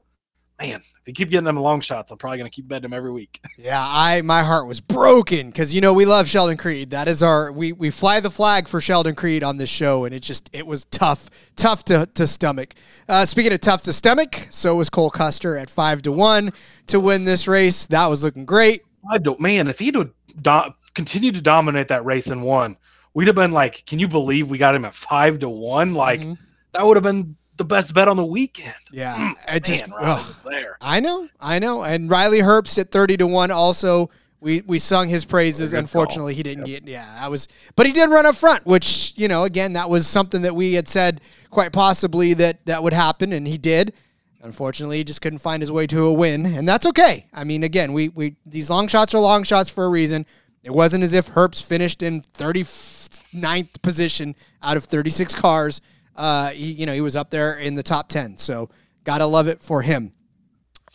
man, 0.62 0.80
if 0.80 1.08
you 1.08 1.14
keep 1.14 1.30
getting 1.30 1.46
them 1.46 1.58
long 1.58 1.82
shots, 1.82 2.12
I'm 2.12 2.18
probably 2.18 2.38
going 2.38 2.50
to 2.50 2.56
keep 2.56 2.68
betting 2.68 2.84
them 2.84 2.94
every 2.94 3.12
week. 3.12 3.42
Yeah, 3.58 3.84
I 3.86 4.24
my 4.24 4.42
heart 4.42 4.66
was 4.66 4.82
broken 4.82 5.48
because 5.48 5.72
you 5.72 5.82
know 5.82 5.94
we 5.94 6.04
love 6.06 6.28
Sheldon 6.28 6.58
Creed. 6.58 6.90
That 6.90 7.08
is 7.08 7.22
our 7.22 7.52
we 7.52 7.74
we 7.74 7.92
fly 7.92 8.20
the 8.20 8.32
flag 8.32 8.68
for 8.68 8.82
Sheldon 8.82 9.14
Creed 9.14 9.44
on 9.44 9.58
this 9.58 9.70
show, 9.70 10.06
and 10.06 10.16
it 10.16 10.22
just 10.22 10.50
it 10.52 10.66
was 10.66 10.86
tough, 10.86 11.30
tough 11.56 11.86
to 11.86 12.10
to 12.16 12.26
stomach. 12.26 12.74
Uh, 13.08 13.24
speaking 13.24 13.54
of 13.54 13.62
tough 13.62 13.84
to 13.84 13.94
stomach, 13.94 14.48
so 14.50 14.76
was 14.76 14.90
Cole 14.90 15.12
Custer 15.12 15.58
at 15.58 15.70
five 15.70 16.02
to 16.04 16.12
one 16.12 16.54
to 16.88 17.00
win 17.00 17.26
this 17.26 17.48
race. 17.48 17.86
That 17.88 18.08
was 18.08 18.24
looking 18.24 18.46
great. 18.46 18.82
I 19.12 19.20
don't, 19.20 19.40
man, 19.40 19.68
if 19.68 19.78
he'd 19.78 19.94
do- 19.94 20.74
continued 20.96 21.36
to 21.36 21.42
dominate 21.42 21.90
that 21.90 22.04
race 22.04 22.28
and 22.28 22.42
won, 22.42 22.78
we'd 23.14 23.28
have 23.28 23.36
been 23.36 23.52
like, 23.52 23.86
can 23.86 24.00
you 24.00 24.08
believe 24.08 24.50
we 24.50 24.58
got 24.58 24.74
him 24.74 24.86
at 24.86 24.96
five 24.96 25.38
to 25.40 25.50
one? 25.50 25.94
Like 25.94 26.22
mm-hmm. 26.22 26.34
that 26.72 26.86
would 26.86 26.98
have 26.98 27.04
been 27.04 27.36
the 27.62 27.66
best 27.66 27.94
bet 27.94 28.08
on 28.08 28.18
the 28.18 28.26
weekend. 28.26 28.74
Yeah, 28.92 29.16
mm, 29.16 29.36
I 29.48 29.60
just 29.60 29.88
Man, 29.88 30.20
there. 30.44 30.78
I 30.82 31.00
know, 31.00 31.30
I 31.40 31.60
know, 31.60 31.84
and 31.84 32.10
Riley 32.10 32.40
Herbst 32.40 32.80
at 32.80 32.90
thirty 32.90 33.18
to 33.18 33.28
one. 33.28 33.52
Also, 33.52 34.10
we 34.40 34.62
we 34.62 34.80
sung 34.80 35.10
his 35.10 35.26
praises. 35.26 35.74
Unfortunately, 35.74 36.34
call. 36.34 36.38
he 36.38 36.44
didn't 36.44 36.66
yep. 36.66 36.84
get. 36.86 36.92
Yeah, 36.92 37.18
I 37.20 37.28
was, 37.28 37.48
but 37.76 37.86
he 37.86 37.92
did 37.92 38.10
run 38.10 38.26
up 38.26 38.36
front, 38.36 38.66
which 38.66 39.14
you 39.16 39.28
know, 39.28 39.44
again, 39.44 39.74
that 39.74 39.92
was 39.92 40.08
something 40.08 40.42
that 40.42 40.56
we 40.56 40.74
had 40.74 40.88
said 40.88 41.22
quite 41.52 41.72
possibly 41.72 42.34
that 42.34 42.66
that 42.66 42.82
would 42.82 42.94
happen, 42.94 43.32
and 43.32 43.48
he 43.48 43.60
did. 43.60 43.94
Unfortunately, 44.42 44.98
he 44.98 45.04
just 45.04 45.22
couldn't 45.22 45.40
find 45.40 45.62
his 45.62 45.72
way 45.72 45.86
to 45.86 46.06
a 46.06 46.14
win, 46.14 46.48
and 46.48 46.68
that's 46.68 46.88
okay. 46.88 47.28
I 47.32 47.44
mean, 47.44 47.64
again, 47.64 47.94
we 47.94 48.10
we 48.10 48.38
these 48.44 48.72
long 48.72 48.88
shots 48.88 49.14
are 49.14 49.20
long 49.20 49.44
shots 49.44 49.70
for 49.70 49.86
a 49.86 49.90
reason. 49.90 50.26
It 50.64 50.72
wasn't 50.72 51.04
as 51.04 51.14
if 51.14 51.32
Herbst 51.32 51.64
finished 51.64 52.02
in 52.02 52.22
39th 52.22 53.82
position 53.84 54.36
out 54.64 54.78
of 54.78 54.86
36 54.86 55.36
cars 55.36 55.82
uh, 56.16 56.50
he, 56.50 56.72
you 56.72 56.86
know, 56.86 56.94
he 56.94 57.02
was 57.02 57.16
up 57.16 57.30
there 57.30 57.58
in 57.58 57.76
the 57.76 57.84
top 57.84 58.08
10. 58.10 58.38
So 58.38 58.70
gotta 59.04 59.26
love 59.26 59.48
it 59.48 59.62
for 59.62 59.82
him. 59.82 60.14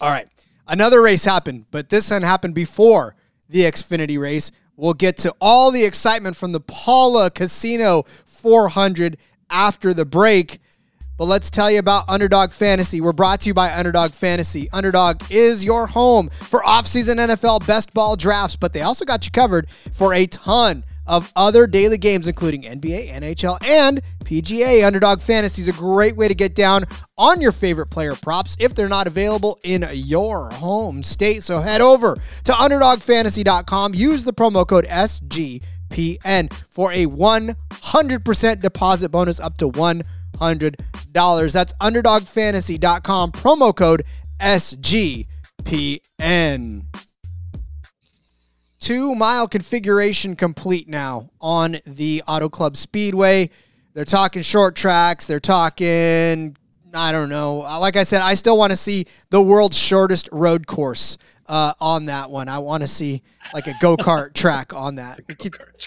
All 0.01 0.11
right. 0.11 0.29
Another 0.69 1.01
race 1.01 1.25
happened, 1.25 1.67
but 1.71 1.91
this 1.91 2.11
one 2.11 2.23
happened 2.23 2.55
before 2.55 3.15
the 3.49 3.61
Xfinity 3.61 4.19
race. 4.19 4.51
We'll 4.77 4.95
get 4.95 5.17
to 5.19 5.35
all 5.41 5.71
the 5.71 5.85
excitement 5.85 6.37
from 6.37 6.53
the 6.53 6.61
Pala 6.61 7.31
Casino 7.31 8.05
400 8.25 9.17
after 9.49 9.95
the 9.95 10.05
break. 10.05 10.61
But 11.17 11.27
let's 11.27 11.49
tell 11.49 11.71
you 11.71 11.79
about 11.79 12.05
Underdog 12.09 12.51
Fantasy. 12.51 13.01
We're 13.01 13.15
brought 13.15 13.41
to 13.41 13.49
you 13.49 13.55
by 13.55 13.73
Underdog 13.73 14.11
Fantasy. 14.11 14.69
Underdog 14.71 15.23
is 15.31 15.65
your 15.65 15.87
home 15.87 16.29
for 16.29 16.61
offseason 16.61 17.17
NFL 17.17 17.67
best 17.67 17.95
ball 17.95 18.17
drafts, 18.17 18.57
but 18.57 18.75
they 18.75 18.83
also 18.83 19.07
got 19.07 19.25
you 19.25 19.31
covered 19.31 19.71
for 19.71 20.13
a 20.13 20.27
ton 20.27 20.85
of 21.07 21.33
other 21.37 21.67
daily 21.67 21.99
games, 21.99 22.29
including 22.29 22.63
NBA, 22.63 23.11
NHL, 23.11 23.59
and 23.65 24.01
PGA. 24.25 24.87
Underdog 24.87 25.21
Fantasy 25.21 25.63
is 25.63 25.69
a 25.69 25.73
great 25.73 26.17
way 26.17 26.29
to 26.29 26.35
get 26.35 26.55
down 26.55 26.85
on 27.17 27.41
your 27.41 27.53
favorite 27.53 27.87
player 27.87 28.15
props 28.15 28.57
if 28.59 28.75
they're 28.75 28.89
not 28.89 29.07
available 29.07 29.59
in 29.63 29.89
your 29.93 30.51
home 30.51 31.03
state. 31.03 31.43
So 31.43 31.61
head 31.61 31.81
over 31.81 32.17
to 32.45 32.53
UnderdogFantasy.com. 32.53 33.95
Use 33.95 34.25
the 34.25 34.33
promo 34.33 34.67
code 34.67 34.87
SGPN 34.87 36.53
for 36.69 36.93
a 36.93 37.07
100% 37.07 38.61
deposit 38.61 39.11
bonus 39.11 39.41
up 39.41 39.57
to 39.59 39.71
$100. 39.71 41.53
That's 41.53 41.73
UnderdogFantasy.com, 41.75 43.33
promo 43.33 43.75
code 43.75 44.05
SGPN 44.41 45.27
two 48.87 49.17
mile 49.17 49.49
configuration 49.49 50.37
complete 50.37 50.89
now 50.89 51.29
on 51.41 51.77
the 51.87 52.23
Auto 52.29 52.49
Club 52.49 52.77
Speedway. 52.77 53.51
They're 53.95 54.05
talking 54.05 54.43
short 54.43 54.77
tracks. 54.77 55.27
They're 55.27 55.41
talking, 55.41 56.57
I 56.95 57.11
don't 57.11 57.29
know. 57.29 57.57
Like 57.57 57.97
I 57.97 58.05
said, 58.05 58.23
I 58.23 58.35
still 58.35 58.57
want 58.57 58.71
to 58.71 58.77
see 58.77 59.07
the 59.31 59.43
world's 59.43 59.77
shortest 59.77 60.29
road 60.31 60.69
course 60.69 61.19
uh, 61.49 61.73
on 61.81 62.07
that 62.07 62.31
one. 62.31 62.49
I 62.49 62.61
want 62.61 62.85
to 62.85 62.87
see 62.87 63.23
like 63.53 63.67
a 63.67 63.75
go 63.81 63.97
kart 63.97 64.35
track 64.35 64.73
on 64.73 64.95
that. 64.95 65.19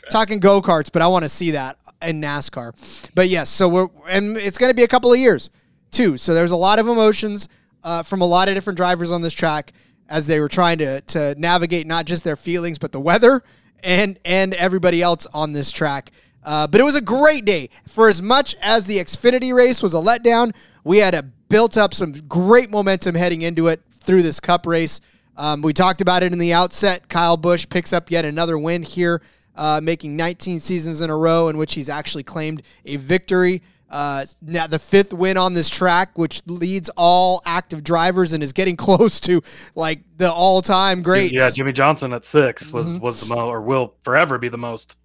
Talking 0.10 0.40
go 0.40 0.62
karts, 0.62 0.92
but 0.92 1.02
I 1.02 1.08
want 1.08 1.24
to 1.24 1.30
see 1.30 1.52
that 1.52 1.78
in 2.02 2.20
NASCAR. 2.20 3.12
But 3.16 3.30
yes, 3.30 3.50
so 3.50 3.70
we're 3.70 3.88
and 4.10 4.36
it's 4.36 4.58
going 4.58 4.72
to 4.72 4.76
be 4.76 4.84
a 4.84 4.90
couple 4.90 5.14
of 5.14 5.20
years 5.20 5.52
too. 5.92 6.18
So 6.18 6.34
there's 6.34 6.52
a 6.52 6.58
lot 6.58 6.80
of 6.80 6.90
emotions 6.90 7.48
uh, 7.82 8.04
from 8.04 8.20
a 8.20 8.26
lot 8.26 8.50
of 8.50 8.56
different 8.56 8.76
drivers 8.76 9.10
on 9.10 9.22
this 9.22 9.32
track 9.32 9.72
as 10.10 10.28
they 10.28 10.40
were 10.40 10.50
trying 10.50 10.78
to 10.80 11.02
to 11.02 11.36
navigate 11.38 11.88
not 11.88 12.06
just 12.06 12.24
their 12.24 12.36
feelings 12.36 12.78
but 12.78 12.92
the 12.92 13.00
weather 13.00 13.44
and 13.84 14.20
and 14.26 14.54
everybody 14.56 15.02
else 15.02 15.26
on 15.34 15.54
this 15.54 15.72
track. 15.72 16.12
Uh, 16.44 16.68
but 16.68 16.80
it 16.80 16.84
was 16.84 16.96
a 16.96 17.02
great 17.02 17.46
day. 17.46 17.70
For 17.88 18.08
as 18.08 18.22
much 18.22 18.56
as 18.62 18.88
the 18.88 18.98
Xfinity 18.98 19.54
race 19.54 19.84
was 19.84 19.94
a 19.94 19.98
letdown, 19.98 20.54
we 20.84 21.00
had 21.00 21.14
a 21.14 21.24
built 21.24 21.78
up 21.78 21.94
some 21.94 22.14
great 22.28 22.70
momentum 22.70 23.16
heading 23.16 23.42
into 23.42 23.68
it 23.68 23.82
through 23.92 24.22
this 24.22 24.40
Cup 24.40 24.66
race. 24.66 25.02
Um, 25.36 25.62
we 25.62 25.74
talked 25.74 26.02
about 26.02 26.24
it 26.24 26.32
in 26.32 26.40
the 26.40 26.54
outset. 26.54 27.10
Kyle 27.10 27.38
Busch 27.38 27.68
picks 27.70 27.94
up 27.94 28.12
yet 28.12 28.26
another 28.26 28.58
win 28.58 28.84
here, 28.84 29.22
uh, 29.56 29.80
making 29.82 30.16
19 30.16 30.60
seasons 30.60 31.02
in 31.02 31.10
a 31.10 31.18
row 31.18 31.50
in 31.50 31.58
which 31.58 31.74
he's 31.74 31.90
actually 31.90 32.24
claimed 32.24 32.62
a 32.86 32.98
victory. 32.98 33.62
Uh, 33.90 34.26
now 34.42 34.68
the 34.68 34.80
fifth 34.80 35.14
win 35.14 35.38
on 35.38 35.54
this 35.54 35.70
track, 35.70 36.18
which 36.18 36.42
leads 36.46 36.90
all 36.96 37.42
active 37.46 37.84
drivers 37.84 38.34
and 38.34 38.44
is 38.44 38.54
getting 38.54 38.76
close 38.78 39.20
to 39.22 39.42
like 39.76 40.02
the 40.18 40.32
all-time 40.32 41.02
greats. 41.02 41.34
Yeah, 41.34 41.50
Jimmie 41.50 41.74
Johnson 41.74 42.14
at 42.14 42.26
6 42.26 42.72
was 42.72 42.96
mm-hmm. 42.96 43.04
was 43.04 43.20
the 43.20 43.34
most, 43.34 43.40
or 43.40 43.62
will 43.62 43.96
forever 44.04 44.38
be 44.38 44.50
the 44.50 44.58
most. 44.58 44.96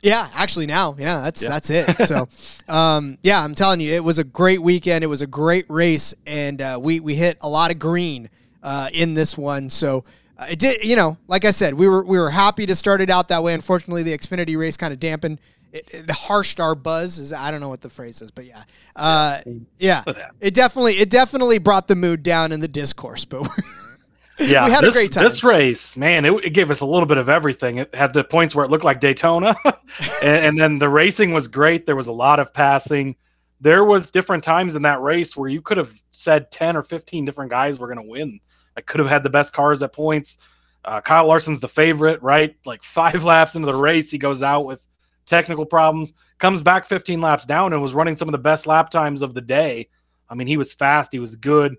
Yeah, 0.00 0.28
actually 0.34 0.66
now, 0.66 0.96
yeah, 0.98 1.22
that's 1.22 1.42
yeah. 1.42 1.48
that's 1.48 1.70
it. 1.70 2.06
So, 2.06 2.28
um, 2.72 3.16
yeah, 3.22 3.42
I'm 3.42 3.54
telling 3.54 3.80
you, 3.80 3.90
it 3.94 4.04
was 4.04 4.18
a 4.18 4.24
great 4.24 4.60
weekend. 4.60 5.02
It 5.02 5.06
was 5.06 5.22
a 5.22 5.26
great 5.26 5.64
race, 5.70 6.12
and 6.26 6.60
uh, 6.60 6.78
we 6.80 7.00
we 7.00 7.14
hit 7.14 7.38
a 7.40 7.48
lot 7.48 7.70
of 7.70 7.78
green 7.78 8.28
uh, 8.62 8.88
in 8.92 9.14
this 9.14 9.36
one. 9.36 9.70
So. 9.70 10.04
Uh, 10.36 10.46
it 10.50 10.58
did, 10.58 10.82
you 10.82 10.96
know, 10.96 11.16
like 11.28 11.44
I 11.44 11.52
said, 11.52 11.74
we 11.74 11.86
were 11.86 12.04
we 12.04 12.18
were 12.18 12.30
happy 12.30 12.66
to 12.66 12.74
start 12.74 13.00
it 13.00 13.08
out 13.08 13.28
that 13.28 13.44
way. 13.44 13.54
Unfortunately, 13.54 14.02
the 14.02 14.18
Xfinity 14.18 14.58
race 14.58 14.76
kind 14.76 14.92
of 14.92 14.98
dampened 14.98 15.38
it, 15.74 15.92
it 15.92 16.10
harshed 16.10 16.60
our 16.60 16.74
buzz. 16.74 17.18
Is 17.18 17.32
I 17.32 17.50
don't 17.50 17.60
know 17.60 17.68
what 17.68 17.80
the 17.80 17.90
phrase 17.90 18.22
is, 18.22 18.30
but 18.30 18.46
yeah, 18.46 18.62
uh, 18.94 19.40
yeah, 19.78 20.04
it 20.40 20.54
definitely 20.54 20.94
it 20.94 21.10
definitely 21.10 21.58
brought 21.58 21.88
the 21.88 21.96
mood 21.96 22.22
down 22.22 22.52
in 22.52 22.60
the 22.60 22.68
discourse. 22.68 23.24
But 23.24 23.50
yeah, 24.38 24.66
we 24.66 24.70
had 24.70 24.84
this, 24.84 24.94
a 24.94 24.98
great 24.98 25.12
time. 25.12 25.24
This 25.24 25.42
race, 25.42 25.96
man, 25.96 26.24
it, 26.24 26.32
it, 26.44 26.50
gave 26.50 26.70
us 26.70 26.80
a 26.80 26.86
little 26.86 27.06
bit 27.06 27.18
of 27.18 27.28
everything. 27.28 27.78
It 27.78 27.92
had 27.92 28.14
the 28.14 28.22
points 28.22 28.54
where 28.54 28.64
it 28.64 28.70
looked 28.70 28.84
like 28.84 29.00
Daytona, 29.00 29.56
and, 30.22 30.46
and 30.46 30.58
then 30.58 30.78
the 30.78 30.88
racing 30.88 31.32
was 31.32 31.48
great. 31.48 31.86
There 31.86 31.96
was 31.96 32.06
a 32.06 32.12
lot 32.12 32.38
of 32.38 32.54
passing. 32.54 33.16
There 33.60 33.84
was 33.84 34.10
different 34.10 34.44
times 34.44 34.76
in 34.76 34.82
that 34.82 35.00
race 35.02 35.36
where 35.36 35.48
you 35.48 35.60
could 35.60 35.76
have 35.76 35.92
said 36.12 36.52
ten 36.52 36.76
or 36.76 36.84
fifteen 36.84 37.24
different 37.24 37.50
guys 37.50 37.80
were 37.80 37.88
going 37.88 38.04
to 38.04 38.08
win. 38.08 38.38
I 38.76 38.80
could 38.80 39.00
have 39.00 39.08
had 39.08 39.24
the 39.24 39.30
best 39.30 39.52
cars 39.52 39.82
at 39.82 39.92
points. 39.92 40.38
Uh, 40.84 41.00
Kyle 41.00 41.26
Larson's 41.26 41.60
the 41.60 41.68
favorite, 41.68 42.22
right? 42.22 42.56
Like 42.64 42.84
five 42.84 43.24
laps 43.24 43.56
into 43.56 43.66
the 43.66 43.74
race, 43.74 44.10
he 44.12 44.18
goes 44.18 44.42
out 44.42 44.66
with 44.66 44.86
technical 45.26 45.66
problems, 45.66 46.12
comes 46.38 46.62
back 46.62 46.86
15 46.86 47.20
laps 47.20 47.46
down 47.46 47.72
and 47.72 47.82
was 47.82 47.94
running 47.94 48.16
some 48.16 48.28
of 48.28 48.32
the 48.32 48.38
best 48.38 48.66
lap 48.66 48.90
times 48.90 49.22
of 49.22 49.34
the 49.34 49.40
day. 49.40 49.88
I 50.28 50.34
mean, 50.34 50.46
he 50.46 50.56
was 50.56 50.72
fast, 50.72 51.12
he 51.12 51.18
was 51.18 51.36
good. 51.36 51.76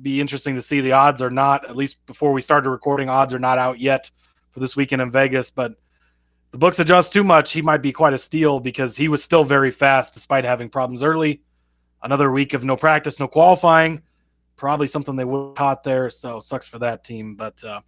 Be 0.00 0.20
interesting 0.20 0.56
to 0.56 0.62
see 0.62 0.80
the 0.80 0.92
odds 0.92 1.22
are 1.22 1.30
not, 1.30 1.68
at 1.68 1.76
least 1.76 2.04
before 2.06 2.32
we 2.32 2.42
started 2.42 2.68
recording, 2.68 3.08
odds 3.08 3.32
are 3.32 3.38
not 3.38 3.58
out 3.58 3.80
yet 3.80 4.10
for 4.50 4.60
this 4.60 4.76
weekend 4.76 5.00
in 5.02 5.10
Vegas. 5.10 5.50
But 5.50 5.76
the 6.50 6.58
books 6.58 6.78
adjust 6.78 7.12
too 7.12 7.24
much, 7.24 7.52
he 7.52 7.62
might 7.62 7.82
be 7.82 7.92
quite 7.92 8.14
a 8.14 8.18
steal 8.18 8.60
because 8.60 8.96
he 8.96 9.08
was 9.08 9.22
still 9.22 9.44
very 9.44 9.70
fast 9.70 10.14
despite 10.14 10.44
having 10.44 10.68
problems 10.68 11.02
early. 11.02 11.42
Another 12.02 12.30
week 12.30 12.54
of 12.54 12.62
no 12.62 12.76
practice, 12.76 13.18
no 13.18 13.26
qualifying, 13.26 14.02
probably 14.56 14.86
something 14.86 15.16
they 15.16 15.24
would 15.24 15.48
have 15.48 15.54
caught 15.54 15.82
there. 15.82 16.10
So 16.10 16.40
sucks 16.40 16.68
for 16.68 16.78
that 16.80 17.04
team. 17.04 17.34
But 17.34 17.62
uh, 17.64 17.80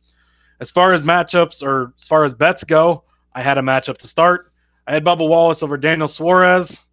as 0.60 0.70
far 0.70 0.92
as 0.92 1.04
matchups 1.04 1.62
or 1.62 1.94
as 1.98 2.08
far 2.08 2.24
as 2.24 2.34
bets 2.34 2.64
go, 2.64 3.04
I 3.34 3.42
had 3.42 3.58
a 3.58 3.62
matchup 3.62 3.98
to 3.98 4.08
start. 4.08 4.52
I 4.88 4.92
had 4.92 5.04
Bubba 5.04 5.28
Wallace 5.28 5.62
over 5.62 5.76
Daniel 5.76 6.08
Suarez. 6.08 6.86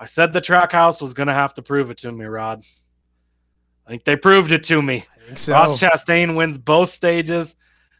I 0.00 0.06
said 0.06 0.32
the 0.32 0.40
Trackhouse 0.40 1.00
was 1.00 1.14
going 1.14 1.28
to 1.28 1.32
have 1.32 1.54
to 1.54 1.62
prove 1.62 1.88
it 1.88 1.98
to 1.98 2.10
me, 2.10 2.24
Rod. 2.24 2.64
I 3.86 3.90
think 3.90 4.02
they 4.02 4.16
proved 4.16 4.50
it 4.50 4.64
to 4.64 4.82
me. 4.82 5.04
I 5.14 5.26
think 5.26 5.38
so. 5.38 5.52
Ross 5.52 5.80
Chastain 5.80 6.34
wins 6.34 6.58
both 6.58 6.88
stages. 6.88 7.54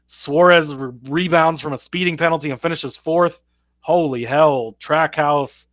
Suarez 0.09 0.75
re- 0.75 0.91
rebounds 1.05 1.61
from 1.61 1.75
a 1.75 1.79
speeding 1.79 2.17
penalty 2.17 2.51
and 2.51 2.61
finishes 2.61 2.97
fourth. 2.97 3.41
Holy 3.79 4.25
hell! 4.25 4.77
Trackhouse 4.81 5.67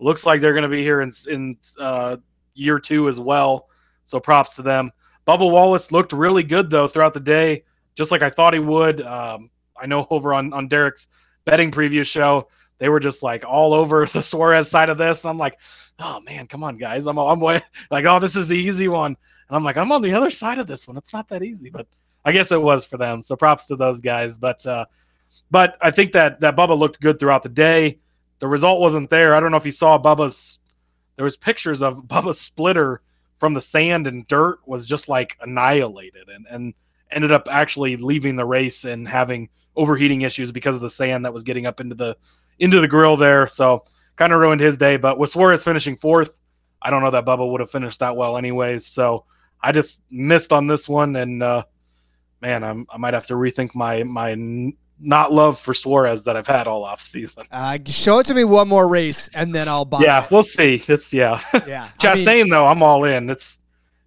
looks 0.00 0.26
like 0.26 0.40
they're 0.40 0.52
going 0.52 0.64
to 0.64 0.68
be 0.68 0.82
here 0.82 1.00
in 1.00 1.12
in 1.30 1.56
uh, 1.78 2.16
year 2.54 2.80
two 2.80 3.08
as 3.08 3.20
well. 3.20 3.68
So 4.04 4.18
props 4.18 4.56
to 4.56 4.62
them. 4.62 4.90
Bubba 5.28 5.48
Wallace 5.48 5.92
looked 5.92 6.12
really 6.12 6.42
good 6.42 6.70
though 6.70 6.88
throughout 6.88 7.14
the 7.14 7.20
day, 7.20 7.62
just 7.94 8.10
like 8.10 8.22
I 8.22 8.30
thought 8.30 8.52
he 8.52 8.60
would. 8.60 9.00
Um, 9.00 9.50
I 9.80 9.86
know 9.86 10.08
over 10.10 10.34
on 10.34 10.52
on 10.52 10.66
Derek's 10.66 11.06
betting 11.44 11.70
preview 11.70 12.04
show, 12.04 12.48
they 12.78 12.88
were 12.88 13.00
just 13.00 13.22
like 13.22 13.44
all 13.46 13.74
over 13.74 14.06
the 14.12 14.22
Suarez 14.22 14.70
side 14.70 14.90
of 14.90 14.98
this. 14.98 15.24
I'm 15.24 15.38
like, 15.38 15.60
oh 15.98 16.20
man, 16.20 16.46
come 16.46 16.64
on 16.64 16.76
guys, 16.76 17.06
I'm 17.06 17.18
I'm 17.18 17.40
like, 17.90 18.04
oh 18.04 18.18
this 18.18 18.36
is 18.36 18.48
the 18.48 18.58
easy 18.58 18.88
one, 18.88 19.16
and 19.48 19.56
I'm 19.56 19.64
like, 19.64 19.76
I'm 19.76 19.92
on 19.92 20.02
the 20.02 20.14
other 20.14 20.30
side 20.30 20.58
of 20.58 20.66
this 20.66 20.86
one. 20.86 20.96
It's 20.96 21.12
not 21.12 21.28
that 21.28 21.42
easy, 21.42 21.70
but 21.70 21.86
I 22.26 22.32
guess 22.32 22.50
it 22.50 22.60
was 22.60 22.84
for 22.84 22.96
them. 22.96 23.22
So 23.22 23.36
props 23.36 23.68
to 23.68 23.76
those 23.76 24.00
guys. 24.00 24.38
But 24.38 24.66
uh, 24.66 24.86
but 25.50 25.78
I 25.80 25.92
think 25.92 26.12
that 26.12 26.40
that 26.40 26.56
Bubba 26.56 26.76
looked 26.76 27.00
good 27.00 27.18
throughout 27.18 27.44
the 27.44 27.48
day. 27.48 28.00
The 28.40 28.48
result 28.48 28.80
wasn't 28.80 29.10
there. 29.10 29.34
I 29.34 29.40
don't 29.40 29.52
know 29.52 29.56
if 29.56 29.64
you 29.64 29.70
saw 29.70 29.96
Bubba's. 29.96 30.58
There 31.14 31.24
was 31.24 31.36
pictures 31.36 31.82
of 31.82 32.04
Bubba's 32.06 32.40
splitter 32.40 33.00
from 33.38 33.54
the 33.54 33.62
sand 33.62 34.06
and 34.06 34.26
dirt 34.26 34.58
was 34.66 34.86
just 34.86 35.08
like 35.08 35.36
annihilated 35.40 36.28
and 36.28 36.46
and 36.50 36.74
ended 37.10 37.30
up 37.30 37.46
actually 37.48 37.96
leaving 37.96 38.34
the 38.34 38.44
race 38.44 38.84
and 38.84 39.06
having 39.06 39.48
overheating 39.76 40.22
issues 40.22 40.50
because 40.50 40.74
of 40.74 40.80
the 40.80 40.90
sand 40.90 41.24
that 41.24 41.32
was 41.32 41.44
getting 41.44 41.66
up 41.66 41.80
into 41.80 41.94
the 41.94 42.16
into 42.58 42.80
the 42.80 42.88
grill 42.88 43.16
there. 43.16 43.46
So 43.46 43.84
kind 44.16 44.32
of 44.32 44.40
ruined 44.40 44.60
his 44.60 44.78
day. 44.78 44.96
But 44.96 45.18
with 45.18 45.30
Suarez 45.30 45.62
finishing 45.64 45.96
fourth, 45.96 46.38
I 46.82 46.90
don't 46.90 47.02
know 47.02 47.10
that 47.10 47.24
Bubba 47.24 47.50
would 47.50 47.60
have 47.60 47.70
finished 47.70 48.00
that 48.00 48.16
well 48.16 48.36
anyways. 48.36 48.86
So 48.86 49.24
I 49.60 49.72
just 49.72 50.02
missed 50.10 50.52
on 50.52 50.66
this 50.66 50.88
one 50.88 51.16
and. 51.16 51.42
uh 51.42 51.64
man, 52.42 52.62
I'm, 52.62 52.86
I 52.90 52.98
might 52.98 53.14
have 53.14 53.26
to 53.28 53.34
rethink 53.34 53.74
my 53.74 54.02
my 54.02 54.32
n- 54.32 54.74
not 55.00 55.32
love 55.32 55.58
for 55.58 55.72
Suarez 55.72 56.24
that 56.24 56.36
I've 56.36 56.46
had 56.46 56.66
all 56.68 56.84
off 56.84 57.00
season. 57.00 57.44
Uh, 57.50 57.78
show 57.86 58.18
it 58.18 58.26
to 58.26 58.34
me 58.34 58.44
one 58.44 58.68
more 58.68 58.86
race, 58.86 59.28
and 59.34 59.54
then 59.54 59.68
I'll 59.68 59.86
buy. 59.86 60.00
Yeah, 60.02 60.22
it. 60.24 60.30
we'll 60.30 60.42
see. 60.42 60.80
It's 60.86 61.14
yeah. 61.14 61.40
yeah. 61.66 61.88
I 61.88 61.98
Chastain 61.98 62.26
mean, 62.44 62.48
though, 62.50 62.66
I'm 62.66 62.82
all 62.82 63.04
in. 63.04 63.30
It's 63.30 63.60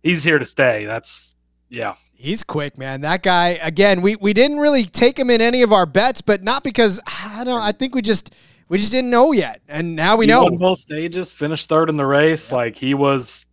he's 0.04 0.24
here 0.24 0.38
to 0.38 0.46
stay. 0.46 0.86
That's 0.86 1.36
yeah. 1.70 1.96
he's 2.16 2.44
quick, 2.44 2.78
man. 2.78 3.02
That 3.02 3.24
guy. 3.24 3.60
Again, 3.62 4.02
we 4.02 4.16
we 4.16 4.34
didn't 4.34 4.58
really 4.58 4.84
take 4.84 5.18
him 5.18 5.30
in 5.30 5.42
any 5.42 5.62
of 5.62 5.72
our 5.72 5.86
bets, 5.86 6.22
but 6.22 6.44
not 6.44 6.64
because 6.64 7.00
I 7.08 7.44
don't. 7.44 7.62
I 7.62 7.72
think 7.72 7.96
we 7.96 8.02
just 8.02 8.34
we 8.68 8.78
just 8.78 8.92
didn't 8.92 9.10
know 9.10 9.32
yet, 9.32 9.62
and 9.68 9.96
now 9.96 10.16
we 10.16 10.26
he 10.26 10.32
know. 10.32 10.44
won 10.44 10.58
both 10.58 10.80
stages, 10.80 11.34
finished 11.34 11.70
third 11.70 11.90
in 11.90 11.98
the 11.98 12.06
race. 12.06 12.52
Like 12.52 12.76
he 12.76 12.94
was 12.94 13.46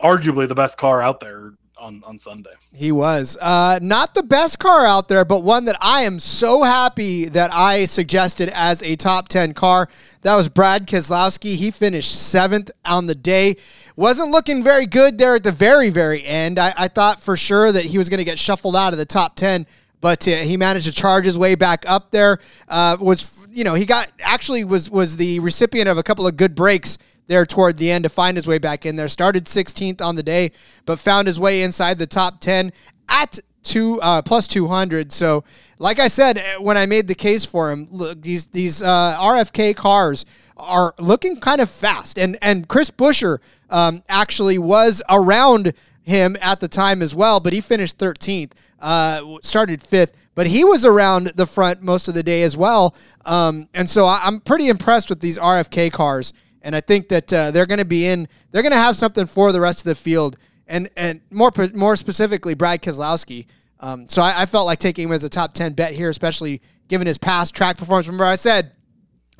arguably 0.00 0.48
the 0.48 0.54
best 0.54 0.78
car 0.78 1.00
out 1.00 1.20
there 1.20 1.52
on 1.82 2.02
on 2.04 2.18
Sunday. 2.18 2.52
He 2.72 2.90
was 2.92 3.36
uh, 3.40 3.78
not 3.82 4.14
the 4.14 4.22
best 4.22 4.58
car 4.58 4.86
out 4.86 5.08
there, 5.08 5.24
but 5.24 5.42
one 5.42 5.66
that 5.66 5.76
I 5.80 6.02
am 6.02 6.18
so 6.18 6.62
happy 6.62 7.26
that 7.26 7.52
I 7.52 7.84
suggested 7.84 8.48
as 8.54 8.82
a 8.82 8.96
top 8.96 9.28
10 9.28 9.52
car. 9.52 9.88
That 10.22 10.36
was 10.36 10.48
Brad 10.48 10.86
Keselowski. 10.86 11.56
He 11.56 11.70
finished 11.70 12.14
seventh 12.14 12.70
on 12.84 13.06
the 13.06 13.14
day. 13.14 13.56
Wasn't 13.96 14.30
looking 14.30 14.64
very 14.64 14.86
good 14.86 15.18
there 15.18 15.34
at 15.34 15.42
the 15.42 15.52
very, 15.52 15.90
very 15.90 16.24
end. 16.24 16.58
I, 16.58 16.72
I 16.76 16.88
thought 16.88 17.22
for 17.22 17.36
sure 17.36 17.70
that 17.70 17.84
he 17.84 17.98
was 17.98 18.08
going 18.08 18.18
to 18.18 18.24
get 18.24 18.38
shuffled 18.38 18.74
out 18.74 18.92
of 18.92 18.98
the 18.98 19.04
top 19.04 19.36
10, 19.36 19.66
but 20.00 20.26
uh, 20.26 20.36
he 20.36 20.56
managed 20.56 20.86
to 20.86 20.92
charge 20.92 21.24
his 21.24 21.36
way 21.36 21.54
back 21.54 21.84
up 21.86 22.10
there. 22.10 22.38
Uh, 22.68 22.96
was 23.00 23.30
you 23.50 23.64
know 23.64 23.74
he 23.74 23.84
got 23.84 24.10
actually 24.20 24.64
was 24.64 24.88
was 24.88 25.16
the 25.16 25.38
recipient 25.40 25.88
of 25.88 25.98
a 25.98 26.02
couple 26.02 26.26
of 26.26 26.36
good 26.36 26.54
breaks 26.54 26.96
there 27.26 27.46
toward 27.46 27.76
the 27.76 27.90
end 27.90 28.04
to 28.04 28.08
find 28.08 28.36
his 28.36 28.46
way 28.46 28.58
back 28.58 28.84
in 28.86 28.96
there. 28.96 29.08
Started 29.08 29.44
16th 29.44 30.00
on 30.00 30.16
the 30.16 30.22
day, 30.22 30.52
but 30.86 30.98
found 30.98 31.26
his 31.28 31.38
way 31.38 31.62
inside 31.62 31.98
the 31.98 32.06
top 32.06 32.40
10 32.40 32.72
at 33.08 33.38
two 33.62 34.00
uh, 34.00 34.22
plus 34.22 34.46
200. 34.46 35.12
So, 35.12 35.44
like 35.78 35.98
I 35.98 36.08
said 36.08 36.38
eh, 36.38 36.56
when 36.58 36.76
I 36.76 36.86
made 36.86 37.08
the 37.08 37.14
case 37.14 37.44
for 37.44 37.70
him, 37.70 37.88
look 37.90 38.22
these 38.22 38.46
these 38.46 38.82
uh, 38.82 39.16
RFK 39.18 39.76
cars 39.76 40.24
are 40.56 40.94
looking 40.98 41.40
kind 41.40 41.60
of 41.60 41.70
fast, 41.70 42.18
and 42.18 42.38
and 42.42 42.68
Chris 42.68 42.90
Buescher 42.90 43.38
um, 43.70 44.02
actually 44.08 44.58
was 44.58 45.02
around 45.08 45.72
him 46.02 46.36
at 46.40 46.60
the 46.60 46.68
time 46.68 47.00
as 47.00 47.14
well, 47.14 47.40
but 47.40 47.52
he 47.52 47.60
finished 47.60 47.98
13th, 47.98 48.52
uh, 48.80 49.38
started 49.42 49.82
fifth, 49.82 50.12
but 50.34 50.46
he 50.46 50.64
was 50.64 50.84
around 50.84 51.28
the 51.36 51.46
front 51.46 51.80
most 51.82 52.08
of 52.08 52.14
the 52.14 52.22
day 52.22 52.42
as 52.42 52.56
well. 52.56 52.94
Um, 53.24 53.68
and 53.72 53.88
so 53.88 54.06
I, 54.06 54.20
I'm 54.24 54.40
pretty 54.40 54.68
impressed 54.68 55.08
with 55.08 55.20
these 55.20 55.38
RFK 55.38 55.92
cars. 55.92 56.32
And 56.62 56.76
I 56.76 56.80
think 56.80 57.08
that 57.08 57.32
uh, 57.32 57.50
they're 57.50 57.66
going 57.66 57.78
to 57.78 57.84
be 57.84 58.06
in, 58.06 58.28
they're 58.50 58.62
going 58.62 58.72
to 58.72 58.78
have 58.78 58.96
something 58.96 59.26
for 59.26 59.52
the 59.52 59.60
rest 59.60 59.80
of 59.80 59.84
the 59.84 59.94
field. 59.94 60.36
And, 60.72 60.88
and 60.96 61.20
more, 61.30 61.52
more 61.74 61.96
specifically, 61.96 62.54
Brad 62.54 62.80
Keselowski. 62.82 63.46
Um, 63.78 64.08
so 64.08 64.22
I, 64.22 64.42
I 64.42 64.46
felt 64.46 64.66
like 64.66 64.78
taking 64.78 65.06
him 65.08 65.12
as 65.12 65.22
a 65.22 65.28
top 65.28 65.52
10 65.52 65.74
bet 65.74 65.92
here, 65.92 66.08
especially 66.08 66.62
given 66.88 67.06
his 67.06 67.18
past 67.18 67.54
track 67.54 67.76
performance. 67.76 68.06
Remember, 68.06 68.24
I 68.24 68.36
said 68.36 68.72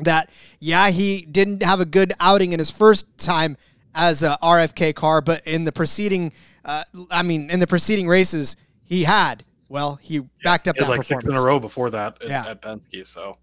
that, 0.01 0.31
yeah, 0.59 0.91
he 0.91 1.23
didn't 1.23 1.63
have 1.63 1.81
a 1.81 1.85
good 1.87 2.13
outing 2.21 2.53
in 2.53 2.59
his 2.59 2.71
first 2.71 3.07
time 3.19 3.57
as 3.95 4.23
a 4.23 4.37
RFK 4.43 4.95
car, 4.95 5.21
but 5.23 5.47
in 5.47 5.65
the 5.65 5.73
preceding, 5.73 6.33
uh, 6.65 6.83
I 7.11 7.23
mean, 7.23 7.51
in 7.51 7.61
the 7.61 7.67
preceding 7.67 8.09
races, 8.09 8.57
he 8.85 9.05
had. 9.05 9.45
Well, 9.69 9.97
he 10.03 10.21
backed 10.45 10.69
up 10.69 10.77
that 10.77 10.89
like 10.89 11.03
six 11.03 11.23
performance. 11.23 11.41
in 11.41 11.45
a 11.45 11.49
row 11.49 11.59
before 11.59 11.89
that 11.91 12.21
at, 12.23 12.29
Yeah. 12.29 12.45
at 12.47 12.61
Penske. 12.61 13.07
So 13.07 13.39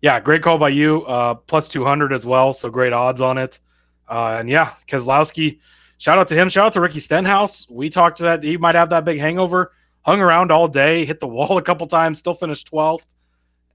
yeah, 0.00 0.20
great 0.20 0.42
call 0.42 0.58
by 0.58 0.68
you. 0.68 1.02
Uh, 1.04 1.34
plus 1.34 1.66
200 1.66 2.12
as 2.12 2.24
well. 2.24 2.52
So 2.52 2.70
great 2.70 2.92
odds 2.92 3.20
on 3.20 3.38
it. 3.38 3.58
Uh, 4.08 4.36
and 4.38 4.48
yeah, 4.48 4.74
Keselowski, 4.86 5.58
shout 6.04 6.18
out 6.18 6.28
to 6.28 6.34
him. 6.34 6.50
Shout 6.50 6.66
out 6.66 6.72
to 6.74 6.82
Ricky 6.82 7.00
Stenhouse. 7.00 7.66
We 7.70 7.88
talked 7.88 8.18
to 8.18 8.24
that. 8.24 8.44
He 8.44 8.58
might 8.58 8.74
have 8.74 8.90
that 8.90 9.06
big 9.06 9.18
hangover. 9.18 9.72
Hung 10.02 10.20
around 10.20 10.52
all 10.52 10.68
day, 10.68 11.06
hit 11.06 11.18
the 11.18 11.26
wall 11.26 11.56
a 11.58 11.62
couple 11.62 11.86
times, 11.86 12.18
still 12.18 12.34
finished 12.34 12.70
12th. 12.70 13.06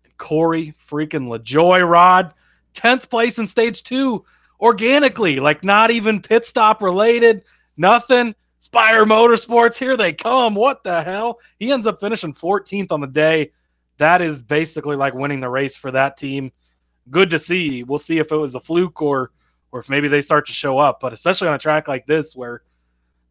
And 0.04 0.16
Corey 0.18 0.74
freaking 0.88 1.28
LaJoie 1.28 1.90
Rod, 1.90 2.36
10th 2.76 3.10
place 3.10 3.40
in 3.40 3.48
stage 3.48 3.82
two 3.82 4.24
organically, 4.62 5.40
like 5.40 5.64
not 5.64 5.90
even 5.90 6.22
pit 6.22 6.46
stop 6.46 6.84
related, 6.84 7.46
nothing. 7.76 8.36
Spire 8.60 9.06
Motorsports, 9.06 9.80
here 9.80 9.98
they 9.98 10.14
come. 10.14 10.54
What 10.54 10.84
the 10.84 11.02
hell? 11.02 11.40
He 11.58 11.72
ends 11.72 11.88
up 11.88 12.00
finishing 12.00 12.34
14th 12.34 12.92
on 12.92 13.00
the 13.00 13.08
day. 13.08 13.54
That 13.98 14.22
is 14.22 14.44
basically 14.44 14.98
like 14.98 15.16
winning 15.16 15.40
the 15.40 15.50
race 15.50 15.78
for 15.78 15.90
that 15.92 16.18
team. 16.18 16.52
Good 17.10 17.32
to 17.32 17.40
see. 17.40 17.82
We'll 17.82 17.98
see 17.98 18.20
if 18.20 18.32
it 18.32 18.36
was 18.36 18.54
a 18.54 18.60
fluke 18.60 19.02
or 19.02 19.32
or 19.72 19.80
if 19.80 19.90
maybe 19.90 20.08
they 20.08 20.22
start 20.22 20.48
to 20.48 20.54
show 20.54 20.78
up. 20.78 21.00
But 21.00 21.14
especially 21.14 21.48
on 21.48 21.56
a 21.56 21.60
track 21.60 21.88
like 21.88 22.06
this 22.06 22.36
where 22.36 22.64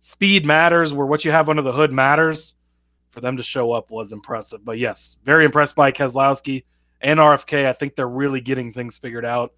speed 0.01 0.47
matters, 0.47 0.93
where 0.93 1.07
what 1.07 1.25
you 1.25 1.33
have 1.33 1.49
under 1.49 1.63
the 1.63 1.73
hood 1.73 1.93
matters, 1.93 2.55
for 3.11 3.21
them 3.21 3.37
to 3.37 3.43
show 3.43 3.73
up 3.73 3.91
was 3.91 4.13
impressive. 4.13 4.65
But 4.65 4.79
yes, 4.79 5.17
very 5.25 5.45
impressed 5.45 5.75
by 5.75 5.93
Keselowski 5.93 6.65
and 7.01 7.19
RFK. 7.19 7.67
I 7.67 7.73
think 7.73 7.97
they're 7.97 8.09
really 8.09 8.41
getting 8.41 8.73
things 8.73 8.99
figured 8.99 9.25
out. 9.25 9.55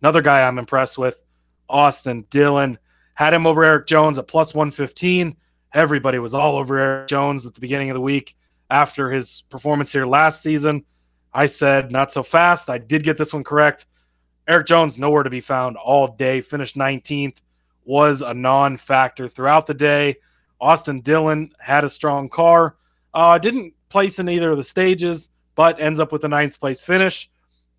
Another 0.00 0.22
guy 0.22 0.46
I'm 0.46 0.58
impressed 0.58 0.98
with, 0.98 1.18
Austin 1.68 2.26
Dillon. 2.30 2.78
Had 3.14 3.32
him 3.32 3.46
over 3.46 3.62
Erik 3.62 3.86
Jones 3.86 4.18
at 4.18 4.26
plus 4.26 4.54
115. 4.54 5.36
Everybody 5.72 6.18
was 6.18 6.34
all 6.34 6.56
over 6.56 6.78
Erik 6.78 7.08
Jones 7.08 7.46
at 7.46 7.54
the 7.54 7.60
beginning 7.60 7.90
of 7.90 7.94
the 7.94 8.00
week 8.00 8.36
after 8.70 9.10
his 9.10 9.44
performance 9.50 9.92
here 9.92 10.06
last 10.06 10.42
season. 10.42 10.84
I 11.32 11.46
said, 11.46 11.90
not 11.92 12.12
so 12.12 12.22
fast. 12.22 12.70
I 12.70 12.78
did 12.78 13.02
get 13.02 13.18
this 13.18 13.32
one 13.32 13.44
correct. 13.44 13.86
Erik 14.46 14.66
Jones, 14.66 14.98
nowhere 14.98 15.22
to 15.22 15.30
be 15.30 15.40
found 15.40 15.76
all 15.76 16.06
day. 16.08 16.40
Finished 16.40 16.76
19th, 16.76 17.40
was 17.84 18.22
a 18.22 18.34
non 18.34 18.76
factor 18.76 19.28
throughout 19.28 19.66
the 19.66 19.74
day. 19.74 20.16
Austin 20.60 21.00
Dillon 21.00 21.52
had 21.58 21.84
a 21.84 21.88
strong 21.88 22.28
car. 22.28 22.76
Uh, 23.12 23.38
didn't 23.38 23.74
place 23.88 24.18
in 24.18 24.28
either 24.28 24.50
of 24.50 24.56
the 24.56 24.64
stages, 24.64 25.30
but 25.54 25.80
ends 25.80 26.00
up 26.00 26.10
with 26.10 26.24
a 26.24 26.28
ninth 26.28 26.58
place 26.58 26.82
finish. 26.82 27.30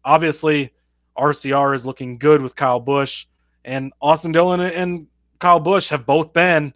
Obviously, 0.04 0.72
RCR 1.18 1.76
is 1.76 1.86
looking 1.86 2.18
good 2.18 2.42
with 2.42 2.56
Kyle 2.56 2.80
Busch, 2.80 3.26
and 3.64 3.92
Austin 4.02 4.32
Dillon 4.32 4.60
and 4.62 5.08
Kyle 5.40 5.60
Busch 5.60 5.90
have 5.90 6.06
both 6.06 6.34
been 6.34 6.74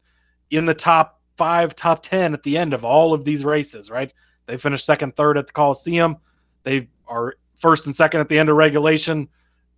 in 0.49 0.65
the 0.65 0.73
top 0.73 1.21
five, 1.37 1.75
top 1.75 2.03
10 2.03 2.33
at 2.33 2.43
the 2.43 2.57
end 2.57 2.73
of 2.73 2.83
all 2.83 3.13
of 3.13 3.23
these 3.23 3.45
races, 3.45 3.89
right? 3.89 4.13
They 4.45 4.57
finished 4.57 4.85
second, 4.85 5.15
third 5.15 5.37
at 5.37 5.47
the 5.47 5.53
Coliseum. 5.53 6.17
They 6.63 6.89
are 7.07 7.35
first 7.55 7.85
and 7.85 7.95
second 7.95 8.21
at 8.21 8.27
the 8.27 8.39
end 8.39 8.49
of 8.49 8.55
regulation 8.55 9.29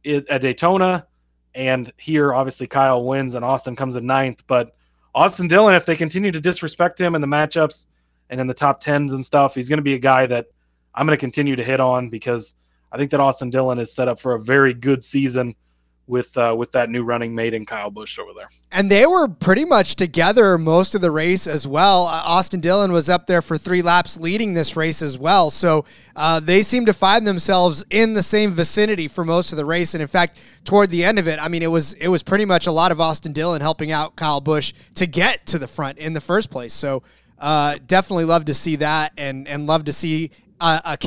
at 0.05 0.41
Daytona. 0.41 1.07
And 1.53 1.91
here, 1.97 2.33
obviously, 2.33 2.67
Kyle 2.67 3.03
wins 3.03 3.35
and 3.35 3.43
Austin 3.43 3.75
comes 3.75 3.95
in 3.95 4.05
ninth. 4.05 4.43
But 4.47 4.73
Austin 5.13 5.47
Dillon, 5.47 5.75
if 5.75 5.85
they 5.85 5.95
continue 5.95 6.31
to 6.31 6.39
disrespect 6.39 6.99
him 6.99 7.15
in 7.15 7.21
the 7.21 7.27
matchups 7.27 7.87
and 8.29 8.39
in 8.39 8.47
the 8.47 8.53
top 8.53 8.79
tens 8.79 9.13
and 9.13 9.25
stuff, 9.25 9.55
he's 9.55 9.67
going 9.67 9.77
to 9.77 9.83
be 9.83 9.95
a 9.95 9.99
guy 9.99 10.25
that 10.25 10.47
I'm 10.95 11.05
going 11.05 11.17
to 11.17 11.19
continue 11.19 11.55
to 11.55 11.63
hit 11.63 11.79
on 11.79 12.09
because 12.09 12.55
I 12.91 12.97
think 12.97 13.11
that 13.11 13.19
Austin 13.19 13.49
Dillon 13.49 13.79
is 13.79 13.93
set 13.93 14.07
up 14.07 14.19
for 14.19 14.33
a 14.33 14.41
very 14.41 14.73
good 14.73 15.03
season 15.03 15.55
with 16.12 16.38
uh, 16.38 16.53
with 16.55 16.74
that 16.74 16.89
new 16.89 17.03
running 17.03 17.34
mate 17.34 17.53
in 17.53 17.66
Kyle 17.66 17.89
Busch 17.89 18.20
over 18.20 18.32
there. 18.36 18.49
And 18.72 18.91
they 18.91 19.05
were 19.05 19.28
pretty 19.28 19.64
much 19.64 19.95
together 19.95 20.57
most 20.57 20.93
of 20.93 21.01
the 21.01 21.09
race 21.09 21.47
as 21.47 21.66
well. 21.66 22.05
Uh, 22.05 22.22
Austin 22.26 22.59
Dillon 22.59 22.91
was 22.91 23.09
up 23.09 23.26
there 23.28 23.41
for 23.41 23.57
three 23.57 23.82
laps 23.82 24.20
leading 24.20 24.53
this 24.53 24.76
race 24.76 25.01
as 25.01 25.18
well. 25.18 25.49
So 25.49 25.86
uh, 26.16 26.41
they 26.41 26.62
seem 26.62 26.86
to 26.86 26.93
find 26.93 27.26
themselves 27.26 27.86
in 27.89 28.14
the 28.14 28.22
same 28.22 28.51
vicinity 28.51 29.07
for 29.07 29.24
most 29.24 29.53
of 29.53 29.57
the 29.57 29.66
race. 29.66 29.93
And 29.93 30.01
in 30.01 30.07
fact, 30.07 30.39
toward 30.66 30.89
the 30.89 31.03
end 31.03 31.18
of 31.18 31.28
it, 31.28 31.39
I 31.41 31.47
mean, 31.47 31.64
it 31.64 31.72
was 31.72 31.93
it 31.93 32.09
was 32.09 32.22
pretty 32.22 32.45
much 32.45 32.68
a 32.68 32.72
lot 32.72 32.91
of 32.91 32.99
Austin 32.99 33.32
Dillon 33.32 33.62
helping 33.62 33.91
out 33.91 34.18
Kyle 34.18 34.41
Busch 34.41 34.74
to 34.95 35.07
get 35.07 35.45
to 35.47 35.57
the 35.57 35.68
front 35.68 35.97
in 35.97 36.14
the 36.14 36.22
first 36.22 36.51
place. 36.51 36.74
So 36.74 37.03
uh, 37.39 37.78
definitely 37.88 38.26
love 38.26 38.45
to 38.45 38.53
see 38.53 38.76
that 38.76 39.14
and 39.18 39.47
and 39.47 39.66
love 39.66 39.86
to 39.86 39.93
see 39.93 40.32
a, 40.59 40.82
a 40.86 40.97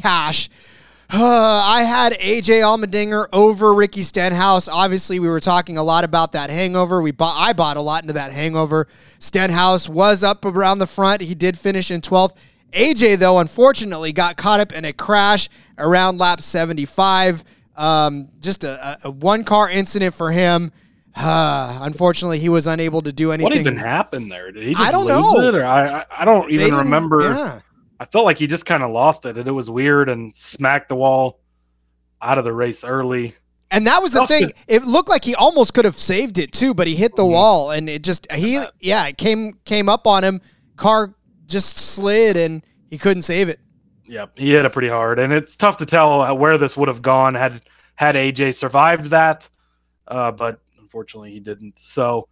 cash 1.11 1.21
I 1.21 1.83
had 1.83 2.13
AJ 2.15 2.63
Allmendinger 2.63 3.27
over 3.33 3.75
Ricky 3.75 4.03
Stenhouse. 4.03 4.69
Obviously, 4.69 5.19
we 5.19 5.29
were 5.29 5.41
talking 5.41 5.77
a 5.77 5.83
lot 5.83 6.05
about 6.05 6.33
that 6.33 6.51
hangover. 6.51 7.03
We 7.03 7.11
bought, 7.11 7.37
I 7.39 7.53
bought 7.53 7.77
a 7.77 7.81
lot 7.81 8.03
into 8.03 8.15
that 8.15 8.33
hangover. 8.33 8.87
Stenhouse 9.19 9.89
was 9.89 10.23
up 10.23 10.45
around 10.45 10.79
the 10.79 10.87
front. 10.87 11.21
He 11.23 11.35
did 11.35 11.59
finish 11.59 11.91
in 11.91 12.01
12th. 12.01 12.37
AJ, 12.73 13.19
though, 13.19 13.39
unfortunately, 13.39 14.13
got 14.13 14.37
caught 14.37 14.61
up 14.61 14.73
in 14.73 14.85
a 14.85 14.93
crash 14.93 15.49
around 15.79 16.19
lap 16.19 16.41
75. 16.41 17.45
Um, 17.77 18.29
just 18.41 18.65
a, 18.65 18.99
a, 19.05 19.11
one 19.11 19.45
car 19.45 19.71
incident 19.71 20.15
for 20.15 20.33
him. 20.33 20.73
Uh, 21.15 21.79
unfortunately, 21.83 22.41
he 22.41 22.49
was 22.49 22.67
unable 22.67 23.03
to 23.03 23.13
do 23.13 23.33
anything. 23.33 23.51
What 23.51 23.57
even 23.57 23.77
happened 23.77 24.31
there? 24.31 24.51
Did 24.51 24.65
he 24.65 24.75
just 24.75 24.85
I 24.85 24.91
don't 24.91 25.07
lose 25.07 25.35
know. 25.35 25.49
it, 25.49 25.55
or 25.55 25.65
I 25.65 26.05
I 26.11 26.25
don't 26.25 26.51
even 26.51 26.75
remember. 26.75 27.23
Yeah. 27.23 27.61
I 28.05 28.07
felt 28.07 28.27
like 28.27 28.37
he 28.37 28.47
just 28.47 28.67
kind 28.67 28.83
of 28.83 28.91
lost 28.91 29.25
it, 29.25 29.39
and 29.39 29.49
it 29.49 29.53
was 29.53 29.71
weird 29.71 30.11
and 30.11 30.37
smacked 30.37 30.91
the 30.91 30.95
wall 30.95 31.41
out 32.21 32.37
of 32.37 32.45
the 32.45 32.53
race 32.53 32.85
early. 32.85 33.33
And 33.71 33.87
that 33.87 34.03
was 34.03 34.13
the 34.13 34.27
thing. 34.27 34.53
It 34.69 34.85
looked 34.85 35.09
like 35.09 35.25
he 35.25 35.35
almost 35.35 35.73
could 35.73 35.87
have 35.87 35.97
saved 35.97 36.37
it 36.37 36.53
too, 36.53 36.75
but 36.75 36.87
he 36.87 36.95
hit 36.95 37.17
the 37.17 37.23
mm-hmm. 37.23 37.33
wall, 37.33 37.71
and 37.71 37.89
it 37.89 38.03
just 38.03 38.31
he 38.31 38.63
yeah 38.79 39.07
it 39.07 39.17
came 39.17 39.55
came 39.65 39.89
up 39.89 40.07
on 40.07 40.23
him. 40.23 40.43
Car 40.77 41.15
just 41.47 41.79
slid, 41.79 42.37
and 42.37 42.63
he 42.91 42.99
couldn't 42.99 43.23
save 43.23 43.49
it. 43.49 43.59
Yep, 44.05 44.33
he 44.37 44.51
hit 44.51 44.67
it 44.67 44.73
pretty 44.75 44.91
hard, 44.91 45.19
and 45.19 45.33
it's 45.33 45.57
tough 45.57 45.79
to 45.79 45.87
tell 45.87 46.37
where 46.37 46.59
this 46.59 46.77
would 46.77 46.89
have 46.89 47.01
gone 47.01 47.35
had 47.35 47.63
had 47.95 48.17
AJ 48.17 48.57
survived 48.57 49.07
that, 49.07 49.49
uh, 50.09 50.31
but 50.31 50.61
unfortunately 50.79 51.33
he 51.33 51.41
didn't. 51.41 51.79
So, 51.79 52.29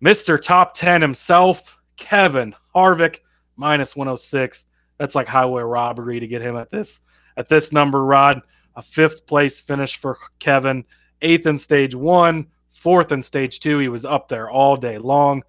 Mister 0.00 0.38
Top 0.38 0.72
Ten 0.72 1.02
himself, 1.02 1.76
Kevin 1.98 2.54
Harvick, 2.74 3.18
minus 3.54 3.94
one 3.94 4.06
hundred 4.06 4.14
oh 4.14 4.16
six. 4.16 4.64
That's 4.98 5.14
like 5.14 5.28
highway 5.28 5.62
robbery 5.62 6.20
to 6.20 6.26
get 6.26 6.42
him 6.42 6.56
at 6.56 6.70
this 6.70 7.02
at 7.36 7.48
this 7.48 7.72
number. 7.72 8.04
Rod, 8.04 8.42
a 8.76 8.82
fifth 8.82 9.26
place 9.26 9.60
finish 9.60 9.96
for 9.96 10.18
Kevin, 10.38 10.84
eighth 11.22 11.46
in 11.46 11.58
stage 11.58 11.94
one, 11.94 12.48
fourth 12.70 13.12
in 13.12 13.22
stage 13.22 13.60
two. 13.60 13.78
He 13.78 13.88
was 13.88 14.04
up 14.04 14.28
there 14.28 14.50
all 14.50 14.76
day 14.76 14.98
long. 14.98 15.42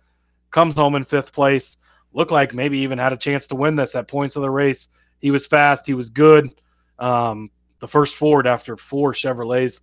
Comes 0.52 0.76
home 0.76 0.96
in 0.96 1.04
fifth 1.04 1.34
place. 1.34 1.78
Looked 2.14 2.32
like 2.32 2.54
maybe 2.54 2.80
even 2.80 2.98
had 2.98 3.14
a 3.14 3.18
chance 3.18 3.48
to 3.48 3.56
win 3.56 3.76
this 3.76 3.96
at 3.96 4.08
points 4.08 4.36
of 4.36 4.42
the 4.42 4.50
race. 4.50 4.88
He 5.20 5.32
was 5.32 5.48
fast. 5.48 5.86
He 5.86 5.94
was 5.94 6.10
good. 6.10 6.54
Um, 6.98 7.52
the 7.80 7.88
first 7.88 8.16
Ford 8.16 8.48
after 8.48 8.78
four 8.78 9.14
Chevrolets 9.14 9.82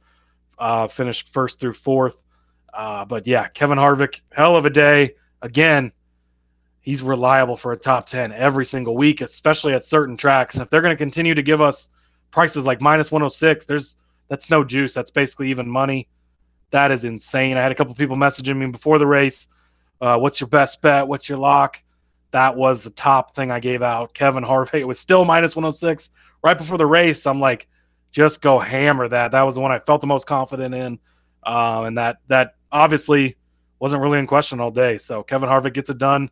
uh, 0.58 0.86
finished 0.86 1.28
first 1.28 1.60
through 1.60 1.74
fourth. 1.74 2.22
Uh, 2.72 3.04
but 3.04 3.26
yeah, 3.26 3.48
Kevin 3.48 3.78
Harvick, 3.78 4.22
hell 4.32 4.56
of 4.56 4.64
a 4.64 4.70
day. 4.70 5.14
Again, 5.42 5.92
he's 6.83 7.01
reliable 7.01 7.57
for 7.57 7.72
a 7.72 7.76
top 7.76 8.07
10 8.07 8.33
every 8.33 8.66
single 8.66 8.95
week, 8.95 9.20
especially 9.22 9.72
at 9.72 9.87
certain 9.87 10.16
tracks. 10.16 10.55
And 10.55 10.62
if 10.62 10.68
they're 10.68 10.83
going 10.83 10.93
to 10.93 10.99
continue 10.99 11.35
to 11.35 11.43
give 11.43 11.61
us 11.62 11.89
prices 12.30 12.66
like 12.66 12.83
minus 12.83 13.11
106, 13.11 13.64
there's 13.66 13.97
that's 14.28 14.51
no 14.51 14.64
juice. 14.64 14.93
That's 14.93 15.11
basically 15.11 15.51
even 15.51 15.68
money. 15.68 16.09
That 16.70 16.91
is 16.91 17.05
insane. 17.05 17.57
I 17.57 17.62
had 17.62 17.72
a 17.72 17.74
couple 17.74 17.95
people 17.95 18.16
messaging 18.16 18.57
me 18.57 18.66
before 18.66 18.99
the 18.99 19.07
race. 19.07 19.49
Uh, 20.01 20.18
what's 20.18 20.41
your 20.41 20.49
best 20.49 20.83
bet? 20.83 21.07
What's 21.07 21.28
your 21.28 21.39
lock? 21.39 21.83
That 22.33 22.57
was 22.57 22.83
the 22.83 22.91
top 22.91 23.35
thing 23.35 23.51
I 23.51 23.61
gave 23.61 23.83
out. 23.83 24.14
Kevin 24.14 24.43
Harvick. 24.43 24.80
It 24.80 24.89
was 24.89 24.99
still 24.99 25.24
minus 25.24 25.55
106 25.55 26.11
right 26.43 26.57
before 26.57 26.78
the 26.78 26.87
race. 26.87 27.26
I'm 27.26 27.41
like, 27.41 27.68
just 28.11 28.43
go 28.43 28.59
hammer 28.59 29.07
that. 29.09 29.33
That 29.33 29.43
was 29.43 29.55
the 29.55 29.61
one 29.61 29.70
I 29.70 29.78
felt 29.78 30.01
the 30.01 30.07
most 30.07 30.26
confident 30.26 30.74
in. 30.74 30.99
Um, 31.45 31.85
and 31.85 31.99
that 31.99 32.18
that 32.28 32.55
obviously 32.70 33.37
wasn't 33.78 34.03
really 34.03 34.18
in 34.18 34.26
question 34.26 34.61
all 34.61 34.70
day. 34.70 34.97
So 34.99 35.22
Kevin 35.22 35.49
Harvick 35.49 35.74
gets 35.74 35.91
it 35.91 35.99
done 35.99 36.30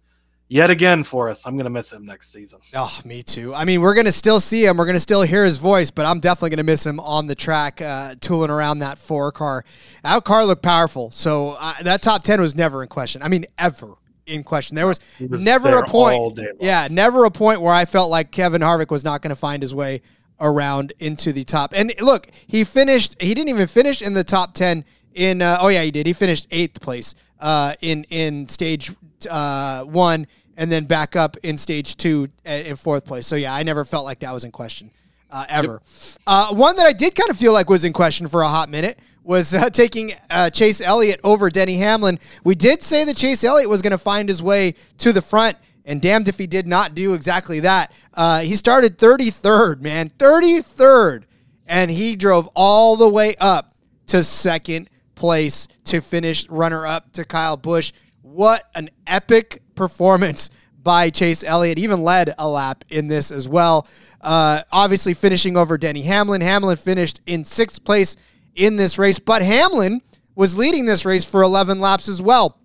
yet 0.50 0.68
again 0.68 1.04
for 1.04 1.30
us. 1.30 1.46
I'm 1.46 1.54
going 1.54 1.64
to 1.64 1.70
miss 1.70 1.90
him 1.92 2.04
next 2.04 2.32
season. 2.32 2.58
Oh, 2.74 2.98
me 3.04 3.22
too. 3.22 3.54
I 3.54 3.64
mean, 3.64 3.80
we're 3.80 3.94
going 3.94 4.06
to 4.06 4.12
still 4.12 4.40
see 4.40 4.66
him. 4.66 4.76
We're 4.76 4.84
going 4.84 4.96
to 4.96 5.00
still 5.00 5.22
hear 5.22 5.44
his 5.44 5.56
voice, 5.56 5.90
but 5.90 6.04
I'm 6.04 6.20
definitely 6.20 6.50
going 6.50 6.58
to 6.58 6.64
miss 6.64 6.84
him 6.84 7.00
on 7.00 7.28
the 7.28 7.34
track, 7.34 7.80
uh, 7.80 8.16
tooling 8.20 8.50
around 8.50 8.80
that 8.80 8.98
four 8.98 9.32
car. 9.32 9.64
That 10.02 10.24
car 10.24 10.44
looked 10.44 10.62
powerful. 10.62 11.10
So 11.12 11.56
uh, 11.58 11.74
that 11.82 12.02
top 12.02 12.24
10 12.24 12.40
was 12.40 12.54
never 12.54 12.82
in 12.82 12.88
question. 12.88 13.22
I 13.22 13.28
mean, 13.28 13.46
ever 13.56 13.94
in 14.26 14.42
question. 14.42 14.74
There 14.74 14.86
was, 14.86 15.00
was 15.28 15.42
never 15.42 15.78
a 15.78 15.86
point. 15.86 16.38
Yeah, 16.60 16.88
never 16.90 17.24
a 17.24 17.30
point 17.30 17.62
where 17.62 17.72
I 17.72 17.84
felt 17.84 18.10
like 18.10 18.32
Kevin 18.32 18.60
Harvick 18.60 18.90
was 18.90 19.04
not 19.04 19.22
going 19.22 19.30
to 19.30 19.36
find 19.36 19.62
his 19.62 19.74
way 19.74 20.02
around 20.40 20.92
into 20.98 21.32
the 21.32 21.44
top. 21.44 21.72
And 21.76 21.94
look, 22.00 22.28
he 22.46 22.64
finished, 22.64 23.20
he 23.20 23.34
didn't 23.34 23.50
even 23.50 23.68
finish 23.68 24.02
in 24.02 24.14
the 24.14 24.24
top 24.24 24.54
10 24.54 24.84
in, 25.14 25.42
uh, 25.42 25.58
oh 25.60 25.68
yeah, 25.68 25.82
he 25.82 25.90
did. 25.92 26.06
He 26.06 26.12
finished 26.12 26.48
eighth 26.50 26.80
place 26.80 27.14
uh, 27.40 27.74
in, 27.80 28.04
in 28.04 28.48
stage 28.48 28.92
uh, 29.28 29.84
one 29.84 30.26
and 30.60 30.70
then 30.70 30.84
back 30.84 31.16
up 31.16 31.38
in 31.42 31.56
stage 31.56 31.96
two 31.96 32.28
in 32.44 32.76
fourth 32.76 33.06
place. 33.06 33.26
So 33.26 33.34
yeah, 33.34 33.54
I 33.54 33.62
never 33.62 33.82
felt 33.86 34.04
like 34.04 34.18
that 34.20 34.30
was 34.32 34.44
in 34.44 34.52
question 34.52 34.90
uh, 35.30 35.46
ever. 35.48 35.72
Yep. 35.72 35.82
Uh, 36.26 36.54
one 36.54 36.76
that 36.76 36.86
I 36.86 36.92
did 36.92 37.14
kind 37.14 37.30
of 37.30 37.38
feel 37.38 37.54
like 37.54 37.70
was 37.70 37.86
in 37.86 37.94
question 37.94 38.28
for 38.28 38.42
a 38.42 38.48
hot 38.48 38.68
minute 38.68 38.98
was 39.24 39.54
uh, 39.54 39.70
taking 39.70 40.12
uh, 40.28 40.50
Chase 40.50 40.82
Elliott 40.82 41.18
over 41.24 41.48
Denny 41.48 41.78
Hamlin. 41.78 42.18
We 42.44 42.54
did 42.54 42.82
say 42.82 43.04
that 43.04 43.16
Chase 43.16 43.42
Elliott 43.42 43.70
was 43.70 43.80
going 43.80 43.92
to 43.92 43.98
find 43.98 44.28
his 44.28 44.42
way 44.42 44.74
to 44.98 45.12
the 45.12 45.22
front. 45.22 45.56
And 45.86 46.00
damned 46.00 46.28
if 46.28 46.36
he 46.36 46.46
did 46.46 46.66
not 46.66 46.94
do 46.94 47.14
exactly 47.14 47.60
that. 47.60 47.90
Uh, 48.12 48.40
he 48.40 48.54
started 48.54 48.98
33rd, 48.98 49.80
man, 49.80 50.10
33rd. 50.10 51.24
And 51.66 51.90
he 51.90 52.16
drove 52.16 52.50
all 52.54 52.96
the 52.96 53.08
way 53.08 53.34
up 53.40 53.74
to 54.08 54.22
second 54.22 54.90
place 55.14 55.68
to 55.84 56.02
finish 56.02 56.48
runner 56.50 56.86
up 56.86 57.12
to 57.14 57.24
Kyle 57.24 57.56
Busch. 57.56 57.92
What 58.20 58.64
an 58.74 58.90
epic 59.06 59.62
performance 59.80 60.50
by 60.82 61.08
Chase 61.08 61.42
Elliott. 61.42 61.78
Even 61.78 62.02
led 62.04 62.34
a 62.36 62.46
lap 62.46 62.84
in 62.90 63.08
this 63.08 63.30
as 63.30 63.48
well. 63.48 63.88
Uh, 64.20 64.60
obviously, 64.70 65.14
finishing 65.14 65.56
over 65.56 65.78
Denny 65.78 66.02
Hamlin. 66.02 66.42
Hamlin 66.42 66.76
finished 66.76 67.22
in 67.24 67.46
sixth 67.46 67.82
place 67.82 68.14
in 68.54 68.76
this 68.76 68.98
race, 68.98 69.18
but 69.18 69.40
Hamlin 69.40 70.02
was 70.34 70.54
leading 70.54 70.84
this 70.84 71.06
race 71.06 71.24
for 71.24 71.42
11 71.42 71.80
laps 71.80 72.08
as 72.08 72.20
well. 72.20 72.58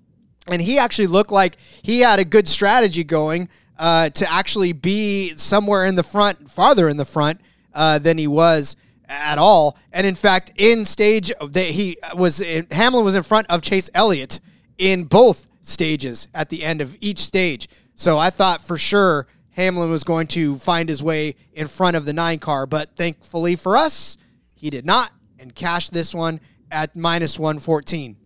And 0.51 0.61
he 0.61 0.77
actually 0.77 1.07
looked 1.07 1.31
like 1.31 1.55
he 1.81 2.01
had 2.01 2.19
a 2.19 2.25
good 2.25 2.49
strategy 2.49 3.05
going 3.05 3.47
uh, 3.79 4.09
to 4.09 4.29
actually 4.29 4.73
be 4.73 5.33
somewhere 5.37 5.85
in 5.85 5.95
the 5.95 6.03
front, 6.03 6.49
farther 6.49 6.89
in 6.89 6.97
the 6.97 7.05
front 7.05 7.39
uh, 7.73 7.97
than 7.97 8.17
he 8.17 8.27
was 8.27 8.75
at 9.07 9.37
all. 9.37 9.77
And 9.93 10.05
in 10.05 10.15
fact, 10.15 10.51
in 10.57 10.83
stage, 10.83 11.31
they, 11.47 11.71
he 11.71 11.97
was 12.13 12.41
in, 12.41 12.67
Hamlin 12.71 13.05
was 13.05 13.15
in 13.15 13.23
front 13.23 13.47
of 13.49 13.61
Chase 13.61 13.89
Elliott 13.93 14.41
in 14.77 15.05
both 15.05 15.47
stages 15.65 16.27
at 16.33 16.49
the 16.49 16.63
end 16.63 16.81
of 16.81 16.97
each 17.01 17.19
stage. 17.19 17.67
So 17.95 18.17
I 18.17 18.29
thought 18.29 18.63
for 18.63 18.77
sure 18.77 19.27
Hamlin 19.51 19.89
was 19.89 20.03
going 20.03 20.27
to 20.27 20.57
find 20.57 20.87
his 20.89 21.01
way 21.01 21.35
in 21.53 21.67
front 21.67 21.95
of 21.95 22.05
the 22.05 22.13
nine 22.13 22.39
car, 22.39 22.65
but 22.65 22.95
thankfully 22.95 23.55
for 23.55 23.75
us, 23.75 24.17
he 24.53 24.69
did 24.69 24.85
not 24.85 25.11
and 25.39 25.53
cashed 25.55 25.93
this 25.93 26.13
one 26.13 26.39
at 26.71 26.95
minus 26.95 27.39
114. 27.39 28.17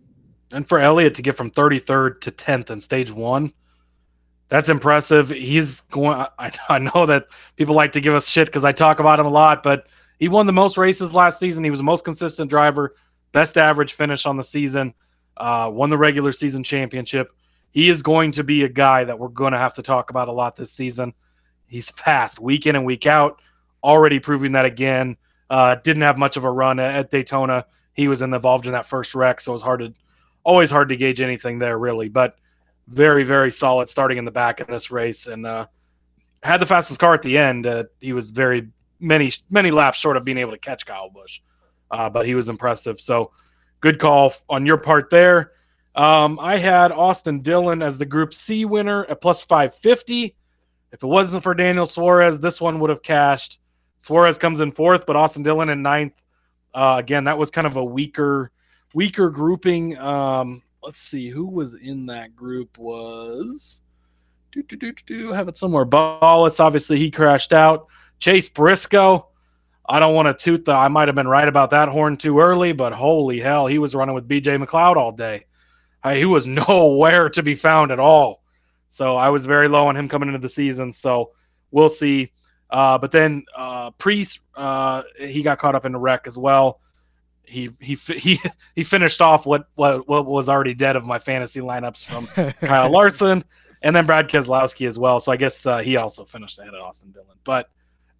And 0.52 0.68
for 0.68 0.78
Elliott 0.78 1.14
to 1.14 1.22
get 1.22 1.36
from 1.36 1.50
33rd 1.50 2.20
to 2.22 2.30
10th 2.30 2.70
in 2.70 2.80
stage 2.80 3.10
one, 3.10 3.52
that's 4.48 4.68
impressive. 4.68 5.30
He's 5.30 5.82
going, 5.82 6.26
I, 6.38 6.52
I 6.68 6.78
know 6.78 7.06
that 7.06 7.26
people 7.56 7.74
like 7.74 7.92
to 7.92 8.00
give 8.00 8.14
us 8.14 8.26
shit 8.28 8.46
because 8.48 8.64
I 8.64 8.72
talk 8.72 8.98
about 8.98 9.20
him 9.20 9.26
a 9.26 9.30
lot, 9.30 9.62
but 9.62 9.86
he 10.18 10.28
won 10.28 10.46
the 10.46 10.52
most 10.52 10.76
races 10.76 11.14
last 11.14 11.38
season. 11.38 11.62
He 11.62 11.70
was 11.70 11.78
the 11.78 11.84
most 11.84 12.04
consistent 12.04 12.50
driver, 12.50 12.94
best 13.32 13.56
average 13.56 13.92
finish 13.92 14.26
on 14.26 14.36
the 14.36 14.44
season 14.44 14.94
uh, 15.40 15.70
won 15.70 15.88
the 15.88 15.96
regular 15.96 16.32
season 16.32 16.62
championship. 16.62 17.32
He 17.72 17.88
is 17.88 18.02
going 18.02 18.32
to 18.32 18.44
be 18.44 18.62
a 18.62 18.68
guy 18.68 19.04
that 19.04 19.18
we're 19.18 19.28
going 19.28 19.52
to 19.52 19.58
have 19.58 19.74
to 19.74 19.82
talk 19.82 20.10
about 20.10 20.28
a 20.28 20.32
lot 20.32 20.54
this 20.54 20.70
season. 20.70 21.14
He's 21.66 21.90
fast 21.90 22.38
week 22.38 22.66
in 22.66 22.76
and 22.76 22.84
week 22.84 23.06
out, 23.06 23.40
already 23.82 24.20
proving 24.20 24.52
that 24.52 24.66
again. 24.66 25.16
Uh, 25.48 25.76
didn't 25.76 26.02
have 26.02 26.18
much 26.18 26.36
of 26.36 26.44
a 26.44 26.50
run 26.50 26.78
at, 26.78 27.10
Daytona. 27.10 27.64
He 27.94 28.06
was 28.06 28.22
involved 28.22 28.66
in 28.66 28.72
that 28.72 28.86
first 28.86 29.14
wreck, 29.14 29.40
so 29.40 29.52
it 29.52 29.54
was 29.54 29.62
hard 29.62 29.80
to, 29.80 29.94
always 30.44 30.70
hard 30.70 30.90
to 30.90 30.96
gauge 30.96 31.20
anything 31.20 31.58
there 31.58 31.78
really. 31.78 32.08
But 32.08 32.36
very, 32.86 33.24
very 33.24 33.50
solid 33.50 33.88
starting 33.88 34.18
in 34.18 34.24
the 34.24 34.30
back 34.30 34.60
in 34.60 34.66
this 34.68 34.90
race, 34.90 35.26
and 35.26 35.46
uh, 35.46 35.66
had 36.42 36.60
the 36.60 36.66
fastest 36.66 37.00
car 37.00 37.14
at 37.14 37.22
the 37.22 37.38
end. 37.38 37.66
Uh, 37.66 37.84
he 38.00 38.12
was 38.12 38.30
very 38.30 38.68
many 38.98 39.32
many 39.48 39.70
laps 39.70 39.98
short 39.98 40.16
of 40.16 40.24
being 40.24 40.38
able 40.38 40.52
to 40.52 40.58
catch 40.58 40.84
Kyle 40.84 41.08
Busch, 41.08 41.40
uh, 41.90 42.10
but 42.10 42.26
he 42.26 42.34
was 42.34 42.48
impressive. 42.48 43.00
So 43.00 43.30
good 43.80 43.98
call 43.98 44.32
on 44.48 44.66
your 44.66 44.78
part 44.78 45.10
there. 45.10 45.52
Um, 45.94 46.38
I 46.40 46.58
had 46.58 46.92
Austin 46.92 47.40
Dillon 47.40 47.82
as 47.82 47.98
the 47.98 48.06
Group 48.06 48.32
C 48.32 48.64
winner 48.64 49.04
at 49.06 49.20
plus 49.20 49.42
550. 49.44 50.36
If 50.92 51.02
it 51.02 51.06
wasn't 51.06 51.42
for 51.42 51.54
Daniel 51.54 51.86
Suarez, 51.86 52.40
this 52.40 52.60
one 52.60 52.80
would 52.80 52.90
have 52.90 53.02
cashed. 53.02 53.60
Suarez 53.98 54.38
comes 54.38 54.60
in 54.60 54.72
fourth, 54.72 55.06
but 55.06 55.16
Austin 55.16 55.42
Dillon 55.42 55.68
in 55.68 55.82
ninth. 55.82 56.20
Uh, 56.72 56.96
again, 56.98 57.24
that 57.24 57.38
was 57.38 57.50
kind 57.50 57.66
of 57.66 57.76
a 57.76 57.84
weaker, 57.84 58.50
weaker 58.94 59.30
grouping. 59.30 59.98
Um, 59.98 60.62
let's 60.82 61.00
see 61.00 61.28
who 61.28 61.46
was 61.46 61.74
in 61.74 62.06
that 62.06 62.34
group. 62.34 62.78
Was 62.78 63.80
do 64.52 64.62
do 64.62 64.76
do 64.76 64.92
do 65.06 65.32
have 65.32 65.48
it 65.48 65.56
somewhere. 65.56 65.84
Ballets, 65.84 66.60
obviously 66.60 66.98
he 66.98 67.10
crashed 67.10 67.52
out. 67.52 67.86
Chase 68.18 68.48
Briscoe. 68.48 69.29
I 69.90 69.98
don't 69.98 70.14
want 70.14 70.28
to 70.28 70.44
toot 70.44 70.64
the. 70.64 70.72
I 70.72 70.86
might 70.86 71.08
have 71.08 71.16
been 71.16 71.26
right 71.26 71.48
about 71.48 71.70
that 71.70 71.88
horn 71.88 72.16
too 72.16 72.38
early, 72.38 72.72
but 72.72 72.92
holy 72.92 73.40
hell, 73.40 73.66
he 73.66 73.78
was 73.78 73.94
running 73.94 74.14
with 74.14 74.28
BJ 74.28 74.64
McLeod 74.64 74.96
all 74.96 75.10
day. 75.10 75.46
I, 76.02 76.16
he 76.16 76.24
was 76.24 76.46
nowhere 76.68 77.28
to 77.30 77.42
be 77.42 77.56
found 77.56 77.90
at 77.90 77.98
all. 77.98 78.42
So 78.88 79.16
I 79.16 79.30
was 79.30 79.46
very 79.46 79.68
low 79.68 79.88
on 79.88 79.96
him 79.96 80.08
coming 80.08 80.28
into 80.28 80.38
the 80.38 80.48
season. 80.48 80.92
So 80.92 81.32
we'll 81.70 81.88
see. 81.88 82.30
Uh, 82.70 82.98
but 82.98 83.10
then 83.10 83.44
uh, 83.56 83.90
Preece, 83.92 84.38
uh, 84.54 85.02
he 85.18 85.42
got 85.42 85.58
caught 85.58 85.74
up 85.74 85.84
in 85.84 85.92
the 85.92 85.98
wreck 85.98 86.26
as 86.26 86.38
well. 86.38 86.80
He 87.42 87.70
he 87.80 87.94
he 88.16 88.40
he 88.76 88.84
finished 88.84 89.20
off 89.20 89.44
what 89.44 89.66
what 89.74 90.08
what 90.08 90.24
was 90.24 90.48
already 90.48 90.74
dead 90.74 90.94
of 90.94 91.04
my 91.04 91.18
fantasy 91.18 91.60
lineups 91.60 92.06
from 92.06 92.26
Kyle 92.68 92.90
Larson, 92.90 93.42
and 93.82 93.96
then 93.96 94.06
Brad 94.06 94.28
Keselowski 94.28 94.86
as 94.86 95.00
well. 95.00 95.18
So 95.18 95.32
I 95.32 95.36
guess 95.36 95.66
uh, 95.66 95.78
he 95.78 95.96
also 95.96 96.24
finished 96.24 96.60
ahead 96.60 96.74
of 96.74 96.80
Austin 96.80 97.10
Dillon. 97.10 97.38
But 97.42 97.68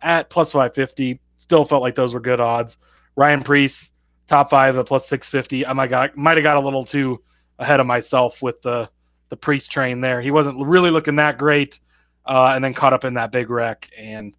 at 0.02 0.30
plus 0.30 0.50
five 0.50 0.74
fifty, 0.74 1.20
still 1.41 1.64
felt 1.64 1.80
like 1.80 1.95
those 1.95 2.12
were 2.12 2.20
good 2.20 2.38
odds. 2.38 2.76
Ryan 3.16 3.43
Preece, 3.43 3.93
top 4.26 4.51
five 4.51 4.76
at 4.76 4.84
plus 4.86 5.09
six 5.09 5.28
fifty. 5.28 5.66
I 5.66 5.72
might 5.72 5.88
got 5.88 6.16
might 6.16 6.36
have 6.36 6.45
got 6.45 6.59
a 6.59 6.61
little 6.61 6.84
too 6.84 7.18
ahead 7.59 7.80
of 7.80 7.86
myself 7.86 8.43
with 8.43 8.61
the 8.61 8.91
the 9.30 9.36
Preece 9.36 9.66
train 9.66 10.03
there. 10.03 10.20
He 10.20 10.30
wasn't 10.30 10.59
really 10.66 10.91
looking 10.91 11.16
that 11.16 11.38
great, 11.38 11.80
uh, 12.26 12.53
and 12.55 12.62
then 12.62 12.74
caught 12.74 12.93
up 12.93 13.07
in 13.07 13.14
that 13.14 13.32
big 13.32 13.49
wreck 13.49 13.88
and 13.97 14.36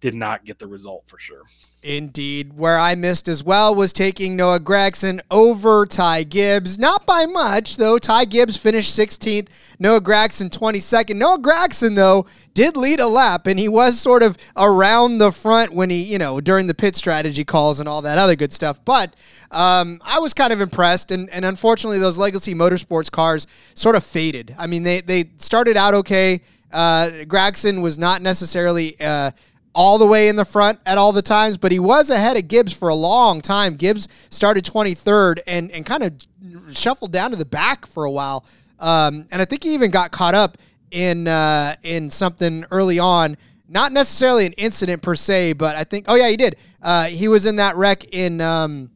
did 0.00 0.14
not 0.14 0.44
get 0.44 0.58
the 0.58 0.66
result 0.66 1.04
for 1.06 1.18
sure. 1.18 1.42
Indeed. 1.82 2.54
Where 2.54 2.78
I 2.78 2.94
missed 2.94 3.28
as 3.28 3.42
well 3.42 3.74
was 3.74 3.92
taking 3.92 4.36
Noah 4.36 4.60
Gragson 4.60 5.20
over 5.30 5.86
Ty 5.86 6.24
Gibbs. 6.24 6.78
Not 6.78 7.06
by 7.06 7.26
much, 7.26 7.76
though. 7.76 7.98
Ty 7.98 8.26
Gibbs 8.26 8.56
finished 8.56 8.98
16th, 8.98 9.48
Noah 9.78 10.00
Gragson 10.00 10.50
22nd. 10.50 11.16
Noah 11.16 11.38
Gragson, 11.38 11.96
though, 11.96 12.26
did 12.52 12.76
lead 12.76 13.00
a 13.00 13.06
lap, 13.06 13.46
and 13.46 13.58
he 13.58 13.68
was 13.68 13.98
sort 13.98 14.22
of 14.22 14.36
around 14.56 15.18
the 15.18 15.32
front 15.32 15.72
when 15.72 15.90
he, 15.90 16.02
you 16.02 16.18
know, 16.18 16.40
during 16.40 16.66
the 16.66 16.74
pit 16.74 16.96
strategy 16.96 17.44
calls 17.44 17.80
and 17.80 17.88
all 17.88 18.02
that 18.02 18.18
other 18.18 18.36
good 18.36 18.52
stuff. 18.52 18.84
But 18.84 19.14
um, 19.50 20.00
I 20.04 20.18
was 20.18 20.34
kind 20.34 20.52
of 20.52 20.60
impressed, 20.60 21.10
and, 21.10 21.30
and 21.30 21.44
unfortunately, 21.44 21.98
those 21.98 22.18
Legacy 22.18 22.54
Motorsports 22.54 23.10
cars 23.10 23.46
sort 23.74 23.96
of 23.96 24.04
faded. 24.04 24.54
I 24.58 24.66
mean, 24.66 24.82
they, 24.82 25.00
they 25.00 25.30
started 25.36 25.76
out 25.76 25.94
okay. 25.94 26.40
Uh, 26.72 27.24
Gragson 27.24 27.82
was 27.82 27.98
not 27.98 28.22
necessarily. 28.22 29.00
Uh, 29.00 29.30
all 29.74 29.98
the 29.98 30.06
way 30.06 30.28
in 30.28 30.36
the 30.36 30.44
front 30.44 30.80
at 30.84 30.98
all 30.98 31.12
the 31.12 31.22
times, 31.22 31.56
but 31.56 31.72
he 31.72 31.78
was 31.78 32.10
ahead 32.10 32.36
of 32.36 32.48
Gibbs 32.48 32.72
for 32.72 32.88
a 32.88 32.94
long 32.94 33.40
time. 33.40 33.76
Gibbs 33.76 34.08
started 34.30 34.64
23rd 34.64 35.40
and, 35.46 35.70
and 35.70 35.86
kind 35.86 36.02
of 36.02 36.76
shuffled 36.76 37.12
down 37.12 37.30
to 37.30 37.36
the 37.36 37.44
back 37.44 37.86
for 37.86 38.04
a 38.04 38.10
while. 38.10 38.44
Um, 38.78 39.26
and 39.30 39.40
I 39.40 39.44
think 39.44 39.64
he 39.64 39.74
even 39.74 39.90
got 39.90 40.10
caught 40.10 40.34
up 40.34 40.58
in 40.90 41.28
uh, 41.28 41.76
in 41.82 42.10
something 42.10 42.64
early 42.70 42.98
on. 42.98 43.36
Not 43.68 43.92
necessarily 43.92 44.46
an 44.46 44.52
incident 44.54 45.02
per 45.02 45.14
se, 45.14 45.52
but 45.52 45.76
I 45.76 45.84
think, 45.84 46.06
oh, 46.08 46.16
yeah, 46.16 46.28
he 46.28 46.36
did. 46.36 46.56
Uh, 46.82 47.04
he 47.04 47.28
was 47.28 47.46
in 47.46 47.56
that 47.56 47.76
wreck 47.76 48.04
in. 48.12 48.40
Um, 48.40 48.90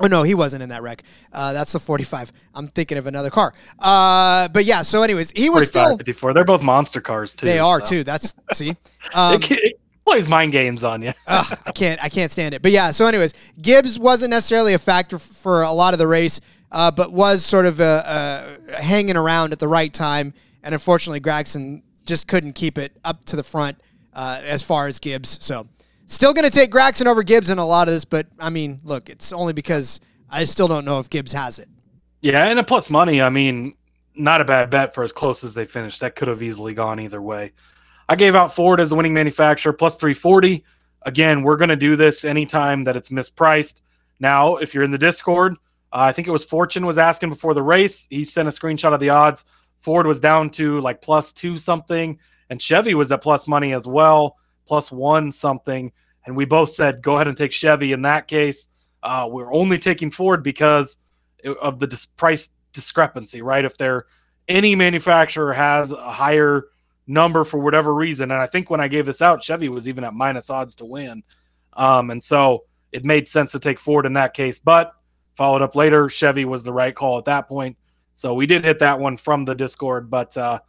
Oh 0.00 0.06
no, 0.06 0.22
he 0.22 0.34
wasn't 0.34 0.62
in 0.62 0.68
that 0.68 0.82
wreck. 0.82 1.02
Uh, 1.32 1.52
that's 1.52 1.72
the 1.72 1.80
45. 1.80 2.30
I'm 2.54 2.68
thinking 2.68 2.98
of 2.98 3.08
another 3.08 3.30
car. 3.30 3.52
Uh, 3.80 4.46
but 4.46 4.64
yeah. 4.64 4.82
So, 4.82 5.02
anyways, 5.02 5.32
he 5.32 5.50
was 5.50 5.66
still 5.66 5.96
54. 5.96 6.34
They're 6.34 6.44
both 6.44 6.62
monster 6.62 7.00
cars 7.00 7.34
too. 7.34 7.46
They 7.46 7.58
are 7.58 7.80
so. 7.80 7.86
too. 7.86 8.04
That's 8.04 8.32
see. 8.52 8.76
Um, 9.14 9.40
it, 9.42 9.80
plays 10.08 10.28
mind 10.28 10.52
games 10.52 10.84
on 10.84 11.02
you. 11.02 11.12
Ugh, 11.26 11.58
I 11.66 11.72
can't. 11.72 12.02
I 12.02 12.08
can't 12.08 12.32
stand 12.32 12.54
it. 12.54 12.62
But 12.62 12.72
yeah. 12.72 12.90
So, 12.90 13.06
anyways, 13.06 13.34
Gibbs 13.60 13.98
wasn't 13.98 14.30
necessarily 14.30 14.74
a 14.74 14.78
factor 14.78 15.18
for 15.18 15.62
a 15.62 15.72
lot 15.72 15.92
of 15.94 15.98
the 15.98 16.06
race, 16.06 16.40
uh, 16.72 16.90
but 16.90 17.12
was 17.12 17.44
sort 17.44 17.66
of 17.66 17.78
hanging 18.74 19.16
around 19.16 19.52
at 19.52 19.58
the 19.58 19.68
right 19.68 19.92
time. 19.92 20.34
And 20.62 20.74
unfortunately, 20.74 21.20
Gragson 21.20 21.82
just 22.04 22.26
couldn't 22.26 22.54
keep 22.54 22.78
it 22.78 22.92
up 23.04 23.24
to 23.26 23.36
the 23.36 23.42
front 23.42 23.80
uh, 24.14 24.40
as 24.44 24.62
far 24.62 24.86
as 24.86 24.98
Gibbs. 24.98 25.38
So, 25.44 25.66
still 26.06 26.32
going 26.32 26.44
to 26.44 26.50
take 26.50 26.70
Gragson 26.70 27.06
over 27.06 27.22
Gibbs 27.22 27.50
in 27.50 27.58
a 27.58 27.66
lot 27.66 27.88
of 27.88 27.94
this. 27.94 28.04
But 28.04 28.26
I 28.38 28.50
mean, 28.50 28.80
look, 28.84 29.08
it's 29.08 29.32
only 29.32 29.52
because 29.52 30.00
I 30.30 30.44
still 30.44 30.68
don't 30.68 30.84
know 30.84 30.98
if 30.98 31.10
Gibbs 31.10 31.32
has 31.32 31.58
it. 31.58 31.68
Yeah, 32.20 32.44
and 32.44 32.58
a 32.58 32.64
plus 32.64 32.90
money. 32.90 33.22
I 33.22 33.30
mean, 33.30 33.74
not 34.16 34.40
a 34.40 34.44
bad 34.44 34.70
bet 34.70 34.94
for 34.94 35.04
as 35.04 35.12
close 35.12 35.44
as 35.44 35.54
they 35.54 35.64
finished. 35.64 36.00
That 36.00 36.16
could 36.16 36.28
have 36.28 36.42
easily 36.42 36.74
gone 36.74 36.98
either 36.98 37.22
way. 37.22 37.52
I 38.08 38.16
gave 38.16 38.34
out 38.34 38.54
Ford 38.54 38.80
as 38.80 38.90
the 38.90 38.96
winning 38.96 39.12
manufacturer 39.12 39.72
plus 39.72 39.96
340. 39.96 40.64
Again, 41.02 41.42
we're 41.42 41.56
going 41.56 41.68
to 41.68 41.76
do 41.76 41.94
this 41.94 42.24
anytime 42.24 42.84
that 42.84 42.96
it's 42.96 43.10
mispriced. 43.10 43.82
Now, 44.18 44.56
if 44.56 44.74
you're 44.74 44.84
in 44.84 44.90
the 44.90 44.98
Discord, 44.98 45.54
uh, 45.92 46.00
I 46.00 46.12
think 46.12 46.26
it 46.26 46.32
was 46.32 46.44
Fortune 46.44 46.86
was 46.86 46.98
asking 46.98 47.28
before 47.28 47.54
the 47.54 47.62
race. 47.62 48.06
He 48.10 48.24
sent 48.24 48.48
a 48.48 48.50
screenshot 48.50 48.94
of 48.94 49.00
the 49.00 49.10
odds. 49.10 49.44
Ford 49.78 50.06
was 50.06 50.20
down 50.20 50.50
to 50.50 50.80
like 50.80 51.02
plus 51.02 51.32
two 51.32 51.58
something, 51.58 52.18
and 52.50 52.60
Chevy 52.60 52.94
was 52.94 53.12
at 53.12 53.22
plus 53.22 53.46
money 53.46 53.74
as 53.74 53.86
well, 53.86 54.36
plus 54.66 54.90
one 54.90 55.30
something. 55.30 55.92
And 56.26 56.36
we 56.36 56.46
both 56.46 56.70
said, 56.70 57.02
go 57.02 57.14
ahead 57.16 57.28
and 57.28 57.36
take 57.36 57.52
Chevy. 57.52 57.92
In 57.92 58.02
that 58.02 58.26
case, 58.26 58.68
uh, 59.02 59.28
we're 59.30 59.52
only 59.52 59.78
taking 59.78 60.10
Ford 60.10 60.42
because 60.42 60.98
of 61.60 61.78
the 61.78 61.86
dis- 61.86 62.06
price 62.06 62.50
discrepancy, 62.72 63.40
right? 63.40 63.64
If 63.64 63.78
there 63.78 64.06
any 64.48 64.74
manufacturer 64.74 65.52
has 65.52 65.92
a 65.92 66.10
higher 66.10 66.64
number 67.08 67.42
for 67.42 67.58
whatever 67.58 67.92
reason. 67.92 68.30
And 68.30 68.40
I 68.40 68.46
think 68.46 68.70
when 68.70 68.80
I 68.80 68.86
gave 68.86 69.06
this 69.06 69.22
out, 69.22 69.42
Chevy 69.42 69.68
was 69.68 69.88
even 69.88 70.04
at 70.04 70.14
minus 70.14 70.50
odds 70.50 70.76
to 70.76 70.84
win. 70.84 71.24
Um, 71.72 72.10
and 72.10 72.22
so 72.22 72.64
it 72.92 73.04
made 73.04 73.26
sense 73.26 73.52
to 73.52 73.58
take 73.58 73.80
Ford 73.80 74.06
in 74.06 74.12
that 74.12 74.34
case. 74.34 74.58
But 74.58 74.92
followed 75.34 75.62
up 75.62 75.74
later, 75.74 76.08
Chevy 76.08 76.44
was 76.44 76.62
the 76.62 76.72
right 76.72 76.94
call 76.94 77.18
at 77.18 77.24
that 77.24 77.48
point. 77.48 77.76
So 78.14 78.34
we 78.34 78.46
did 78.46 78.64
hit 78.64 78.80
that 78.80 79.00
one 79.00 79.16
from 79.16 79.44
the 79.44 79.54
Discord. 79.54 80.10
But 80.10 80.36
uh, 80.36 80.60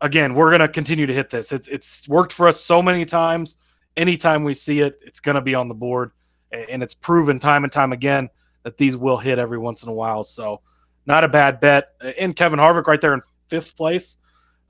again, 0.00 0.34
we're 0.34 0.50
going 0.50 0.60
to 0.60 0.68
continue 0.68 1.06
to 1.06 1.14
hit 1.14 1.30
this. 1.30 1.52
It's, 1.52 1.68
it's 1.68 2.08
worked 2.08 2.32
for 2.32 2.48
us 2.48 2.60
so 2.60 2.82
many 2.82 3.04
times. 3.04 3.58
Anytime 3.96 4.44
we 4.44 4.52
see 4.52 4.80
it, 4.80 4.98
it's 5.02 5.20
going 5.20 5.36
to 5.36 5.40
be 5.40 5.54
on 5.54 5.68
the 5.68 5.74
board. 5.74 6.10
And 6.52 6.82
it's 6.82 6.94
proven 6.94 7.38
time 7.38 7.64
and 7.64 7.72
time 7.72 7.92
again 7.92 8.28
that 8.62 8.76
these 8.76 8.96
will 8.96 9.16
hit 9.16 9.38
every 9.38 9.58
once 9.58 9.82
in 9.82 9.88
a 9.88 9.92
while. 9.92 10.22
So 10.22 10.60
not 11.06 11.24
a 11.24 11.28
bad 11.28 11.60
bet. 11.60 11.92
And 12.18 12.36
Kevin 12.36 12.58
Harvick 12.58 12.86
right 12.86 13.00
there 13.00 13.14
in 13.14 13.22
fifth 13.48 13.76
place 13.76 14.18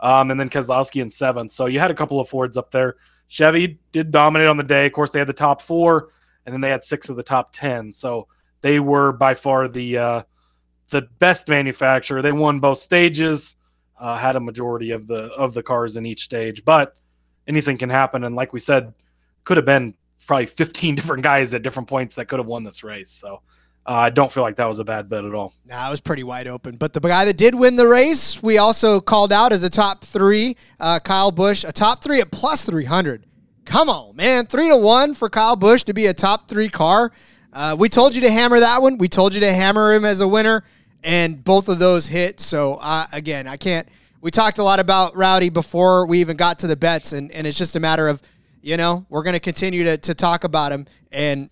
um, 0.01 0.31
and 0.31 0.39
then 0.39 0.51
Keselowski 0.51 1.03
in 1.03 1.11
seventh. 1.11 1.53
So 1.53 1.67
you 1.67 1.81
had 1.81 1.91
a 1.91 1.95
couple 1.95 2.21
of 2.21 2.29
Fords 2.29 2.57
up 2.57 2.71
there. 2.71 2.97
Chevy 3.29 3.79
did 3.93 4.11
dominate 4.11 4.49
on 4.49 4.57
the 4.57 4.63
day. 4.63 4.87
Of 4.87 4.93
course, 4.93 5.11
they 5.11 5.19
had 5.19 5.29
the 5.29 5.33
top 5.33 5.61
four, 5.61 6.11
and 6.45 6.53
then 6.53 6.61
they 6.61 6.71
had 6.71 6.85
six 6.85 7.09
of 7.09 7.17
the 7.17 7.23
top 7.23 7.51
ten. 7.53 7.93
So 7.93 8.29
they 8.61 8.79
were 8.79 9.13
by 9.13 9.35
far 9.35 9.69
the 9.69 9.99
uh, 9.99 10.23
the 10.91 11.03
best 11.19 11.49
manufacturer. 11.49 12.23
They 12.23 12.33
won 12.33 12.61
both 12.61 12.79
stages, 12.79 13.57
uh, 13.99 14.17
had 14.17 14.37
a 14.37 14.41
majority 14.41 14.93
of 14.93 15.07
the 15.07 15.25
of 15.35 15.55
the 15.55 15.63
cars 15.63 15.97
in 15.97 16.07
each 16.07 16.25
stage. 16.25 16.65
But 16.65 16.97
anything 17.49 17.79
can 17.79 17.91
happen, 17.91 18.25
and 18.25 18.37
like 18.37 18.53
we 18.53 18.61
said, 18.61 18.95
could 19.45 19.57
have 19.57 19.67
been 19.67 19.95
probably 20.27 20.47
15 20.47 20.95
different 20.97 21.23
guys 21.23 21.55
at 21.55 21.63
different 21.63 21.89
points 21.89 22.17
that 22.17 22.27
could 22.27 22.39
have 22.39 22.47
won 22.47 22.65
this 22.65 22.85
race. 22.85 23.11
So 23.11 23.41
uh, 23.87 23.93
I 23.93 24.11
don't 24.11 24.33
feel 24.33 24.43
like 24.43 24.57
that 24.57 24.67
was 24.67 24.81
a 24.81 24.85
bad 24.85 25.09
bet 25.09 25.25
at 25.25 25.33
all. 25.33 25.55
Nah, 25.65 25.87
it 25.87 25.91
was 25.91 26.01
pretty 26.01 26.25
wide 26.25 26.49
open. 26.49 26.77
But 26.77 26.93
the 26.93 27.01
guy 27.01 27.25
that 27.25 27.37
did 27.37 27.55
win 27.55 27.77
the 27.77 27.87
race, 27.87 28.43
we 28.43 28.59
also 28.59 29.01
called 29.01 29.33
out 29.33 29.53
as 29.53 29.63
a 29.63 29.71
top 29.71 30.05
three, 30.05 30.57
uh, 30.81 30.99
Kyle 30.99 31.31
Busch, 31.31 31.63
a 31.63 31.73
top 31.73 32.03
three 32.03 32.21
at 32.21 32.33
plus 32.33 32.65
300. 32.65 33.27
Come 33.65 33.89
on, 33.89 34.17
man. 34.17 34.47
Three 34.47 34.69
to 34.69 34.77
one 34.77 35.15
for 35.15 35.29
Kyle 35.29 35.57
Busch 35.57 35.83
to 35.85 35.95
be 35.95 36.07
a 36.07 36.15
top 36.15 36.49
three 36.49 36.69
car. 36.69 37.13
Uh, 37.53 37.77
we 37.79 37.89
told 37.89 38.15
you 38.15 38.21
to 38.23 38.31
hammer 38.31 38.61
that 38.61 38.83
one. 38.83 38.99
We 38.99 39.09
told 39.09 39.35
you 39.35 39.41
to 39.41 39.53
hammer 39.53 39.93
him 39.95 40.05
as 40.05 40.21
a 40.21 40.29
winner, 40.29 40.65
and 41.05 41.43
both 41.43 41.69
of 41.69 41.79
those 41.79 42.07
hit. 42.09 42.41
So, 42.41 42.79
uh, 42.81 43.07
again, 43.13 43.47
I 43.47 43.57
can't. 43.57 43.89
We 44.21 44.31
talked 44.31 44.59
a 44.59 44.65
lot 44.65 44.81
about 44.81 45.17
Rowdy 45.17 45.51
before 45.51 46.07
we 46.07 46.21
even 46.21 46.37
got 46.37 46.59
to 46.61 46.67
the 46.67 46.77
bets, 46.77 47.13
and, 47.13 47.31
and 47.31 47.47
it's 47.47 47.57
just 47.57 47.77
a 47.77 47.81
matter 47.81 48.09
of 48.09 48.21
you 48.67 48.77
know, 48.77 49.07
we're 49.09 49.23
going 49.23 49.35
to 49.35 49.41
continue 49.41 49.85
to, 49.85 49.97
to 49.97 50.13
talk 50.13 50.43
about 50.43 50.73
him 50.73 50.89
and 51.13 51.51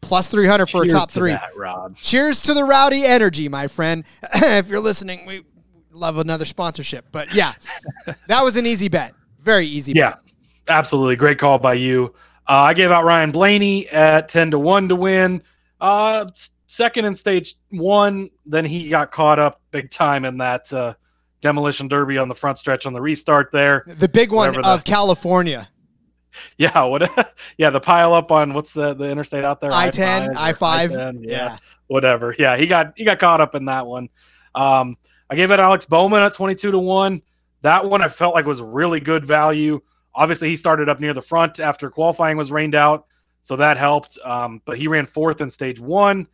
plus 0.00 0.26
300 0.26 0.66
for 0.66 0.82
Cheers 0.82 0.92
a 0.92 0.96
top 0.96 1.10
three. 1.12 1.30
That, 1.30 1.56
Rob. 1.56 1.94
Cheers 1.94 2.42
to 2.42 2.54
the 2.54 2.64
rowdy 2.64 3.04
energy, 3.04 3.48
my 3.48 3.68
friend. 3.68 4.04
if 4.34 4.68
you're 4.68 4.80
listening, 4.80 5.24
we 5.26 5.44
love 5.92 6.18
another 6.18 6.44
sponsorship. 6.44 7.06
But 7.12 7.32
yeah, 7.32 7.52
that 8.26 8.42
was 8.42 8.56
an 8.56 8.66
easy 8.66 8.88
bet. 8.88 9.14
Very 9.38 9.66
easy 9.66 9.92
yeah, 9.92 10.14
bet. 10.14 10.22
absolutely. 10.68 11.14
Great 11.14 11.38
call 11.38 11.60
by 11.60 11.74
you. 11.74 12.12
Uh, 12.48 12.54
I 12.54 12.74
gave 12.74 12.90
out 12.90 13.04
Ryan 13.04 13.30
Blaney 13.30 13.88
at 13.88 14.28
10 14.28 14.50
to 14.50 14.58
1 14.58 14.88
to 14.88 14.96
win. 14.96 15.42
Uh, 15.80 16.26
second 16.66 17.04
in 17.04 17.14
stage 17.14 17.54
one, 17.70 18.28
then 18.44 18.64
he 18.64 18.88
got 18.88 19.12
caught 19.12 19.38
up 19.38 19.60
big 19.70 19.92
time 19.92 20.24
in 20.24 20.38
that 20.38 20.72
uh, 20.72 20.94
demolition 21.40 21.86
derby 21.86 22.18
on 22.18 22.28
the 22.28 22.34
front 22.34 22.58
stretch 22.58 22.86
on 22.86 22.92
the 22.92 23.00
restart 23.00 23.52
there. 23.52 23.84
The 23.86 24.08
big 24.08 24.32
one 24.32 24.64
of 24.64 24.82
California. 24.82 25.68
yeah, 26.58 26.82
what? 26.82 27.34
yeah, 27.58 27.70
the 27.70 27.80
pile 27.80 28.14
up 28.14 28.32
on 28.32 28.54
what's 28.54 28.72
the 28.72 28.94
the 28.94 29.10
interstate 29.10 29.44
out 29.44 29.60
there? 29.60 29.72
I 29.72 29.90
ten, 29.90 30.36
I 30.36 30.52
five. 30.52 30.92
Yeah, 30.92 31.12
yeah, 31.20 31.56
whatever. 31.86 32.34
Yeah, 32.38 32.56
he 32.56 32.66
got 32.66 32.92
he 32.96 33.04
got 33.04 33.18
caught 33.18 33.40
up 33.40 33.54
in 33.54 33.66
that 33.66 33.86
one. 33.86 34.08
Um, 34.54 34.96
I 35.28 35.36
gave 35.36 35.50
it 35.50 35.60
Alex 35.60 35.86
Bowman 35.86 36.22
at 36.22 36.34
twenty 36.34 36.54
two 36.54 36.70
to 36.70 36.78
one. 36.78 37.22
That 37.62 37.88
one 37.88 38.02
I 38.02 38.08
felt 38.08 38.34
like 38.34 38.46
was 38.46 38.62
really 38.62 39.00
good 39.00 39.24
value. 39.24 39.80
obviously 40.14 40.48
he 40.48 40.56
started 40.56 40.88
up 40.88 41.00
near 41.00 41.14
the 41.14 41.22
front 41.22 41.58
after 41.58 41.90
qualifying 41.90 42.36
was 42.36 42.52
rained 42.52 42.74
out, 42.74 43.06
so 43.42 43.56
that 43.56 43.76
helped. 43.76 44.18
Um, 44.24 44.62
but 44.64 44.78
he 44.78 44.88
ran 44.88 45.06
fourth 45.06 45.40
in 45.40 45.50
stage 45.50 45.80
one. 45.80 46.28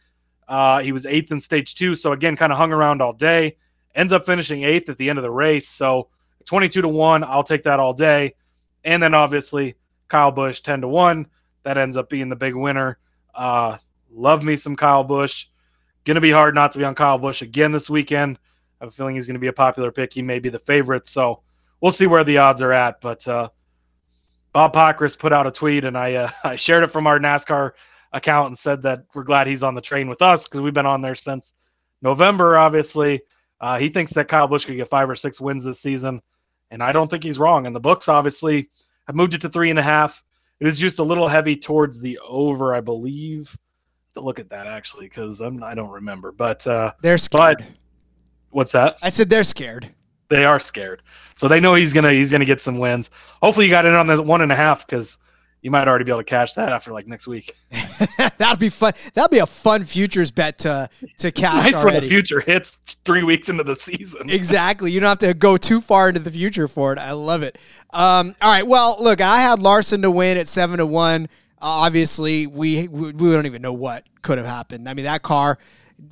Uh, 0.46 0.80
he 0.80 0.92
was 0.92 1.06
eighth 1.06 1.32
in 1.32 1.40
stage 1.40 1.74
two, 1.74 1.94
so 1.94 2.12
again, 2.12 2.36
kind 2.36 2.52
of 2.52 2.58
hung 2.58 2.72
around 2.72 3.00
all 3.00 3.12
day. 3.12 3.56
Ends 3.94 4.12
up 4.12 4.26
finishing 4.26 4.64
eighth 4.64 4.88
at 4.88 4.96
the 4.96 5.08
end 5.08 5.18
of 5.18 5.22
the 5.22 5.30
race. 5.30 5.68
So 5.68 6.08
22 6.44 6.82
to 6.82 6.88
one, 6.88 7.24
I'll 7.24 7.44
take 7.44 7.64
that 7.64 7.80
all 7.80 7.94
day. 7.94 8.34
And 8.84 9.02
then 9.02 9.14
obviously 9.14 9.76
Kyle 10.12 10.30
Busch 10.30 10.60
10 10.60 10.82
to 10.82 10.88
one, 10.88 11.26
that 11.62 11.78
ends 11.78 11.96
up 11.96 12.10
being 12.10 12.28
the 12.28 12.36
big 12.36 12.54
winner. 12.54 12.98
Uh, 13.34 13.78
love 14.10 14.44
me 14.44 14.56
some 14.56 14.76
Kyle 14.76 15.02
Busch. 15.02 15.46
Going 16.04 16.16
to 16.16 16.20
be 16.20 16.30
hard 16.30 16.54
not 16.54 16.72
to 16.72 16.78
be 16.78 16.84
on 16.84 16.94
Kyle 16.94 17.16
Busch 17.16 17.40
again 17.40 17.72
this 17.72 17.88
weekend. 17.88 18.38
I 18.78 18.84
have 18.84 18.88
a 18.90 18.92
feeling 18.92 19.14
he's 19.14 19.26
going 19.26 19.36
to 19.36 19.40
be 19.40 19.46
a 19.46 19.54
popular 19.54 19.90
pick. 19.90 20.12
He 20.12 20.20
may 20.20 20.38
be 20.38 20.50
the 20.50 20.58
favorite, 20.58 21.06
so 21.06 21.40
we'll 21.80 21.92
see 21.92 22.06
where 22.06 22.24
the 22.24 22.36
odds 22.36 22.60
are 22.60 22.74
at. 22.74 23.00
But 23.00 23.26
uh, 23.26 23.48
Bob 24.52 24.74
Pockrass 24.74 25.18
put 25.18 25.32
out 25.32 25.46
a 25.46 25.50
tweet, 25.50 25.86
and 25.86 25.96
I 25.96 26.14
uh, 26.14 26.30
I 26.44 26.56
shared 26.56 26.84
it 26.84 26.88
from 26.88 27.06
our 27.06 27.18
NASCAR 27.18 27.70
account 28.12 28.48
and 28.48 28.58
said 28.58 28.82
that 28.82 29.06
we're 29.14 29.22
glad 29.22 29.46
he's 29.46 29.62
on 29.62 29.74
the 29.74 29.80
train 29.80 30.10
with 30.10 30.20
us 30.20 30.44
because 30.44 30.60
we've 30.60 30.74
been 30.74 30.84
on 30.84 31.00
there 31.00 31.14
since 31.14 31.54
November. 32.02 32.58
Obviously, 32.58 33.22
uh, 33.62 33.78
he 33.78 33.88
thinks 33.88 34.12
that 34.12 34.28
Kyle 34.28 34.46
Busch 34.46 34.66
could 34.66 34.76
get 34.76 34.90
five 34.90 35.08
or 35.08 35.16
six 35.16 35.40
wins 35.40 35.64
this 35.64 35.80
season, 35.80 36.20
and 36.70 36.82
I 36.82 36.92
don't 36.92 37.10
think 37.10 37.24
he's 37.24 37.38
wrong. 37.38 37.64
And 37.64 37.74
the 37.74 37.80
books 37.80 38.08
obviously 38.08 38.68
have 39.06 39.16
moved 39.16 39.34
it 39.34 39.40
to 39.42 39.48
three 39.48 39.70
and 39.70 39.78
a 39.78 39.82
half. 39.82 40.22
It 40.60 40.66
is 40.68 40.78
just 40.78 40.98
a 40.98 41.02
little 41.02 41.28
heavy 41.28 41.56
towards 41.56 42.00
the 42.00 42.18
over, 42.26 42.74
I 42.74 42.80
believe. 42.80 43.56
To 44.14 44.20
look 44.20 44.38
at 44.38 44.50
that 44.50 44.66
actually, 44.66 45.06
because 45.06 45.40
I'm 45.40 45.64
I 45.64 45.74
don't 45.74 45.90
remember, 45.90 46.32
but 46.32 46.66
uh, 46.66 46.92
They're 47.02 47.16
scared. 47.18 47.58
but 47.60 47.66
what's 48.50 48.72
that? 48.72 48.98
I 49.02 49.08
said 49.08 49.30
they're 49.30 49.42
scared. 49.44 49.88
They 50.28 50.44
are 50.44 50.58
scared, 50.58 51.02
so 51.36 51.48
they 51.48 51.60
know 51.60 51.74
he's 51.74 51.92
gonna 51.94 52.12
he's 52.12 52.30
gonna 52.30 52.44
get 52.44 52.60
some 52.60 52.78
wins. 52.78 53.10
Hopefully, 53.42 53.66
you 53.66 53.70
got 53.70 53.86
in 53.86 53.94
on 53.94 54.06
the 54.06 54.22
one 54.22 54.42
and 54.42 54.52
a 54.52 54.54
half 54.54 54.86
because 54.86 55.16
you 55.62 55.70
might 55.70 55.86
already 55.86 56.04
be 56.04 56.10
able 56.10 56.20
to 56.20 56.24
cash 56.24 56.54
that 56.54 56.72
after 56.72 56.92
like 56.92 57.06
next 57.06 57.28
week. 57.28 57.56
That'd 58.36 58.58
be 58.58 58.68
fun. 58.68 58.92
That'd 59.14 59.30
be 59.30 59.38
a 59.38 59.46
fun 59.46 59.84
futures 59.84 60.32
bet 60.32 60.58
to 60.60 60.90
to 61.18 61.30
cash 61.30 61.72
nice 61.72 61.84
when 61.84 61.94
the 61.94 62.08
future 62.08 62.40
hits 62.40 62.76
three 63.04 63.22
weeks 63.22 63.48
into 63.48 63.62
the 63.62 63.76
season. 63.76 64.28
Exactly. 64.28 64.90
You 64.90 64.98
don't 65.00 65.08
have 65.08 65.18
to 65.18 65.34
go 65.34 65.56
too 65.56 65.80
far 65.80 66.08
into 66.08 66.20
the 66.20 66.32
future 66.32 66.66
for 66.66 66.92
it. 66.92 66.98
I 66.98 67.12
love 67.12 67.42
it. 67.42 67.58
Um, 67.90 68.34
all 68.42 68.50
right. 68.50 68.66
Well, 68.66 68.96
look, 68.98 69.20
I 69.20 69.40
had 69.40 69.60
Larson 69.60 70.02
to 70.02 70.10
win 70.10 70.36
at 70.36 70.48
seven 70.48 70.78
to 70.78 70.86
one. 70.86 71.26
Uh, 71.60 71.86
obviously, 71.86 72.48
we, 72.48 72.88
we 72.88 73.12
we 73.12 73.30
don't 73.30 73.46
even 73.46 73.62
know 73.62 73.72
what 73.72 74.04
could 74.22 74.38
have 74.38 74.46
happened. 74.48 74.88
I 74.88 74.94
mean, 74.94 75.04
that 75.04 75.22
car 75.22 75.58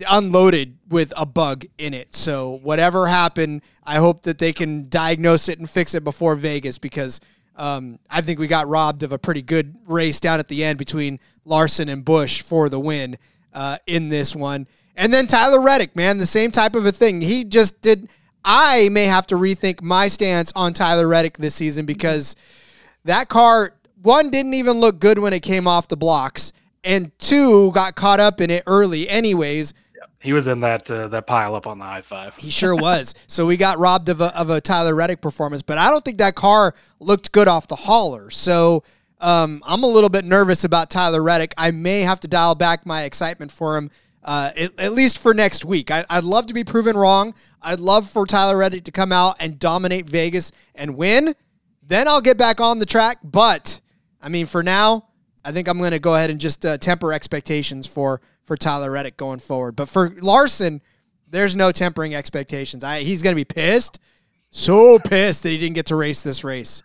unloaded 0.08 0.78
with 0.88 1.12
a 1.16 1.26
bug 1.26 1.66
in 1.76 1.92
it. 1.92 2.14
So 2.14 2.60
whatever 2.62 3.08
happened, 3.08 3.62
I 3.82 3.96
hope 3.96 4.22
that 4.22 4.38
they 4.38 4.52
can 4.52 4.88
diagnose 4.88 5.48
it 5.48 5.58
and 5.58 5.68
fix 5.68 5.94
it 5.96 6.04
before 6.04 6.36
Vegas 6.36 6.78
because 6.78 7.20
um, 7.60 7.98
I 8.08 8.22
think 8.22 8.38
we 8.38 8.46
got 8.46 8.68
robbed 8.68 9.02
of 9.02 9.12
a 9.12 9.18
pretty 9.18 9.42
good 9.42 9.76
race 9.86 10.18
down 10.18 10.38
at 10.38 10.48
the 10.48 10.64
end 10.64 10.78
between 10.78 11.20
Larson 11.44 11.90
and 11.90 12.02
Busch 12.02 12.40
for 12.40 12.70
the 12.70 12.80
win 12.80 13.18
uh, 13.52 13.76
in 13.86 14.08
this 14.08 14.34
one. 14.34 14.66
And 14.96 15.12
then 15.12 15.26
Tyler 15.26 15.60
Reddick, 15.60 15.94
man, 15.94 16.16
the 16.16 16.26
same 16.26 16.50
type 16.50 16.74
of 16.74 16.86
a 16.86 16.92
thing. 16.92 17.20
He 17.20 17.44
just 17.44 17.82
did. 17.82 18.08
I 18.42 18.88
may 18.90 19.04
have 19.04 19.26
to 19.26 19.34
rethink 19.34 19.82
my 19.82 20.08
stance 20.08 20.52
on 20.56 20.72
Tyler 20.72 21.06
Reddick 21.06 21.36
this 21.36 21.54
season 21.54 21.84
because 21.84 22.34
that 23.04 23.28
car, 23.28 23.74
one, 24.00 24.30
didn't 24.30 24.54
even 24.54 24.80
look 24.80 24.98
good 24.98 25.18
when 25.18 25.34
it 25.34 25.40
came 25.40 25.66
off 25.66 25.86
the 25.86 25.98
blocks, 25.98 26.54
and 26.82 27.12
two, 27.18 27.72
got 27.72 27.94
caught 27.94 28.20
up 28.20 28.40
in 28.40 28.48
it 28.48 28.62
early, 28.66 29.06
anyways. 29.06 29.74
He 30.20 30.34
was 30.34 30.46
in 30.46 30.60
that 30.60 30.90
uh, 30.90 31.08
that 31.08 31.26
pile 31.26 31.54
up 31.54 31.66
on 31.66 31.78
the 31.78 31.84
high 31.84 32.02
five. 32.02 32.36
He 32.36 32.50
sure 32.50 32.76
was. 32.76 33.14
So 33.26 33.46
we 33.46 33.56
got 33.56 33.78
robbed 33.78 34.10
of 34.10 34.20
a, 34.20 34.38
of 34.38 34.50
a 34.50 34.60
Tyler 34.60 34.94
Reddick 34.94 35.22
performance, 35.22 35.62
but 35.62 35.78
I 35.78 35.90
don't 35.90 36.04
think 36.04 36.18
that 36.18 36.34
car 36.34 36.74
looked 36.98 37.32
good 37.32 37.48
off 37.48 37.66
the 37.66 37.76
hauler. 37.76 38.30
So 38.30 38.84
um, 39.20 39.62
I'm 39.66 39.82
a 39.82 39.86
little 39.86 40.10
bit 40.10 40.26
nervous 40.26 40.64
about 40.64 40.90
Tyler 40.90 41.22
Reddick. 41.22 41.54
I 41.56 41.70
may 41.70 42.00
have 42.00 42.20
to 42.20 42.28
dial 42.28 42.54
back 42.54 42.84
my 42.84 43.04
excitement 43.04 43.50
for 43.50 43.78
him, 43.78 43.90
uh, 44.22 44.50
at, 44.56 44.92
least 44.92 45.16
for 45.16 45.32
next 45.32 45.64
week. 45.64 45.90
I, 45.90 46.04
I'd 46.10 46.24
love 46.24 46.46
to 46.46 46.54
be 46.54 46.64
proven 46.64 46.96
wrong. 46.96 47.34
I'd 47.62 47.80
love 47.80 48.08
for 48.08 48.26
Tyler 48.26 48.58
Reddick 48.58 48.84
to 48.84 48.92
come 48.92 49.12
out 49.12 49.36
and 49.40 49.58
dominate 49.58 50.08
Vegas 50.08 50.52
and 50.74 50.96
win. 50.96 51.34
Then 51.82 52.08
I'll 52.08 52.20
get 52.20 52.36
back 52.36 52.60
on 52.60 52.78
the 52.78 52.86
track. 52.86 53.18
But 53.24 53.80
I 54.20 54.28
mean, 54.28 54.44
for 54.44 54.62
now, 54.62 55.08
I 55.44 55.52
think 55.52 55.66
I'm 55.66 55.78
going 55.78 55.92
to 55.92 55.98
go 55.98 56.14
ahead 56.14 56.30
and 56.30 56.38
just 56.38 56.64
uh, 56.66 56.76
temper 56.76 57.12
expectations 57.12 57.86
for 57.86 58.20
for 58.50 58.56
Tyler 58.56 58.90
Reddick 58.90 59.16
going 59.16 59.38
forward. 59.38 59.76
But 59.76 59.88
for 59.88 60.12
Larson, 60.20 60.82
there's 61.28 61.54
no 61.54 61.70
tempering 61.70 62.16
expectations. 62.16 62.82
I, 62.82 63.02
he's 63.02 63.22
going 63.22 63.30
to 63.30 63.40
be 63.40 63.44
pissed, 63.44 64.00
so 64.50 64.98
pissed 64.98 65.44
that 65.44 65.50
he 65.50 65.56
didn't 65.56 65.76
get 65.76 65.86
to 65.86 65.94
race 65.94 66.22
this 66.22 66.42
race. 66.42 66.82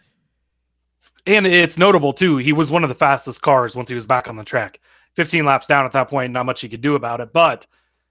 And 1.26 1.48
it's 1.48 1.80
notable 1.80 2.14
too. 2.14 2.38
He 2.38 2.54
was 2.54 2.70
one 2.70 2.84
of 2.84 2.90
the 2.90 2.94
fastest 2.94 3.42
cars 3.42 3.76
once 3.76 3.90
he 3.90 3.96
was 3.96 4.06
back 4.06 4.30
on 4.30 4.36
the 4.36 4.44
track. 4.44 4.80
15 5.16 5.44
laps 5.44 5.66
down 5.66 5.86
at 5.86 5.92
that 5.94 6.08
point, 6.08 6.34
not 6.34 6.46
much 6.46 6.62
he 6.62 6.70
could 6.70 6.82
do 6.82 6.94
about 6.94 7.20
it. 7.20 7.34
But 7.34 7.66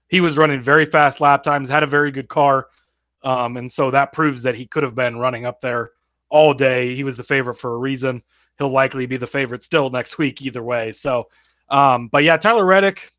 he 0.09 0.19
was 0.19 0.37
running 0.37 0.59
very 0.59 0.83
fast 0.83 1.21
lap 1.21 1.41
times, 1.41 1.69
had 1.69 1.83
a 1.83 1.87
very 1.87 2.11
good 2.11 2.27
car, 2.27 2.67
um, 3.23 3.55
and 3.55 3.71
so 3.71 3.89
that 3.91 4.11
proves 4.11 4.41
that 4.41 4.55
he 4.55 4.67
could 4.67 4.83
have 4.83 4.95
been 4.95 5.17
running 5.17 5.45
up 5.45 5.61
there 5.61 5.91
all 6.27 6.53
day. 6.53 6.93
He 6.93 7.05
was 7.05 7.15
the 7.15 7.23
favorite 7.23 7.55
for 7.55 7.73
a 7.73 7.77
reason. 7.77 8.21
He'll 8.57 8.67
likely 8.67 9.05
be 9.05 9.15
the 9.15 9.27
favorite 9.27 9.63
still 9.63 9.89
next 9.89 10.17
week, 10.17 10.41
either 10.41 10.61
way. 10.61 10.91
So, 10.91 11.29
um, 11.69 12.09
but 12.09 12.25
yeah, 12.25 12.35
Tyler 12.35 12.65
Reddick, 12.65 13.14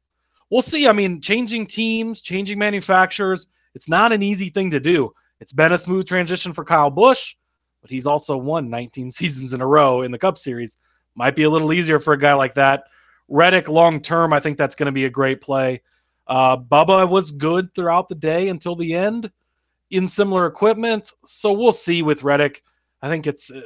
we'll 0.51 0.63
see. 0.63 0.89
I 0.89 0.93
mean, 0.93 1.21
changing 1.21 1.67
teams, 1.67 2.23
changing 2.23 2.59
manufacturers, 2.59 3.49
it's 3.75 3.89
not 3.89 4.13
an 4.13 4.23
easy 4.23 4.49
thing 4.49 4.71
to 4.71 4.81
do. 4.81 5.13
It's 5.41 5.53
been 5.53 5.73
a 5.73 5.79
smooth 5.79 6.07
transition 6.07 6.53
for 6.53 6.65
Kyle 6.65 6.91
Busch, 6.91 7.37
but 7.83 7.91
he's 7.91 8.07
also 8.07 8.37
won 8.37 8.71
19 8.71 9.11
seasons 9.13 9.53
in 9.53 9.61
a 9.61 9.67
row 9.67 10.03
in 10.03 10.11
the 10.11 10.19
Cup 10.19 10.39
Series. 10.39 10.79
Might 11.15 11.37
be 11.37 11.45
a 11.45 11.51
little 11.51 11.73
easier 11.73 11.99
for 11.99 12.15
a 12.15 12.19
guy 12.19 12.35
like 12.35 12.55
that. 12.55 12.85
Reddick, 13.29 13.69
long 13.69 14.01
term, 14.01 14.33
I 14.33 14.41
think 14.41 14.57
that's 14.57 14.77
going 14.77 14.87
to 14.87 14.93
be 14.93 15.05
a 15.05 15.11
great 15.11 15.41
play. 15.41 15.83
Uh, 16.27 16.57
Bubba 16.57 17.09
was 17.09 17.31
good 17.31 17.75
throughout 17.75 18.09
the 18.09 18.15
day 18.15 18.49
until 18.49 18.77
the 18.77 18.95
end 18.95 19.31
in 19.91 20.09
similar 20.09 20.47
equipment, 20.47 21.13
so 21.25 21.53
we'll 21.53 21.73
see 21.73 22.03
with 22.03 22.25
Reddick. 22.25 22.63
I 23.01 23.09
think 23.09 23.27
it's 23.27 23.51
uh, 23.51 23.61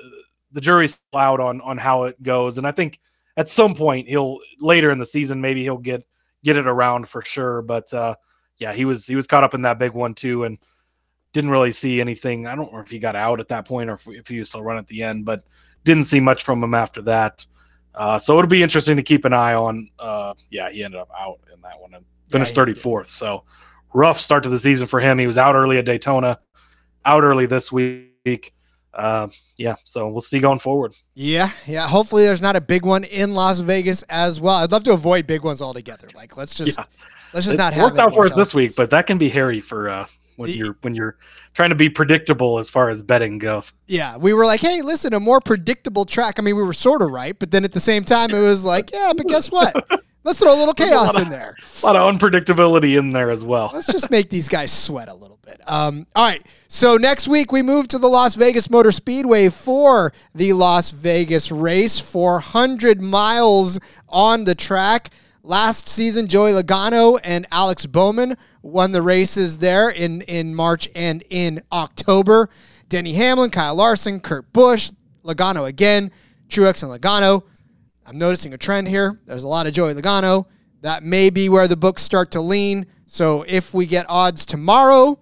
the 0.53 0.61
jury's 0.61 0.99
out 1.15 1.41
on 1.41 1.61
on 1.63 1.79
how 1.79 2.05
it 2.05 2.23
goes, 2.23 2.59
and 2.59 2.67
I 2.67 2.73
think 2.73 3.01
at 3.37 3.49
some 3.49 3.75
point 3.75 4.09
he'll 4.09 4.39
later 4.59 4.91
in 4.91 4.99
the 4.99 5.07
season 5.07 5.41
maybe 5.41 5.63
he'll 5.63 5.79
get 5.79 6.07
get 6.45 6.57
it 6.57 6.67
around 6.67 7.09
for 7.09 7.23
sure. 7.23 7.63
But 7.63 7.93
uh, 7.93 8.17
yeah, 8.59 8.73
he 8.73 8.85
was 8.85 9.07
he 9.07 9.17
was 9.17 9.27
caught 9.27 9.45
up 9.45 9.55
in 9.55 9.63
that 9.63 9.79
big 9.79 9.93
one 9.93 10.15
too, 10.15 10.45
and 10.45 10.59
didn't 11.33 11.51
really 11.51 11.73
see 11.73 12.01
anything. 12.01 12.47
I 12.47 12.55
don't 12.55 12.73
know 12.73 12.81
if 12.81 12.91
he 12.91 12.99
got 12.99 13.17
out 13.17 13.41
at 13.41 13.49
that 13.49 13.67
point 13.67 13.91
or 13.91 13.95
if, 13.95 14.09
if 14.09 14.29
he 14.29 14.39
was 14.39 14.49
still 14.49 14.63
run 14.63 14.79
at 14.79 14.87
the 14.87 15.03
end, 15.03 15.25
but 15.25 15.45
didn't 15.85 16.05
see 16.05 16.21
much 16.21 16.43
from 16.43 16.63
him 16.63 16.75
after 16.75 17.03
that. 17.03 17.47
Uh, 17.95 18.19
so 18.19 18.39
it'll 18.39 18.49
be 18.49 18.63
interesting 18.63 18.97
to 18.97 19.03
keep 19.03 19.25
an 19.25 19.33
eye 19.33 19.55
on. 19.55 19.89
Uh, 19.99 20.35
yeah, 20.51 20.71
he 20.71 20.85
ended 20.85 21.01
up 21.01 21.11
out 21.17 21.41
in 21.53 21.61
that 21.63 21.81
one 21.81 21.95
and 21.95 22.05
finished 22.29 22.57
Yeah, 22.57 22.67
he 22.67 22.73
34th. 22.73 23.09
So 23.09 23.45
rough 23.93 24.21
start 24.21 24.43
to 24.45 24.49
the 24.49 24.59
season 24.59 24.87
for 24.87 25.01
him. 25.01 25.19
He 25.19 25.27
was 25.27 25.39
out 25.39 25.55
early 25.55 25.79
at 25.79 25.85
Daytona, 25.85 26.39
out 27.05 27.25
early 27.25 27.47
this 27.47 27.73
week. 27.73 28.55
Uh, 28.93 29.29
yeah, 29.57 29.77
so 29.85 30.09
we'll 30.09 30.21
see 30.21 30.41
going 30.41 30.59
forward. 30.59 30.95
Yeah, 31.15 31.51
yeah. 31.67 31.87
Hopefully, 31.87 32.25
there's 32.25 32.43
not 32.43 32.57
a 32.57 32.61
big 32.61 32.85
one 32.85 33.05
in 33.05 33.35
Las 33.35 33.61
Vegas 33.61 34.03
as 34.05 34.41
well. 34.41 34.57
I'd 34.57 34.73
love 34.73 34.83
to 34.85 34.93
avoid 34.93 35.27
big 35.27 35.43
ones 35.43 35.63
altogether. 35.63 36.09
Like, 36.15 36.37
let's 36.37 36.55
just 36.55 36.79
Yeah. 36.79 36.85
let's 37.33 37.47
just 37.47 37.55
It 37.55 37.59
not 37.59 37.77
worked 37.77 37.99
out 37.99 38.15
for 38.15 38.27
us 38.27 38.33
this 38.35 38.53
week, 38.55 38.75
but 38.75 38.91
that 38.91 39.07
can 39.07 39.19
be 39.19 39.29
hairy 39.29 39.61
for 39.61 39.89
uh, 39.89 40.07
when 40.37 40.51
you're 40.51 40.77
when 40.83 40.95
you're 40.95 41.17
trying 41.55 41.69
to 41.71 41.77
be 41.77 41.89
predictable 41.89 42.59
as 42.59 42.69
far 42.71 42.91
as 42.91 43.03
betting 43.03 43.39
goes. 43.39 43.73
Yeah, 43.87 44.17
we 44.17 44.33
were 44.33 44.45
like, 44.45 44.61
hey, 44.61 44.83
listen, 44.83 45.15
a 45.15 45.21
more 45.21 45.41
predictable 45.41 46.05
track. 46.05 46.39
I 46.39 46.43
mean, 46.43 46.57
we 46.57 46.63
were 46.63 46.73
sort 46.73 47.03
of 47.03 47.11
right, 47.11 47.39
but 47.39 47.51
then 47.51 47.65
at 47.65 47.73
the 47.73 47.81
same 47.81 48.05
time, 48.05 48.31
it 48.31 48.41
was 48.41 48.65
like, 48.65 48.93
yeah, 48.93 49.13
but 49.17 49.27
guess 49.29 49.51
what? 49.51 49.75
Let's 50.23 50.39
throw 50.39 50.55
a 50.55 50.59
little 50.59 50.75
chaos 50.75 51.19
in 51.19 51.31
there. 51.31 51.57
A 51.83 51.87
lot 51.87 51.97
of 51.97 52.15
unpredictability 52.15 52.99
in 52.99 53.11
there 53.11 53.31
as 53.31 53.43
well. 53.43 53.71
Let's 53.73 53.87
just 53.87 54.11
make 54.11 54.29
these 54.29 54.49
guys 54.49 54.71
sweat 54.71 55.09
a 55.09 55.15
little 55.15 55.39
bit. 55.45 55.61
Um, 55.67 56.07
all 56.15 56.27
right. 56.27 56.45
So 56.69 56.97
next 56.97 57.27
week 57.27 57.53
we 57.53 57.63
move 57.63 57.89
to 57.89 57.99
the 57.99 58.09
Las 58.09 58.35
Vegas 58.35 58.69
Motor 58.69 58.93
Speedway 58.93 59.49
for 59.49 60.13
the 60.35 60.53
Las 60.53 60.91
Vegas 60.91 61.51
race. 61.51 61.99
400 61.99 63.01
miles 63.01 63.79
on 64.09 64.45
the 64.45 64.55
track. 64.55 65.11
Last 65.43 65.89
season, 65.89 66.29
Joey 66.29 66.53
Logano 66.53 67.19
and 67.25 67.47
Alex 67.51 67.87
Bowman 67.87 68.37
won 68.61 68.93
the 68.93 69.01
races 69.01 69.57
there 69.59 69.89
in, 69.89 70.21
in 70.23 70.55
March 70.55 70.87
and 70.95 71.25
in 71.31 71.63
October. 71.73 72.51
Denny 72.91 73.15
Hamlin, 73.15 73.51
Kyle 73.51 73.75
Larson, 73.75 74.21
Kurt 74.21 74.53
Busch, 74.53 74.91
Logano 75.25 75.67
again, 75.67 76.11
Truex 76.49 76.83
and 76.83 76.93
Logano. 76.93 77.45
I'm 78.07 78.19
noticing 78.19 78.53
a 78.55 78.59
trend 78.59 78.89
here. 78.89 79.21
There's 79.27 79.45
a 79.45 79.49
lot 79.49 79.67
of 79.67 79.73
Joey 79.73 79.95
Logano. 79.95 80.47
That 80.83 81.03
may 81.03 81.31
be 81.31 81.49
where 81.49 81.69
the 81.69 81.77
books 81.77 82.03
start 82.03 82.31
to 82.33 82.41
lean. 82.41 82.87
So 83.07 83.45
if 83.47 83.75
we 83.75 83.87
get 83.87 84.07
odds 84.09 84.45
tomorrow, 84.45 85.19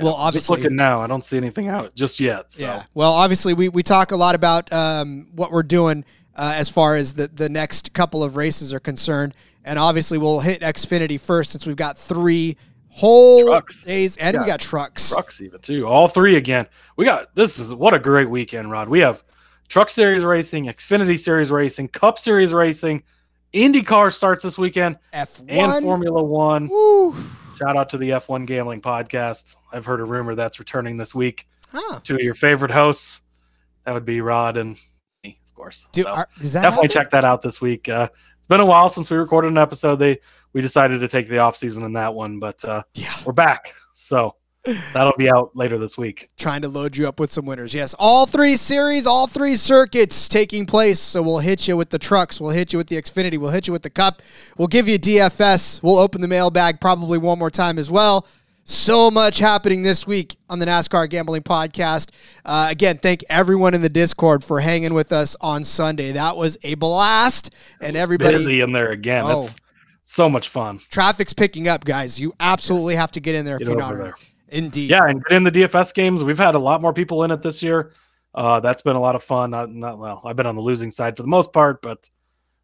well, 0.00 0.14
obviously, 0.14 0.56
Just 0.56 0.64
looking 0.64 0.76
now, 0.76 1.00
I 1.00 1.06
don't 1.06 1.24
see 1.24 1.36
anything 1.36 1.68
out 1.68 1.94
just 1.94 2.18
yet. 2.18 2.52
So 2.52 2.64
yeah. 2.64 2.82
Well, 2.94 3.12
obviously, 3.12 3.54
we, 3.54 3.68
we 3.68 3.82
talk 3.82 4.10
a 4.10 4.16
lot 4.16 4.34
about 4.34 4.72
um, 4.72 5.28
what 5.32 5.52
we're 5.52 5.62
doing 5.62 6.04
uh, 6.34 6.54
as 6.56 6.68
far 6.68 6.96
as 6.96 7.12
the, 7.12 7.28
the 7.28 7.48
next 7.48 7.92
couple 7.92 8.24
of 8.24 8.36
races 8.36 8.74
are 8.74 8.80
concerned. 8.80 9.34
And 9.64 9.78
obviously, 9.78 10.18
we'll 10.18 10.40
hit 10.40 10.60
Xfinity 10.62 11.20
first 11.20 11.52
since 11.52 11.64
we've 11.64 11.76
got 11.76 11.96
three 11.96 12.56
whole 12.88 13.46
Trucks. 13.46 13.84
days 13.84 14.16
and 14.18 14.38
we 14.38 14.46
got 14.46 14.60
trucks. 14.60 15.10
trucks 15.10 15.40
even 15.40 15.60
too. 15.60 15.86
All 15.86 16.06
three 16.06 16.36
again. 16.36 16.66
We 16.96 17.04
got 17.04 17.34
this 17.34 17.58
is 17.58 17.74
what 17.74 17.92
a 17.94 17.98
great 17.98 18.30
weekend, 18.30 18.70
Rod. 18.70 18.88
We 18.88 19.00
have 19.00 19.24
Truck 19.74 19.90
Series 19.90 20.22
racing, 20.22 20.66
Xfinity 20.66 21.18
Series 21.18 21.50
racing, 21.50 21.88
Cup 21.88 22.16
Series 22.16 22.52
racing. 22.54 23.02
IndyCar 23.52 24.12
starts 24.12 24.44
this 24.44 24.56
weekend 24.56 24.98
F1. 25.12 25.46
and 25.48 25.82
Formula 25.84 26.22
One. 26.22 26.68
Woo. 26.68 27.12
Shout 27.58 27.76
out 27.76 27.88
to 27.88 27.98
the 27.98 28.10
F1 28.10 28.46
Gambling 28.46 28.80
Podcast. 28.82 29.56
I've 29.72 29.84
heard 29.84 29.98
a 29.98 30.04
rumor 30.04 30.36
that's 30.36 30.60
returning 30.60 30.96
this 30.96 31.12
week. 31.12 31.48
Huh. 31.72 31.98
Two 32.04 32.14
of 32.14 32.20
your 32.20 32.34
favorite 32.34 32.70
hosts. 32.70 33.22
That 33.84 33.94
would 33.94 34.04
be 34.04 34.20
Rod 34.20 34.58
and 34.58 34.78
me, 35.24 35.40
of 35.48 35.54
course. 35.56 35.88
Do, 35.90 36.02
So 36.02 36.08
are, 36.08 36.28
definitely 36.40 36.60
happen? 36.60 36.88
check 36.90 37.10
that 37.10 37.24
out 37.24 37.42
this 37.42 37.60
week. 37.60 37.88
Uh, 37.88 38.06
it's 38.38 38.46
been 38.46 38.60
a 38.60 38.64
while 38.66 38.88
since 38.88 39.10
we 39.10 39.16
recorded 39.16 39.48
an 39.50 39.58
episode. 39.58 39.96
They 39.96 40.20
we 40.52 40.60
decided 40.60 41.00
to 41.00 41.08
take 41.08 41.26
the 41.26 41.38
off 41.38 41.56
season 41.56 41.82
in 41.82 41.94
that 41.94 42.14
one, 42.14 42.38
but 42.38 42.64
uh, 42.64 42.84
Yeah. 42.94 43.12
we're 43.26 43.32
back. 43.32 43.74
So 43.92 44.36
that'll 44.92 45.16
be 45.16 45.30
out 45.30 45.54
later 45.54 45.78
this 45.78 45.98
week. 45.98 46.30
trying 46.36 46.62
to 46.62 46.68
load 46.68 46.96
you 46.96 47.06
up 47.06 47.20
with 47.20 47.32
some 47.32 47.44
winners. 47.44 47.74
Yes, 47.74 47.94
all 47.98 48.26
three 48.26 48.56
series, 48.56 49.06
all 49.06 49.26
three 49.26 49.56
circuits 49.56 50.28
taking 50.28 50.66
place. 50.66 51.00
So 51.00 51.22
we'll 51.22 51.38
hit 51.38 51.68
you 51.68 51.76
with 51.76 51.90
the 51.90 51.98
trucks, 51.98 52.40
we'll 52.40 52.50
hit 52.50 52.72
you 52.72 52.78
with 52.78 52.88
the 52.88 52.96
Xfinity, 52.96 53.38
we'll 53.38 53.50
hit 53.50 53.66
you 53.66 53.72
with 53.72 53.82
the 53.82 53.90
Cup, 53.90 54.22
we'll 54.58 54.68
give 54.68 54.88
you 54.88 54.98
DFS, 54.98 55.82
we'll 55.82 55.98
open 55.98 56.20
the 56.20 56.28
mailbag 56.28 56.80
probably 56.80 57.18
one 57.18 57.38
more 57.38 57.50
time 57.50 57.78
as 57.78 57.90
well. 57.90 58.26
So 58.66 59.10
much 59.10 59.38
happening 59.38 59.82
this 59.82 60.06
week 60.06 60.38
on 60.48 60.58
the 60.58 60.64
NASCAR 60.64 61.10
Gambling 61.10 61.42
Podcast. 61.42 62.12
Uh, 62.46 62.68
again, 62.70 62.96
thank 62.96 63.22
everyone 63.28 63.74
in 63.74 63.82
the 63.82 63.90
Discord 63.90 64.42
for 64.42 64.58
hanging 64.58 64.94
with 64.94 65.12
us 65.12 65.36
on 65.42 65.64
Sunday. 65.64 66.12
That 66.12 66.38
was 66.38 66.56
a 66.62 66.74
blast, 66.76 67.54
and 67.82 67.94
everybody 67.94 68.62
in 68.62 68.72
there 68.72 68.90
again. 68.90 69.24
Oh. 69.26 69.40
It's 69.40 69.56
so 70.06 70.30
much 70.30 70.48
fun. 70.48 70.78
traffic's 70.90 71.34
picking 71.34 71.68
up, 71.68 71.84
guys. 71.84 72.18
You 72.18 72.32
absolutely 72.40 72.94
have 72.96 73.12
to 73.12 73.20
get 73.20 73.34
in 73.34 73.44
there 73.44 73.58
Get 73.58 73.68
if 73.68 73.68
you're 73.68 73.78
not. 73.78 73.96
there. 73.96 74.14
Indeed. 74.54 74.90
Yeah, 74.90 75.02
and 75.06 75.22
get 75.24 75.36
in 75.36 75.42
the 75.42 75.50
DFS 75.50 75.92
games. 75.94 76.22
We've 76.22 76.38
had 76.38 76.54
a 76.54 76.58
lot 76.58 76.80
more 76.80 76.92
people 76.92 77.24
in 77.24 77.32
it 77.32 77.42
this 77.42 77.62
year. 77.62 77.92
Uh, 78.34 78.60
that's 78.60 78.82
been 78.82 78.96
a 78.96 79.00
lot 79.00 79.16
of 79.16 79.22
fun. 79.22 79.50
Not, 79.50 79.70
not 79.70 79.98
well. 79.98 80.22
I've 80.24 80.36
been 80.36 80.46
on 80.46 80.54
the 80.54 80.62
losing 80.62 80.92
side 80.92 81.16
for 81.16 81.22
the 81.22 81.28
most 81.28 81.52
part, 81.52 81.82
but 81.82 82.08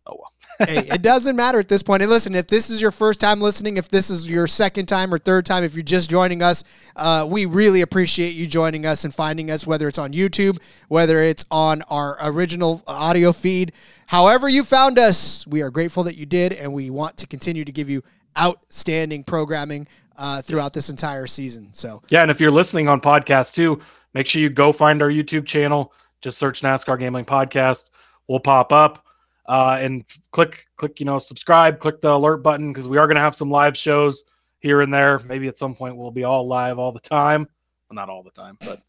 oh 0.07 0.17
well. 0.19 0.31
hey, 0.69 0.89
it 0.89 1.03
doesn't 1.03 1.35
matter 1.35 1.59
at 1.59 1.69
this 1.69 1.83
point. 1.83 2.03
And 2.03 2.11
listen, 2.11 2.35
if 2.37 2.47
this 2.47 2.71
is 2.71 2.81
your 2.81 2.93
first 2.93 3.21
time 3.21 3.41
listening, 3.41 3.77
if 3.77 3.89
this 3.89 4.09
is 4.09 4.29
your 4.29 4.47
second 4.47 4.87
time 4.87 5.13
or 5.13 5.19
third 5.19 5.47
time, 5.47 5.65
if 5.65 5.75
you're 5.75 5.83
just 5.83 6.09
joining 6.09 6.43
us, 6.43 6.63
uh, 6.95 7.27
we 7.29 7.45
really 7.45 7.81
appreciate 7.81 8.35
you 8.35 8.47
joining 8.47 8.87
us 8.87 9.05
and 9.05 9.13
finding 9.13 9.51
us, 9.51 9.67
whether 9.67 9.89
it's 9.89 9.99
on 9.99 10.13
YouTube, 10.13 10.61
whether 10.89 11.21
it's 11.21 11.45
on 11.51 11.83
our 11.83 12.19
original 12.21 12.85
audio 12.87 13.33
feed. 13.33 13.73
However, 14.07 14.49
you 14.49 14.63
found 14.63 14.99
us, 14.99 15.45
we 15.47 15.61
are 15.63 15.71
grateful 15.71 16.05
that 16.05 16.17
you 16.17 16.27
did, 16.27 16.53
and 16.53 16.73
we 16.73 16.91
want 16.91 17.17
to 17.19 17.27
continue 17.27 17.65
to 17.65 17.73
give 17.73 17.91
you 17.91 18.03
outstanding 18.39 19.25
programming 19.25 19.89
uh, 20.21 20.43
throughout 20.43 20.75
this 20.75 20.91
entire 20.91 21.27
season. 21.27 21.71
So, 21.73 22.03
Yeah, 22.11 22.23
and 22.23 22.31
if 22.31 22.41
you're 22.41 22.51
listening 22.51 22.87
on 22.87 23.01
podcast 23.01 23.55
too, 23.55 23.81
make 24.13 24.27
sure 24.27 24.41
you 24.41 24.51
go 24.51 24.71
find 24.71 25.03
our 25.03 25.09
YouTube 25.09 25.47
channel. 25.47 25.93
Just 26.21 26.39
search 26.39 26.61
NASCAR 26.61 26.99
Gambling 26.99 27.25
Podcast. 27.25 27.91
We'll 28.29 28.41
pop 28.41 28.73
up. 28.73 29.05
Uh, 29.47 29.79
and 29.81 30.05
click 30.31 30.67
click 30.77 31.01
you 31.01 31.07
know 31.07 31.19
subscribe 31.19 31.81
click 31.81 32.01
the 32.01 32.13
alert 32.13 32.37
button 32.37 32.73
because 32.73 32.87
we 32.87 32.99
are 32.99 33.09
going 33.09 33.17
to 33.17 33.21
have 33.21 33.35
some 33.35 33.51
live 33.51 33.77
shows 33.77 34.23
here 34.61 34.81
and 34.81 34.95
there 34.95 35.19
maybe 35.27 35.49
at 35.49 35.59
some 35.59 35.75
point 35.75 35.97
we'll 35.97 36.13
be 36.13 36.23
all 36.23 36.47
live 36.47 36.79
all 36.79 36.93
the 36.93 37.01
time 37.01 37.49
well, 37.89 37.97
not 37.97 38.09
all 38.09 38.23
the 38.23 38.31
time 38.31 38.57
but 38.61 38.81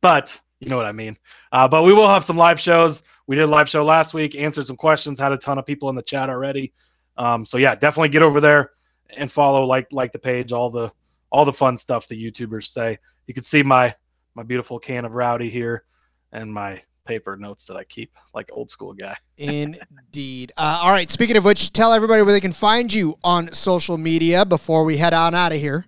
but 0.00 0.40
you 0.60 0.68
know 0.68 0.76
what 0.76 0.86
i 0.86 0.92
mean 0.92 1.16
uh, 1.50 1.66
but 1.66 1.82
we 1.82 1.92
will 1.92 2.06
have 2.06 2.22
some 2.22 2.36
live 2.36 2.60
shows 2.60 3.02
we 3.26 3.34
did 3.34 3.42
a 3.42 3.46
live 3.46 3.68
show 3.68 3.82
last 3.82 4.14
week 4.14 4.36
answered 4.36 4.66
some 4.66 4.76
questions 4.76 5.18
had 5.18 5.32
a 5.32 5.38
ton 5.38 5.58
of 5.58 5.66
people 5.66 5.88
in 5.88 5.96
the 5.96 6.02
chat 6.02 6.30
already 6.30 6.72
um, 7.16 7.44
so 7.44 7.58
yeah 7.58 7.74
definitely 7.74 8.10
get 8.10 8.22
over 8.22 8.40
there 8.40 8.70
and 9.16 9.30
follow 9.30 9.64
like 9.64 9.92
like 9.92 10.12
the 10.12 10.18
page 10.18 10.52
all 10.52 10.70
the 10.70 10.90
all 11.30 11.44
the 11.44 11.52
fun 11.52 11.76
stuff 11.76 12.08
the 12.08 12.22
youtubers 12.22 12.66
say 12.66 12.98
you 13.26 13.34
can 13.34 13.42
see 13.42 13.62
my 13.62 13.94
my 14.34 14.42
beautiful 14.42 14.78
can 14.78 15.04
of 15.04 15.14
rowdy 15.14 15.50
here 15.50 15.84
and 16.32 16.52
my 16.52 16.80
paper 17.04 17.36
notes 17.36 17.66
that 17.66 17.76
i 17.76 17.84
keep 17.84 18.12
like 18.32 18.48
old 18.52 18.70
school 18.70 18.94
guy 18.94 19.16
Indeed. 19.36 20.52
Uh, 20.56 20.80
all 20.82 20.90
right. 20.90 21.10
Speaking 21.10 21.36
of 21.36 21.44
which, 21.44 21.72
tell 21.72 21.92
everybody 21.92 22.22
where 22.22 22.32
they 22.32 22.40
can 22.40 22.52
find 22.52 22.92
you 22.92 23.18
on 23.24 23.52
social 23.52 23.98
media 23.98 24.44
before 24.44 24.84
we 24.84 24.96
head 24.96 25.12
on 25.12 25.34
out 25.34 25.52
of 25.52 25.58
here. 25.58 25.86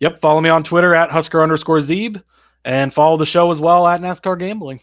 Yep. 0.00 0.18
Follow 0.18 0.40
me 0.42 0.50
on 0.50 0.62
Twitter 0.62 0.94
at 0.94 1.10
Husker 1.10 1.42
underscore 1.42 1.78
Zeeb 1.78 2.22
and 2.64 2.92
follow 2.92 3.16
the 3.16 3.26
show 3.26 3.50
as 3.50 3.60
well 3.60 3.86
at 3.86 4.00
NASCAR 4.00 4.38
Gambling. 4.38 4.80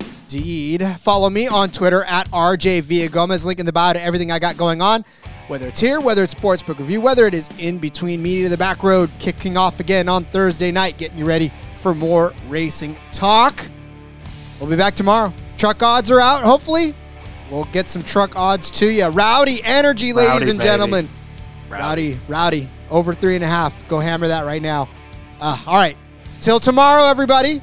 Indeed. 0.00 0.86
Follow 1.00 1.30
me 1.30 1.46
on 1.46 1.70
Twitter 1.70 2.04
at 2.04 2.30
RJ 2.30 2.82
Villa 2.82 3.08
Gomez. 3.08 3.44
Link 3.44 3.60
in 3.60 3.66
the 3.66 3.72
bio 3.72 3.92
to 3.92 4.02
everything 4.02 4.30
I 4.30 4.38
got 4.38 4.56
going 4.56 4.80
on. 4.80 5.04
Whether 5.52 5.68
it's 5.68 5.80
here, 5.80 6.00
whether 6.00 6.22
it's 6.22 6.34
Sportsbook 6.34 6.78
Review, 6.78 7.02
whether 7.02 7.26
it 7.26 7.34
is 7.34 7.50
in 7.58 7.76
between 7.76 8.22
media 8.22 8.44
to 8.44 8.48
the 8.48 8.56
back 8.56 8.82
road, 8.82 9.10
kicking 9.18 9.58
off 9.58 9.80
again 9.80 10.08
on 10.08 10.24
Thursday 10.24 10.72
night, 10.72 10.96
getting 10.96 11.18
you 11.18 11.26
ready 11.26 11.52
for 11.76 11.94
more 11.94 12.32
racing 12.48 12.96
talk. 13.12 13.68
We'll 14.58 14.70
be 14.70 14.76
back 14.76 14.94
tomorrow. 14.94 15.30
Truck 15.58 15.82
odds 15.82 16.10
are 16.10 16.20
out, 16.20 16.42
hopefully. 16.42 16.94
We'll 17.50 17.66
get 17.66 17.86
some 17.86 18.02
truck 18.02 18.34
odds 18.34 18.70
to 18.70 18.90
you. 18.90 19.04
Rowdy 19.08 19.62
energy, 19.62 20.14
ladies 20.14 20.30
Rowdy, 20.30 20.50
and 20.52 20.58
baby. 20.58 20.68
gentlemen. 20.70 21.08
Rowdy, 21.68 22.18
rowdy, 22.28 22.70
over 22.88 23.12
three 23.12 23.34
and 23.34 23.44
a 23.44 23.46
half. 23.46 23.86
Go 23.88 24.00
hammer 24.00 24.28
that 24.28 24.46
right 24.46 24.62
now. 24.62 24.88
Uh, 25.38 25.62
all 25.66 25.76
right. 25.76 25.98
Till 26.40 26.60
tomorrow, 26.60 27.04
everybody. 27.10 27.60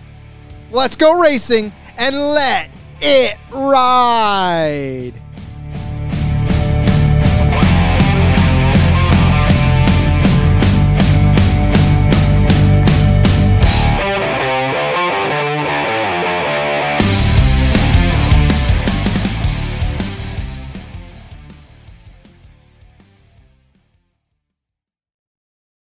Let's 0.70 0.96
go 0.96 1.20
racing 1.20 1.74
and 1.98 2.16
let 2.16 2.70
it 3.02 3.36
ride. 3.52 5.14